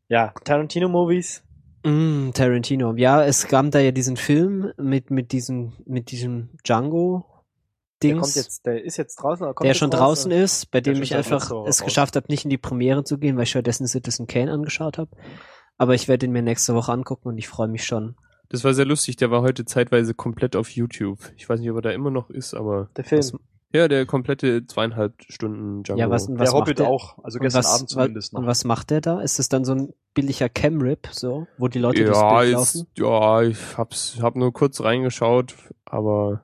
[0.09, 1.43] Ja, Tarantino-Movies.
[1.85, 2.95] Mm, Tarantino.
[2.97, 7.25] Ja, es gab da ja diesen Film mit, mit diesem, mit diesem Django
[8.03, 9.45] Der Dings, kommt jetzt, der ist jetzt draußen.
[9.45, 10.43] Oder kommt der schon raus, draußen oder?
[10.43, 11.85] ist, bei Der dem ich einfach es raus.
[11.85, 15.11] geschafft habe, nicht in die Premiere zu gehen, weil ich stattdessen Citizen Kane angeschaut habe.
[15.77, 18.17] Aber ich werde ihn mir nächste Woche angucken und ich freue mich schon.
[18.51, 21.19] Das war sehr lustig, der war heute zeitweise komplett auf YouTube.
[21.37, 23.23] Ich weiß nicht, ob er da immer noch ist, aber Der Film.
[23.71, 26.01] Ja, der komplette zweieinhalb Stunden Django.
[26.01, 26.89] Ja, was, was der macht Hobbit der?
[26.89, 28.41] auch, also Und gestern was, Abend zumindest noch.
[28.41, 29.21] Und was macht der da?
[29.21, 32.75] Ist es dann so ein billiger Cam-Rip, so, wo die Leute durchs ja, Bild ist,
[32.77, 32.87] laufen?
[32.97, 35.55] ja, ich hab's, hab nur kurz reingeschaut,
[35.85, 36.41] aber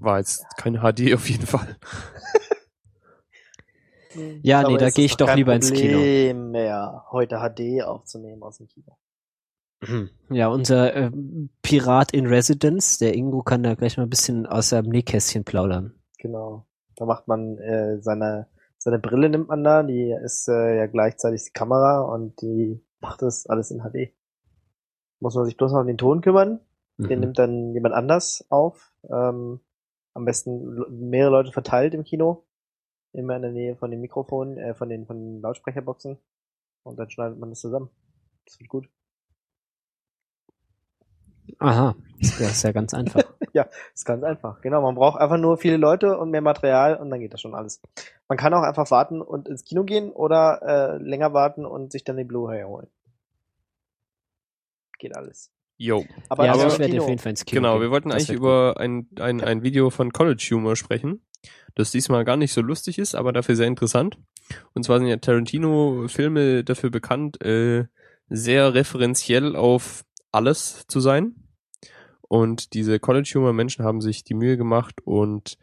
[0.00, 1.76] war jetzt kein HD auf jeden Fall.
[4.42, 5.98] Ja, Aber nee, da gehe ich doch lieber ins Kino.
[5.98, 8.96] Mehr, heute HD aufzunehmen aus dem Kino.
[10.30, 11.10] Ja, unser äh,
[11.62, 15.94] Pirat in Residence, der Ingo kann da gleich mal ein bisschen aus seinem Nähkästchen plaudern.
[16.18, 16.64] Genau.
[16.96, 18.46] Da macht man äh, seine
[18.78, 23.20] seine Brille nimmt man da, die ist äh, ja gleichzeitig die Kamera und die macht
[23.22, 24.12] das alles in HD.
[25.20, 26.60] Muss man sich bloß noch um den Ton kümmern.
[26.98, 27.20] Den Mhm.
[27.20, 28.92] nimmt dann jemand anders auf.
[29.10, 29.58] Ähm,
[30.14, 32.44] am besten mehrere Leute verteilt im Kino.
[33.12, 36.18] Immer in der Nähe von den Mikrofonen, äh, von den, von den Lautsprecherboxen.
[36.84, 37.90] Und dann schneidet man das zusammen.
[38.44, 38.88] Das wird gut.
[41.58, 43.22] Aha, das ist ja ganz einfach.
[43.54, 44.60] Das ist ganz einfach.
[44.62, 47.54] Genau, man braucht einfach nur viele Leute und mehr Material und dann geht das schon
[47.54, 47.80] alles.
[48.26, 52.02] Man kann auch einfach warten und ins Kino gehen oder äh, länger warten und sich
[52.02, 52.88] dann die Blu-ray holen.
[54.98, 55.52] Geht alles.
[55.84, 56.06] Yo.
[56.30, 57.02] Aber ja, also ich werde Kino.
[57.02, 59.90] auf jeden Fall ins Kino Genau, wir wollten Das eigentlich über ein, ein, ein Video
[59.90, 61.20] von College Humor sprechen,
[61.74, 64.16] das diesmal gar nicht so lustig ist, aber dafür sehr interessant.
[64.72, 67.84] Und zwar sind ja Tarantino-Filme dafür bekannt, äh,
[68.30, 71.34] sehr referenziell auf alles zu sein.
[72.22, 75.58] Und diese College Humor Menschen haben sich die Mühe gemacht und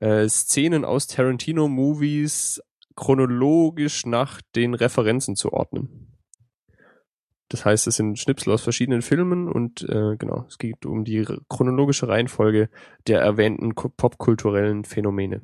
[0.00, 2.62] äh, Szenen aus Tarantino-Movies
[2.94, 6.13] chronologisch nach den Referenzen zu ordnen.
[7.54, 11.24] Das heißt, es sind Schnipsel aus verschiedenen Filmen und äh, genau, es geht um die
[11.48, 12.68] chronologische Reihenfolge
[13.06, 15.40] der erwähnten popkulturellen Phänomene.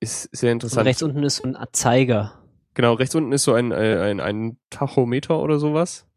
[0.00, 0.88] Ist sehr Und interessant.
[0.88, 2.42] rechts unten ist so ein Zeiger.
[2.74, 6.08] Genau, rechts unten ist so ein, äh, ein, ein Tachometer oder sowas.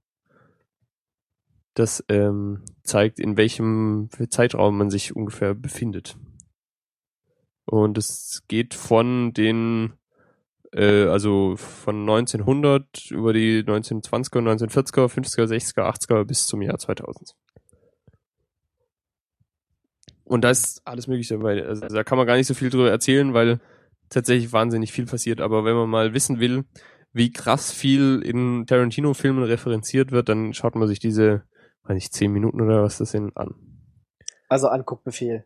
[1.75, 6.17] Das ähm, zeigt, in welchem Zeitraum man sich ungefähr befindet.
[7.65, 9.93] Und es geht von den,
[10.75, 17.33] äh, also von 1900 über die 1920er, 1940er, 50er, 60er, 80er bis zum Jahr 2000.
[20.25, 21.63] Und da ist alles mögliche dabei.
[21.65, 23.59] Also da kann man gar nicht so viel drüber erzählen, weil
[24.09, 25.39] tatsächlich wahnsinnig viel passiert.
[25.39, 26.65] Aber wenn man mal wissen will,
[27.13, 31.43] wie krass viel in Tarantino-Filmen referenziert wird, dann schaut man sich diese,
[31.83, 33.53] weiß nicht, zehn Minuten oder was das sind, an.
[34.49, 35.45] Also Anguckbefehl.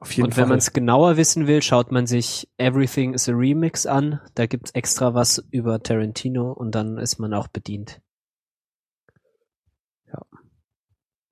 [0.00, 3.32] Auf jeden Und wenn man es genauer wissen will, schaut man sich Everything is a
[3.32, 4.20] Remix an.
[4.34, 8.00] Da gibt's extra was über Tarantino und dann ist man auch bedient.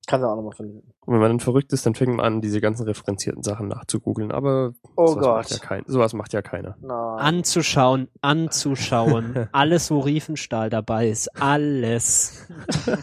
[0.07, 0.95] Kann du auch nochmal verlinken.
[1.05, 4.33] Und wenn man dann verrückt ist, dann fängt man an, diese ganzen referenzierten Sachen nachzugoogeln.
[4.33, 5.67] Aber Oh sowas, Macht ja Gott.
[5.67, 6.79] kein, sowas macht ja keiner.
[6.81, 7.19] Nein.
[7.19, 9.49] Anzuschauen, anzuschauen.
[9.53, 11.29] alles, wo Riefenstahl dabei ist.
[11.41, 12.49] Alles.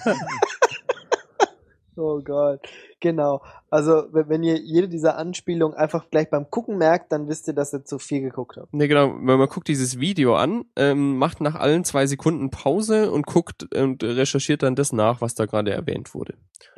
[1.97, 2.59] Oh Gott.
[3.06, 3.44] Genau.
[3.69, 7.72] Also, wenn ihr jede dieser Anspielungen einfach gleich beim Gucken merkt, dann wisst ihr, dass
[7.72, 8.73] ihr zu viel geguckt habt.
[8.73, 13.11] Ne, genau, wenn man guckt dieses Video an, ähm, macht nach allen zwei Sekunden Pause
[13.11, 16.34] und guckt und recherchiert dann das nach, was da gerade erwähnt wurde.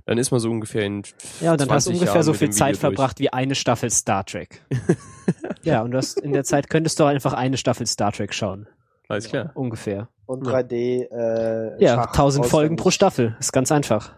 [0.06, 1.04] Dann ist man so ungefähr in
[1.40, 2.80] Ja, und dann hast du 20 ungefähr Jahren so viel Zeit durch.
[2.82, 4.66] verbracht wie eine Staffel Star Trek.
[5.64, 8.68] ja, und du hast, in der Zeit könntest du einfach eine Staffel Star Trek schauen.
[9.08, 9.52] Alles klar.
[9.54, 10.10] ungefähr.
[10.26, 10.56] Und Ja.
[10.58, 13.38] 3D äh, Ja, Schach 1000 Folgen pro Staffel.
[13.40, 14.12] Ist ganz einfach.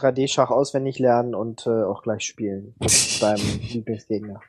[0.00, 2.74] 3D-Schach auswendig lernen und äh, auch gleich spielen.
[3.20, 4.40] Deinem Lieblingsgegner.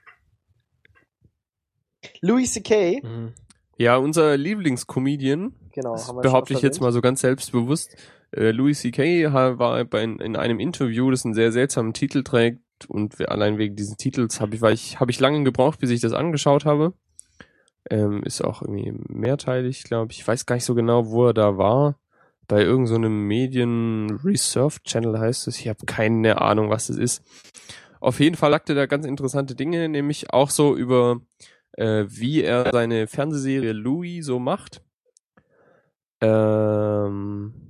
[2.21, 3.33] Louis C.K., Mhm.
[3.77, 7.95] Ja, unser Lieblingscomedian, genau, das haben wir behaupte schon ich jetzt mal so ganz selbstbewusst.
[8.31, 9.33] Äh, Louis C.K.
[9.33, 13.97] war bei, in einem Interview, das einen sehr seltsamen Titel trägt und allein wegen dieses
[13.97, 16.93] Titels habe ich, ich, habe ich lange gebraucht, bis ich das angeschaut habe.
[17.89, 20.19] Ähm, ist auch irgendwie mehrteilig, glaube ich.
[20.19, 21.97] Ich weiß gar nicht so genau, wo er da war.
[22.51, 25.57] Bei irgendeinem so Medien Reserve Channel heißt es.
[25.57, 27.23] Ich habe keine Ahnung, was das ist.
[28.01, 31.21] Auf jeden Fall er da ganz interessante Dinge, nämlich auch so über
[31.77, 34.81] äh, wie er seine Fernsehserie Louis so macht.
[36.19, 37.60] Ähm, äh,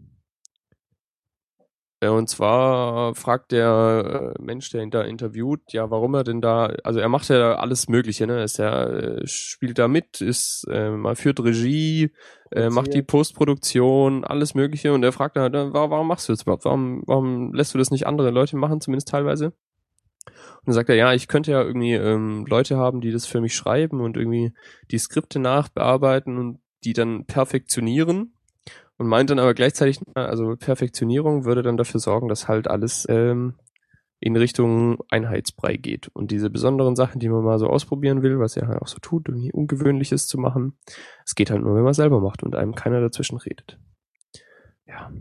[2.10, 6.74] und zwar fragt der äh, Mensch, der ihn da interviewt, ja, warum er denn da,
[6.84, 8.44] also er macht ja alles Mögliche, ne?
[8.44, 12.12] Ist ja, äh, spielt da mit, ist, äh, mal führt Regie,
[12.52, 13.04] äh, macht die.
[13.04, 16.66] Postproduktion, alles Mögliche und er fragt dann, halt, äh, wa- warum machst du das überhaupt?
[16.66, 19.54] Warum, warum lässt du das nicht andere Leute machen, zumindest teilweise?
[20.28, 23.42] Und dann sagt er, ja, ich könnte ja irgendwie ähm, Leute haben, die das für
[23.42, 24.54] mich schreiben und irgendwie
[24.92, 28.34] die Skripte nachbearbeiten und die dann perfektionieren.
[29.02, 33.56] Und meint dann aber gleichzeitig, also Perfektionierung würde dann dafür sorgen, dass halt alles ähm,
[34.20, 36.10] in Richtung Einheitsbrei geht.
[36.10, 39.00] Und diese besonderen Sachen, die man mal so ausprobieren will, was er halt auch so
[39.00, 40.78] tut, irgendwie Ungewöhnliches zu machen,
[41.26, 43.80] es geht halt nur, wenn man selber macht und einem keiner dazwischen redet.
[44.86, 45.12] Ja.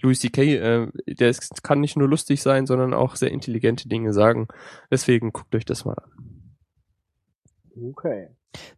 [0.00, 4.12] Louis C.K., äh, der ist, kann nicht nur lustig sein, sondern auch sehr intelligente Dinge
[4.12, 4.48] sagen.
[4.90, 6.56] Deswegen guckt euch das mal an.
[7.80, 8.30] Okay.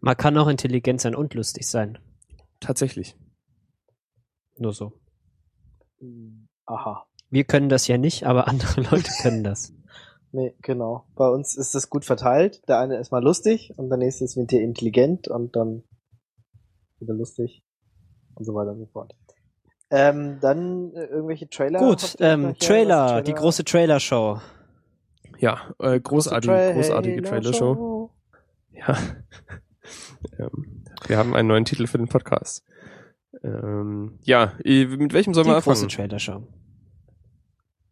[0.02, 1.98] Man kann auch intelligent sein und lustig sein.
[2.60, 3.16] Tatsächlich.
[4.58, 4.92] Nur so.
[6.66, 7.06] Aha.
[7.30, 9.72] Wir können das ja nicht, aber andere Leute können das.
[10.32, 11.04] Nee, genau.
[11.14, 12.66] Bei uns ist das gut verteilt.
[12.68, 15.82] Der eine ist mal lustig und der nächste ist mit dir intelligent und dann
[16.98, 17.62] wieder lustig
[18.34, 19.14] und so weiter und so fort.
[19.90, 21.80] Ähm, dann äh, irgendwelche Trailer.
[21.80, 22.54] Gut, ähm?
[22.58, 24.40] Trailer, Was die große Trailer-Show.
[25.38, 28.10] Ja, äh, großartige, Große großartige Trailershow.
[28.72, 28.96] Ja.
[30.38, 32.64] ähm, wir haben einen neuen Titel für den Podcast.
[33.42, 35.88] Ähm, ja, mit welchem sollen Die wir große anfangen?
[35.88, 36.42] Trailer-Show.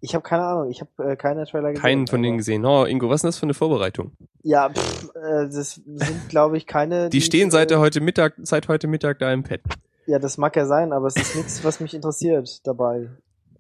[0.03, 1.83] Ich habe keine Ahnung, ich habe äh, keine Trailer gesehen.
[1.83, 2.65] Keinen von denen gesehen.
[2.65, 4.13] Oh, Ingo, was ist denn das für eine Vorbereitung?
[4.43, 7.09] Ja, pff, äh, das sind glaube ich keine.
[7.11, 9.61] Die stehen seit äh, heute Mittag, seit heute Mittag da im Pad.
[10.07, 13.11] Ja, das mag ja sein, aber es ist nichts, was mich interessiert dabei.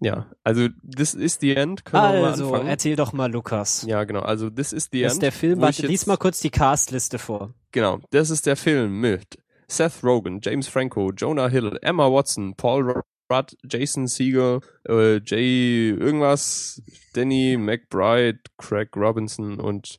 [0.00, 1.84] Ja, also this is the end.
[1.84, 2.68] Können wir mal Also, anfangen?
[2.68, 3.84] erzähl doch mal, Lukas.
[3.86, 4.20] Ja, genau.
[4.20, 5.16] Also this is the Das end.
[5.18, 5.60] ist der Film.
[5.60, 7.52] Warte, ich lies mal kurz die Castliste vor.
[7.72, 9.36] Genau, das ist der Film mit
[9.70, 16.82] Seth Rogen, James Franco, Jonah Hill, Emma Watson, Paul Rudd, Jason Segel, äh, Jay irgendwas,
[17.14, 19.98] Danny McBride, Craig Robinson und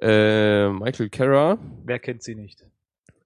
[0.00, 1.58] äh, Michael Carra.
[1.84, 2.66] Wer kennt sie nicht?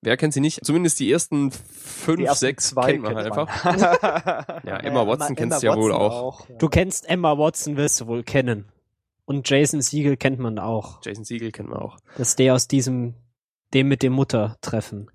[0.03, 0.65] Wer kennt sie nicht?
[0.65, 3.49] Zumindest die ersten fünf, Die ersten sechs zwei kennt man halt kennt man.
[3.49, 4.63] einfach.
[4.65, 6.49] Ja, Emma Watson Emma kennst du ja wohl auch.
[6.49, 6.57] ja.
[6.57, 8.67] Du kennst Emma Watson, wirst du wohl kennen.
[9.25, 11.01] Und Jason Siegel kennt man auch.
[11.05, 11.99] Jason Segel kennt man auch.
[12.17, 13.15] Das ist der aus diesem,
[13.75, 15.11] dem mit dem Mutter-Treffen.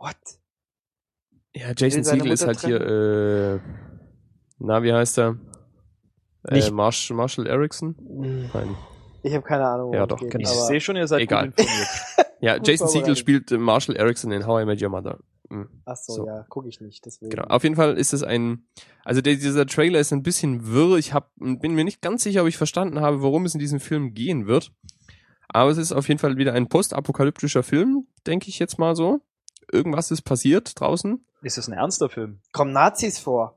[0.00, 0.16] What?
[1.54, 3.60] Ja, Jason seine Segel ist halt hier, äh,
[4.58, 5.36] na, wie heißt er?
[6.48, 7.94] Äh, Nicht- Marsh, Marshall Erickson?
[7.98, 8.76] Hm, Nein.
[9.22, 9.92] Ich habe keine Ahnung.
[9.92, 10.50] Ja, doch, geht, genau.
[10.50, 11.50] Ich sehe schon, ihr seid Egal.
[11.50, 11.88] gut informiert.
[12.40, 13.18] Ja, Gut Jason vorbereitet.
[13.18, 15.18] spielt Marshall Erickson in How I Met Your Mother.
[15.50, 15.68] Mhm.
[15.84, 16.26] Ach so, So.
[16.26, 17.04] ja, gucke ich nicht.
[17.04, 17.30] Deswegen.
[17.30, 17.44] Genau.
[17.48, 18.64] Auf jeden Fall ist es ein,
[19.04, 20.96] also der, dieser Trailer ist ein bisschen wirr.
[20.96, 23.80] Ich hab, bin mir nicht ganz sicher, ob ich verstanden habe, worum es in diesem
[23.80, 24.72] Film gehen wird.
[25.48, 29.20] Aber es ist auf jeden Fall wieder ein postapokalyptischer Film, denke ich jetzt mal so.
[29.72, 31.24] Irgendwas ist passiert draußen.
[31.42, 32.40] Ist es ein ernster Film?
[32.52, 33.56] Kommen Nazis vor?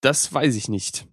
[0.00, 1.06] Das weiß ich nicht.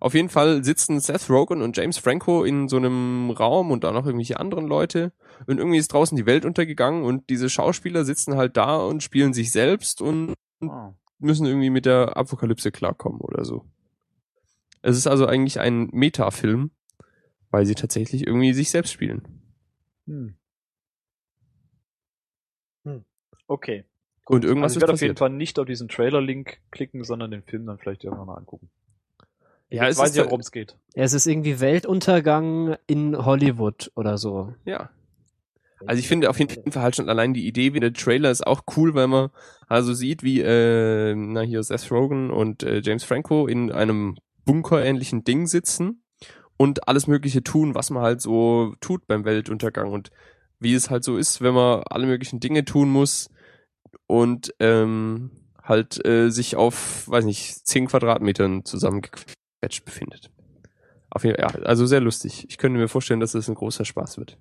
[0.00, 3.94] Auf jeden Fall sitzen Seth Rogen und James Franco in so einem Raum und dann
[3.94, 5.12] noch irgendwelche anderen Leute.
[5.46, 9.32] Und irgendwie ist draußen die Welt untergegangen und diese Schauspieler sitzen halt da und spielen
[9.32, 10.92] sich selbst und Oh.
[11.18, 13.64] müssen irgendwie mit der Apokalypse klarkommen oder so.
[14.82, 16.70] Es ist also eigentlich ein Metafilm,
[17.50, 19.42] weil sie tatsächlich irgendwie sich selbst spielen.
[20.06, 20.36] Hm.
[23.46, 23.84] Okay.
[24.26, 25.16] Und irgendwas also ich ist werde auf jeden.
[25.16, 28.70] Fall nicht auf diesen Trailer-Link klicken, sondern den Film dann vielleicht irgendwann mal angucken.
[29.70, 30.76] Ja, Jetzt es weiß ist ja, ja- worum es geht.
[30.94, 34.54] Es ist irgendwie Weltuntergang in Hollywood oder so.
[34.64, 34.90] Ja.
[35.86, 38.46] Also ich finde auf jeden Fall halt schon allein die Idee wie der Trailer ist
[38.46, 39.28] auch cool, weil man
[39.68, 44.16] also sieht, wie äh, na hier Seth Rogen und äh, James Franco in einem
[44.46, 46.02] bunkerähnlichen Ding sitzen
[46.56, 50.10] und alles Mögliche tun, was man halt so tut beim Weltuntergang und
[50.58, 53.28] wie es halt so ist, wenn man alle möglichen Dinge tun muss
[54.06, 55.30] und ähm,
[55.62, 60.30] halt äh, sich auf, weiß nicht, 10 Quadratmetern zusammengequetscht befindet.
[61.10, 62.46] Auf jeden Fall, ja, also sehr lustig.
[62.48, 64.36] Ich könnte mir vorstellen, dass das ein großer Spaß wird.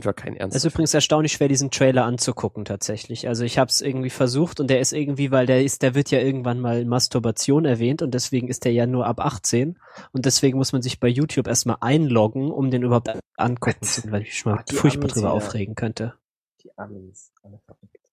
[0.00, 0.56] Ich war kein Ernst.
[0.56, 3.28] Es ist übrigens erstaunlich schwer, diesen Trailer anzugucken tatsächlich.
[3.28, 6.10] Also ich habe es irgendwie versucht und der ist irgendwie, weil der ist, der wird
[6.10, 9.78] ja irgendwann mal Masturbation erwähnt und deswegen ist der ja nur ab 18
[10.12, 14.12] und deswegen muss man sich bei YouTube erstmal einloggen, um den überhaupt angucken zu können,
[14.14, 16.14] weil ich mich mal furchtbar drüber aufregen könnte.
[16.62, 17.32] Die Amis.
[17.42, 18.12] alle verrückt.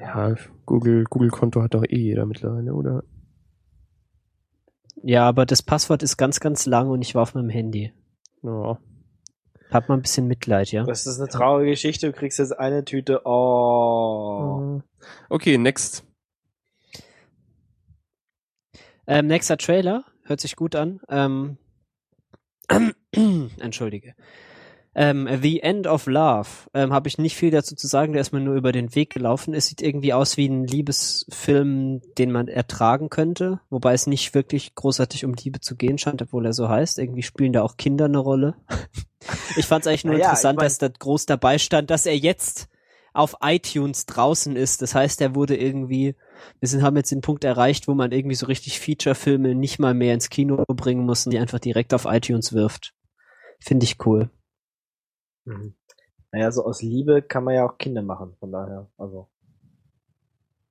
[0.00, 0.34] ja,
[0.66, 3.04] Google, Google-Konto hat doch eh jeder mittlerweile, oder?
[5.02, 7.92] Ja, aber das Passwort ist ganz, ganz lang und ich war auf meinem Handy.
[8.42, 8.78] Ja.
[9.70, 10.84] Hat mal ein bisschen Mitleid, ja.
[10.84, 12.06] Das ist eine traurige Geschichte.
[12.06, 13.22] Du kriegst jetzt eine Tüte.
[13.24, 14.82] Oh.
[15.28, 16.04] Okay, next.
[19.06, 21.00] Ähm, nächster Trailer, hört sich gut an.
[21.08, 21.58] Ähm,
[23.58, 24.14] Entschuldige.
[24.94, 26.48] Ähm, The End of Love.
[26.72, 29.10] Ähm, Habe ich nicht viel dazu zu sagen, der ist mir nur über den Weg
[29.10, 29.54] gelaufen.
[29.54, 34.74] Es sieht irgendwie aus wie ein Liebesfilm, den man ertragen könnte, wobei es nicht wirklich
[34.74, 36.98] großartig um Liebe zu gehen scheint, obwohl er so heißt.
[36.98, 38.54] Irgendwie spielen da auch Kinder eine Rolle.
[39.56, 42.06] ich fand es eigentlich nur Naja, interessant, ich mein- dass da groß dabei stand, dass
[42.06, 42.68] er jetzt
[43.12, 44.82] auf iTunes draußen ist.
[44.82, 46.14] Das heißt, er wurde irgendwie
[46.60, 49.94] wir sind, haben jetzt den Punkt erreicht, wo man irgendwie so richtig Feature-Filme nicht mal
[49.94, 52.92] mehr ins Kino bringen muss und die einfach direkt auf iTunes wirft.
[53.60, 54.30] Finde ich cool.
[55.44, 55.74] Mhm.
[56.32, 58.88] Naja, so aus Liebe kann man ja auch Kinder machen, von daher.
[58.98, 59.28] Also.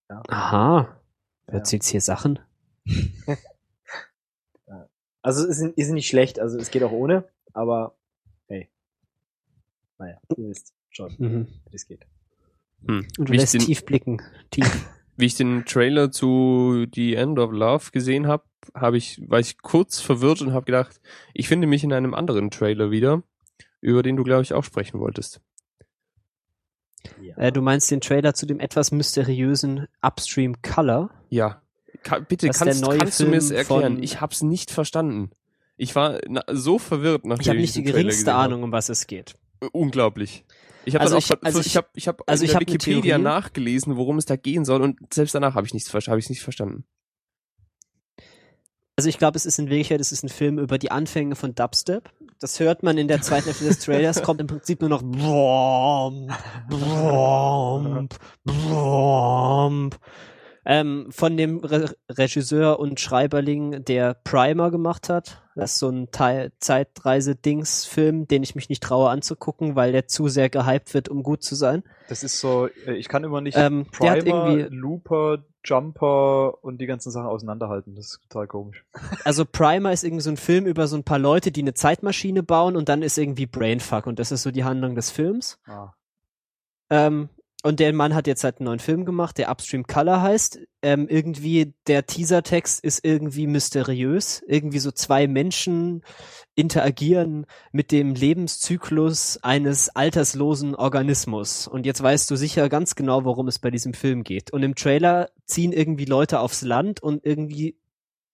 [0.09, 0.21] Ja.
[0.27, 0.97] Aha.
[1.47, 1.59] Du Ja.
[1.59, 2.39] erzählst hier Sachen?
[5.25, 7.23] Also ist, ist nicht schlecht, also es geht auch ohne,
[7.53, 7.95] aber
[8.47, 8.69] hey.
[9.97, 11.47] Naja, ihr wisst schon, Mhm.
[11.69, 12.05] wie es geht.
[12.85, 13.07] Hm.
[13.17, 14.21] Und du Wie, ich lässt den, tief blicken.
[14.51, 14.65] Tief.
[15.15, 18.43] wie ich den Trailer zu The End of Love gesehen habe,
[18.75, 20.99] habe ich, war ich kurz verwirrt und habe gedacht,
[21.33, 23.23] ich finde mich in einem anderen Trailer wieder,
[23.83, 25.41] über den du, glaube ich, auch sprechen wolltest.
[27.21, 27.35] Ja.
[27.37, 31.09] äh, du meinst den Trailer zu dem etwas mysteriösen Upstream Color?
[31.29, 31.61] Ja.
[32.01, 34.01] Ka bitte, ist kannst, der neue kannst du mir es erklären?
[34.01, 35.31] Ich hab's nicht verstanden.
[35.75, 38.33] Ich war na, so verwirrt, nachdem Ich habe nicht die geringste.
[38.33, 39.35] Ahnung, um was es geht.
[39.61, 40.45] Äh, Unglaublich.
[40.85, 42.61] Ich habe Also ich- also ich, ich- hab, ich hab also in ich der hab
[42.61, 46.29] Wikipedia nachgelesen, worum es da gehen soll und selbst danach habe ich nichts habe ich
[46.29, 46.85] nicht verstanden.
[48.95, 51.55] Also ich glaube, es ist in Wirklichkeit, es ist ein Film über die Anfänge von
[51.55, 52.09] Dubstep.
[52.39, 56.31] Das hört man in der zweiten Hälfte des Trailers, kommt im Prinzip nur noch Bromp,
[56.69, 59.97] Bromp, Bromp.
[60.65, 65.43] Ähm, von dem Re Regisseur und Schreiberling, der Primer gemacht hat.
[65.55, 66.07] Das ist so ein
[66.59, 71.43] Zeitreise-Dings-Film, den ich mich nicht traue anzugucken, weil der zu sehr gehypt wird, um gut
[71.43, 71.83] zu sein.
[72.07, 77.11] Das ist so, äh, ich kann immer nicht Ähm, Primer, Looper, Jumper und die ganzen
[77.11, 77.95] Sachen auseinanderhalten.
[77.95, 78.85] Das ist total komisch.
[79.23, 82.43] Also Primer ist irgendwie so ein Film über so ein paar Leute, die eine Zeitmaschine
[82.43, 85.59] bauen und dann ist irgendwie Brainfuck und das ist so die Handlung des Films.
[85.65, 85.93] Ah.
[86.89, 87.29] Ähm,
[87.65, 90.59] und der Mann hat jetzt halt einen neuen Film gemacht, der Upstream Color heißt.
[90.81, 94.43] Ähm, irgendwie der Teasertext ist irgendwie mysteriös.
[94.45, 96.03] Irgendwie so zwei Menschen
[96.55, 101.65] interagieren mit dem Lebenszyklus eines alterslosen Organismus.
[101.65, 104.51] Und jetzt weißt du sicher ganz genau, worum es bei diesem Film geht.
[104.51, 107.77] Und im Trailer ziehen irgendwie Leute aufs Land und irgendwie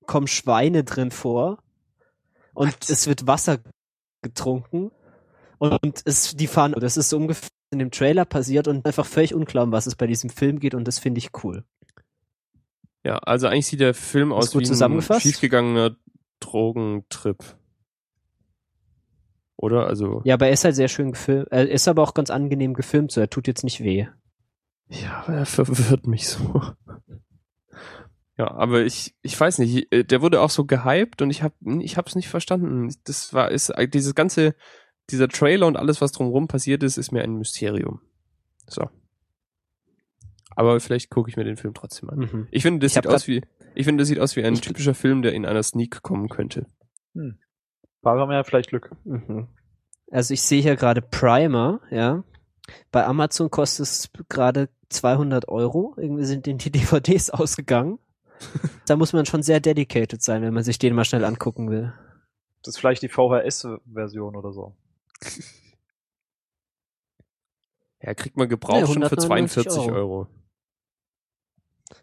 [0.08, 1.60] kommen Schweine drin vor.
[2.56, 3.60] Und es wird Wasser
[4.24, 4.90] getrunken.
[5.60, 9.34] Und es, die fahren, das ist so ungefähr in dem Trailer passiert und einfach völlig
[9.34, 11.64] unklar, um was es bei diesem Film geht und das finde ich cool.
[13.04, 15.96] Ja, also eigentlich sieht der Film aus gut wie ein schiefgegangener
[16.40, 17.56] Drogentrip.
[19.56, 19.88] Oder?
[19.88, 20.22] Also.
[20.24, 21.48] Ja, aber er ist halt sehr schön gefilmt.
[21.52, 24.08] Er ist aber auch ganz angenehm gefilmt, so er tut jetzt nicht weh.
[24.88, 26.64] Ja, aber er verwirrt mich so.
[28.38, 31.54] Ja, aber ich, ich weiß nicht, äh, der wurde auch so gehypt und ich hab,
[31.82, 32.90] ich hab's nicht verstanden.
[33.04, 34.56] Das war, ist, äh, dieses ganze,
[35.12, 38.02] dieser Trailer und alles, was drumherum passiert ist, ist mir ein Mysterium.
[38.68, 38.90] So.
[40.56, 42.20] Aber vielleicht gucke ich mir den Film trotzdem an.
[42.20, 42.48] Mhm.
[42.52, 43.42] Ich finde, das Ich sieht aus wie,
[43.76, 46.66] ich finde, das sieht aus wie ein typischer Film, der in einer Sneak kommen könnte.
[48.02, 48.92] Fahrer haben ja vielleicht Glück.
[49.04, 49.48] Mhm.
[50.12, 52.24] Also ich sehe hier gerade Primer, ja.
[52.92, 55.96] Bei Amazon kostet es gerade 200 Euro.
[55.98, 58.00] Irgendwie sind denen die DVDs ausgegangen.
[58.86, 61.94] da muss man schon sehr dedicated sein, wenn man sich den mal schnell angucken will.
[62.64, 64.76] Das ist vielleicht die VHS-Version oder so.
[68.02, 69.96] Ja, kriegt man gebraucht Nee, schon für 199 42 Euro.
[69.96, 70.28] Euro.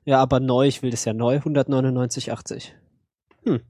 [0.05, 2.73] Ja, aber neu, ich will das ja neu, 199,80.
[3.45, 3.61] Hm.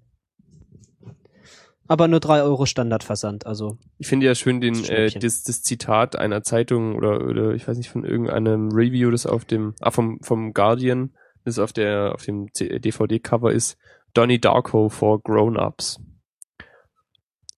[1.89, 3.79] Aber nur 3 Euro Standardversand, also.
[3.99, 7.69] Ich finde ja schön den, Das äh, das, das Zitat einer Zeitung oder, oder ich
[7.69, 11.15] weiß nicht von irgendeinem Review, das auf dem, ah, vom, vom Guardian,
[11.45, 13.79] das auf der, auf dem DVD-Cover ist,
[14.15, 16.01] Donnie Darko for Grown-Ups.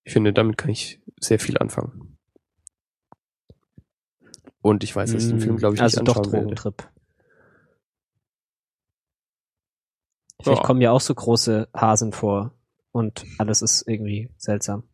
[0.04, 2.16] Ich finde, damit kann ich sehr viel anfangen.
[4.60, 6.54] Und ich weiß, dass ich den Film, glaube ich, also nicht doch anschauen werde.
[6.54, 6.88] Drogentrip.
[10.42, 10.66] Vielleicht Ja.
[10.66, 12.52] kommen ja auch so große Hasen vor
[12.92, 14.84] und alles ist irgendwie seltsam.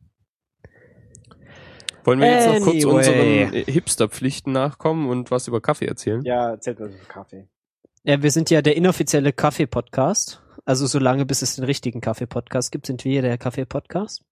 [2.05, 3.45] Wollen wir jetzt noch kurz Anyway.
[3.47, 6.23] unseren Hipster-Pflichten nachkommen und was über Kaffee erzählen?
[6.23, 7.49] Ja, erzählt was über Kaffee.
[8.03, 10.43] Ja, wir sind ja der inoffizielle Kaffee-Podcast.
[10.67, 14.23] Also solange bis es den richtigen Kaffee-Podcast gibt, sind wir der Kaffee-Podcast.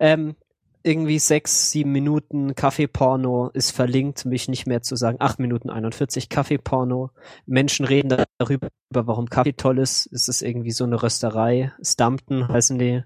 [0.00, 0.34] Ähm,
[0.82, 5.18] irgendwie sechs, sieben Minuten Kaffeeporno ist verlinkt, mich nicht mehr zu sagen.
[5.20, 7.10] Acht Minuten 41 Kaffeeporno.
[7.46, 10.08] Menschen reden darüber, warum Kaffee toll ist.
[10.12, 11.72] Es ist irgendwie so eine Rösterei.
[11.82, 13.02] Stumpton heißen die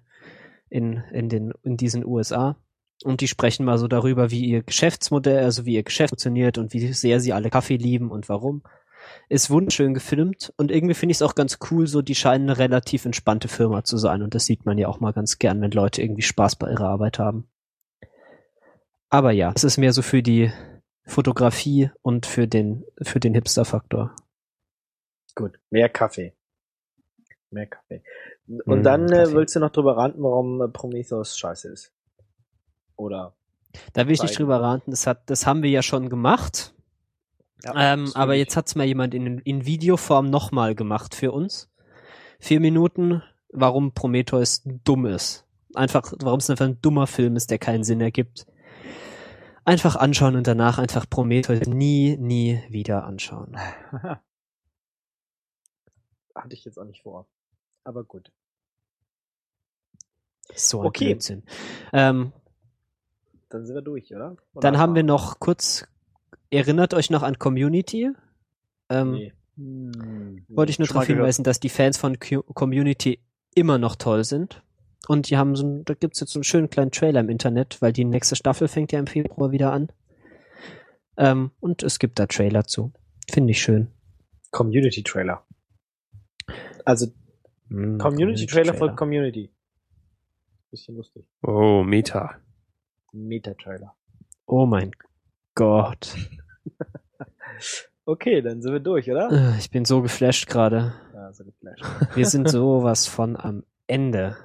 [0.68, 2.56] in, in den, in diesen USA.
[3.04, 6.72] Und die sprechen mal so darüber, wie ihr Geschäftsmodell, also wie ihr Geschäft funktioniert und
[6.72, 8.62] wie sehr sie alle Kaffee lieben und warum.
[9.28, 12.58] Ist wunderschön gefilmt und irgendwie finde ich es auch ganz cool, so die scheinen eine
[12.58, 15.72] relativ entspannte Firma zu sein und das sieht man ja auch mal ganz gern, wenn
[15.72, 17.48] Leute irgendwie Spaß bei ihrer Arbeit haben.
[19.12, 20.50] Aber ja, es ist mehr so für die
[21.04, 24.16] Fotografie und für den, für den Hipster-Faktor.
[25.34, 26.32] Gut, mehr Kaffee.
[27.50, 28.02] Mehr Kaffee.
[28.64, 29.34] Und Mm, dann äh, Kaffee.
[29.34, 31.92] willst du noch drüber ranten, warum äh, Prometheus scheiße ist.
[32.96, 33.34] Oder?
[33.92, 36.74] Da will ich nicht drüber raten, das hat, das haben wir ja schon gemacht.
[37.74, 41.70] ähm, das aber jetzt hat's mal jemand in, in Videoform nochmal gemacht für uns.
[42.38, 45.46] Vier Minuten, warum Prometheus dumm ist.
[45.74, 48.46] Einfach, warum es einfach ein dummer Film ist, der keinen Sinn ergibt.
[49.64, 53.56] Einfach anschauen und danach einfach Prometheus nie, nie wieder anschauen.
[56.34, 57.26] Hatte ich jetzt auch nicht vor.
[57.84, 58.32] Aber gut.
[60.54, 61.06] So ein Okay.
[61.06, 61.44] Blödsinn.
[61.92, 62.32] Ähm,
[63.48, 64.36] Dann sind wir durch, oder?
[64.54, 65.86] oder dann haben wir noch kurz,
[66.50, 68.10] erinnert euch noch an Community?
[68.88, 69.32] Ähm, Nee.
[69.56, 73.20] Hm, wollte ich nur darauf hinweisen, dass die Fans von Community
[73.54, 74.62] immer noch toll sind.
[75.08, 77.82] Und die haben so ein, da gibt's jetzt so einen schönen kleinen Trailer im Internet,
[77.82, 79.90] weil die nächste Staffel fängt ja im Februar wieder an.
[81.16, 82.92] Ähm, und es gibt da Trailer zu.
[83.30, 83.88] Finde ich schön.
[84.50, 85.44] Community Trailer.
[86.84, 87.06] Also
[87.68, 89.50] Mm, Community Trailer von Community.
[90.70, 91.24] Bisschen lustig.
[91.42, 92.36] Oh, Meta.
[93.12, 93.94] Meta Trailer.
[94.46, 94.92] Oh mein
[95.54, 96.14] Gott.
[98.04, 99.30] Okay, dann sind wir durch, oder?
[99.30, 100.92] Äh, Ich bin so geflasht gerade.
[101.14, 101.84] Ja, so geflasht.
[102.16, 104.36] Wir sind sowas von am Ende.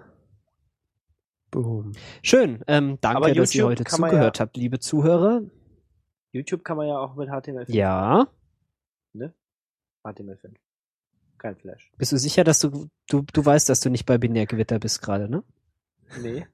[1.52, 1.94] Boom.
[2.24, 2.64] Schön.
[2.68, 5.42] Ähm, danke, Aber dass ihr heute zugehört ja- habt, liebe Zuhörer.
[6.32, 7.72] YouTube kann man ja auch mit HTML5.
[7.74, 8.28] Ja.
[9.14, 9.34] Ne?
[10.04, 10.54] HTML5.
[11.38, 11.92] Kein Flash.
[11.98, 15.30] Bist du sicher, dass du, du, du weißt, dass du nicht bei Binärgewitter bist gerade,
[15.30, 15.44] ne?
[16.22, 16.46] Nee.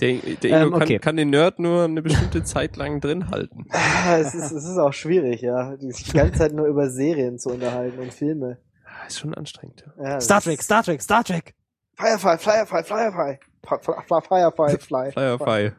[0.00, 0.98] Der, der Ähm, Ingo kann, okay.
[0.98, 3.66] kann den Nerd nur eine bestimmte Zeit lang drin halten.
[4.12, 5.76] Es, ist, es ist auch schwierig, ja.
[5.76, 8.58] Sich die ganze Zeit nur über Serien zu unterhalten und Filme.
[8.86, 9.84] Ah, Ist schon anstrengend.
[9.98, 10.04] Ja.
[10.12, 11.54] Ja, Star Trek, Star Trek, Star Trek!
[11.96, 13.38] Firefly, Firefly, Firefly.
[13.66, 15.12] Fi- fi- fi- Firefly, Fly.
[15.12, 15.72] Firefly.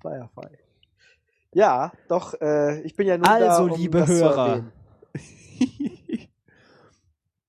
[0.00, 0.58] Firefly.
[1.54, 4.64] Ja, doch, äh, ich bin ja nur da, Also, um liebe Hörer.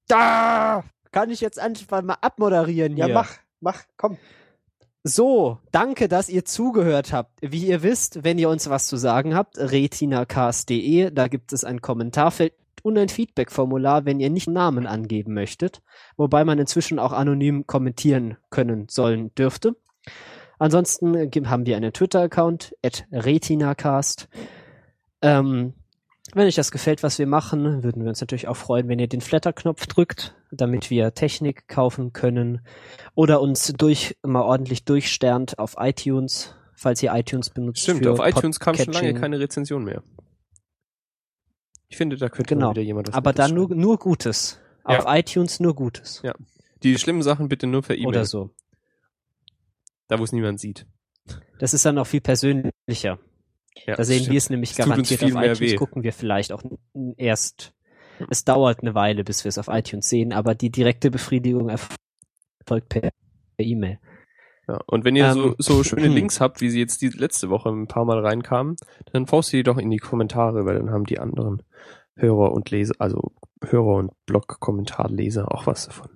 [0.08, 0.84] Da!
[1.12, 3.08] Kann ich jetzt einfach mal abmoderieren hier?
[3.08, 4.18] Ja, mach, mach, komm.
[5.04, 7.32] So, danke, dass ihr zugehört habt.
[7.42, 11.82] Wie ihr wisst, wenn ihr uns was zu sagen habt, retinacast.de, da gibt es ein
[11.82, 15.82] Kommentarfeld und ein Feedback-Formular, wenn ihr nicht Namen angeben möchtet,
[16.16, 19.76] wobei man inzwischen auch anonym kommentieren können sollen dürfte.
[20.60, 21.16] Ansonsten
[21.50, 24.30] haben wir einen Twitter-Account, at retinacast.
[25.22, 25.74] Ähm,
[26.34, 29.08] wenn euch das gefällt, was wir machen, würden wir uns natürlich auch freuen, wenn ihr
[29.08, 32.62] den Flatter-Knopf drückt, damit wir Technik kaufen können
[33.14, 37.84] oder uns durch mal ordentlich durchsternt auf iTunes, falls ihr iTunes benutzt.
[37.84, 40.02] Stimmt, auf iTunes kam schon lange keine Rezension mehr.
[41.94, 42.72] Ich finde, da könnte Genau.
[42.72, 44.60] wieder jemand was Aber dann nur, nur Gutes.
[44.90, 44.98] Ja.
[44.98, 46.22] Auf iTunes nur Gutes.
[46.24, 46.34] Ja.
[46.82, 48.08] Die schlimmen Sachen bitte nur per E-Mail.
[48.08, 48.50] Oder so.
[50.08, 50.88] Da, wo es niemand sieht.
[51.60, 53.20] Das ist dann auch viel persönlicher.
[53.86, 55.76] Ja, Da sehen wir es nämlich uns garantiert auf iTunes, weh.
[55.76, 56.64] gucken wir vielleicht auch
[57.16, 57.74] erst.
[58.32, 62.90] Es dauert eine Weile, bis wir es auf iTunes sehen, aber die direkte Befriedigung erfolgt
[62.90, 63.12] per
[63.60, 64.00] E-Mail.
[64.68, 67.50] Ja, und wenn ihr so, Ähm, so schöne Links habt, wie sie jetzt die letzte
[67.50, 68.76] Woche ein paar Mal reinkamen,
[69.12, 71.64] dann postet die doch in die Kommentare, weil dann haben die anderen
[72.16, 73.34] Hörer und Leser, also
[73.64, 76.10] Hörer und Blog-Kommentarleser auch was davon.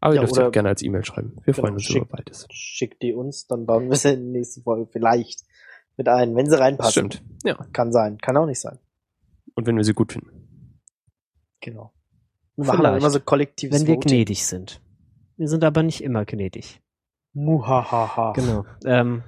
[0.00, 1.36] Aber ihr Ja, dürft sie oder- auch gerne als E-Mail schreiben.
[1.44, 2.46] Wir Genau, freuen uns schick- über beides.
[2.50, 5.42] Schickt die uns, dann bauen wir sie in die nächste Folge vielleicht
[5.96, 7.10] mit ein, wenn sie reinpassen.
[7.10, 7.22] Stimmt.
[7.44, 7.54] Ja.
[7.72, 8.78] Kann sein, kann auch nicht sein.
[9.54, 10.80] Und wenn wir sie gut finden.
[11.60, 11.92] Genau.
[12.56, 13.02] Wir machen dann Vielleicht.
[13.02, 14.10] immer so kollektives Wenn wir Voting.
[14.10, 14.80] gnädig sind.
[15.38, 16.80] Wir sind aber nicht immer gnädig.
[17.36, 18.32] Muhahaha.
[18.32, 18.64] Genau.
[18.84, 19.22] Ähm,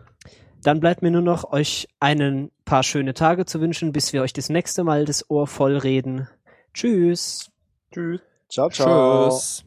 [0.63, 4.33] dann bleibt mir nur noch, euch einen paar schöne Tage zu wünschen, bis wir euch
[4.33, 6.27] das nächste Mal das Ohr voll reden.
[6.73, 7.51] Tschüss.
[7.93, 8.21] Tschüss.
[8.49, 9.29] Ciao, ciao.
[9.29, 9.65] Tschüss.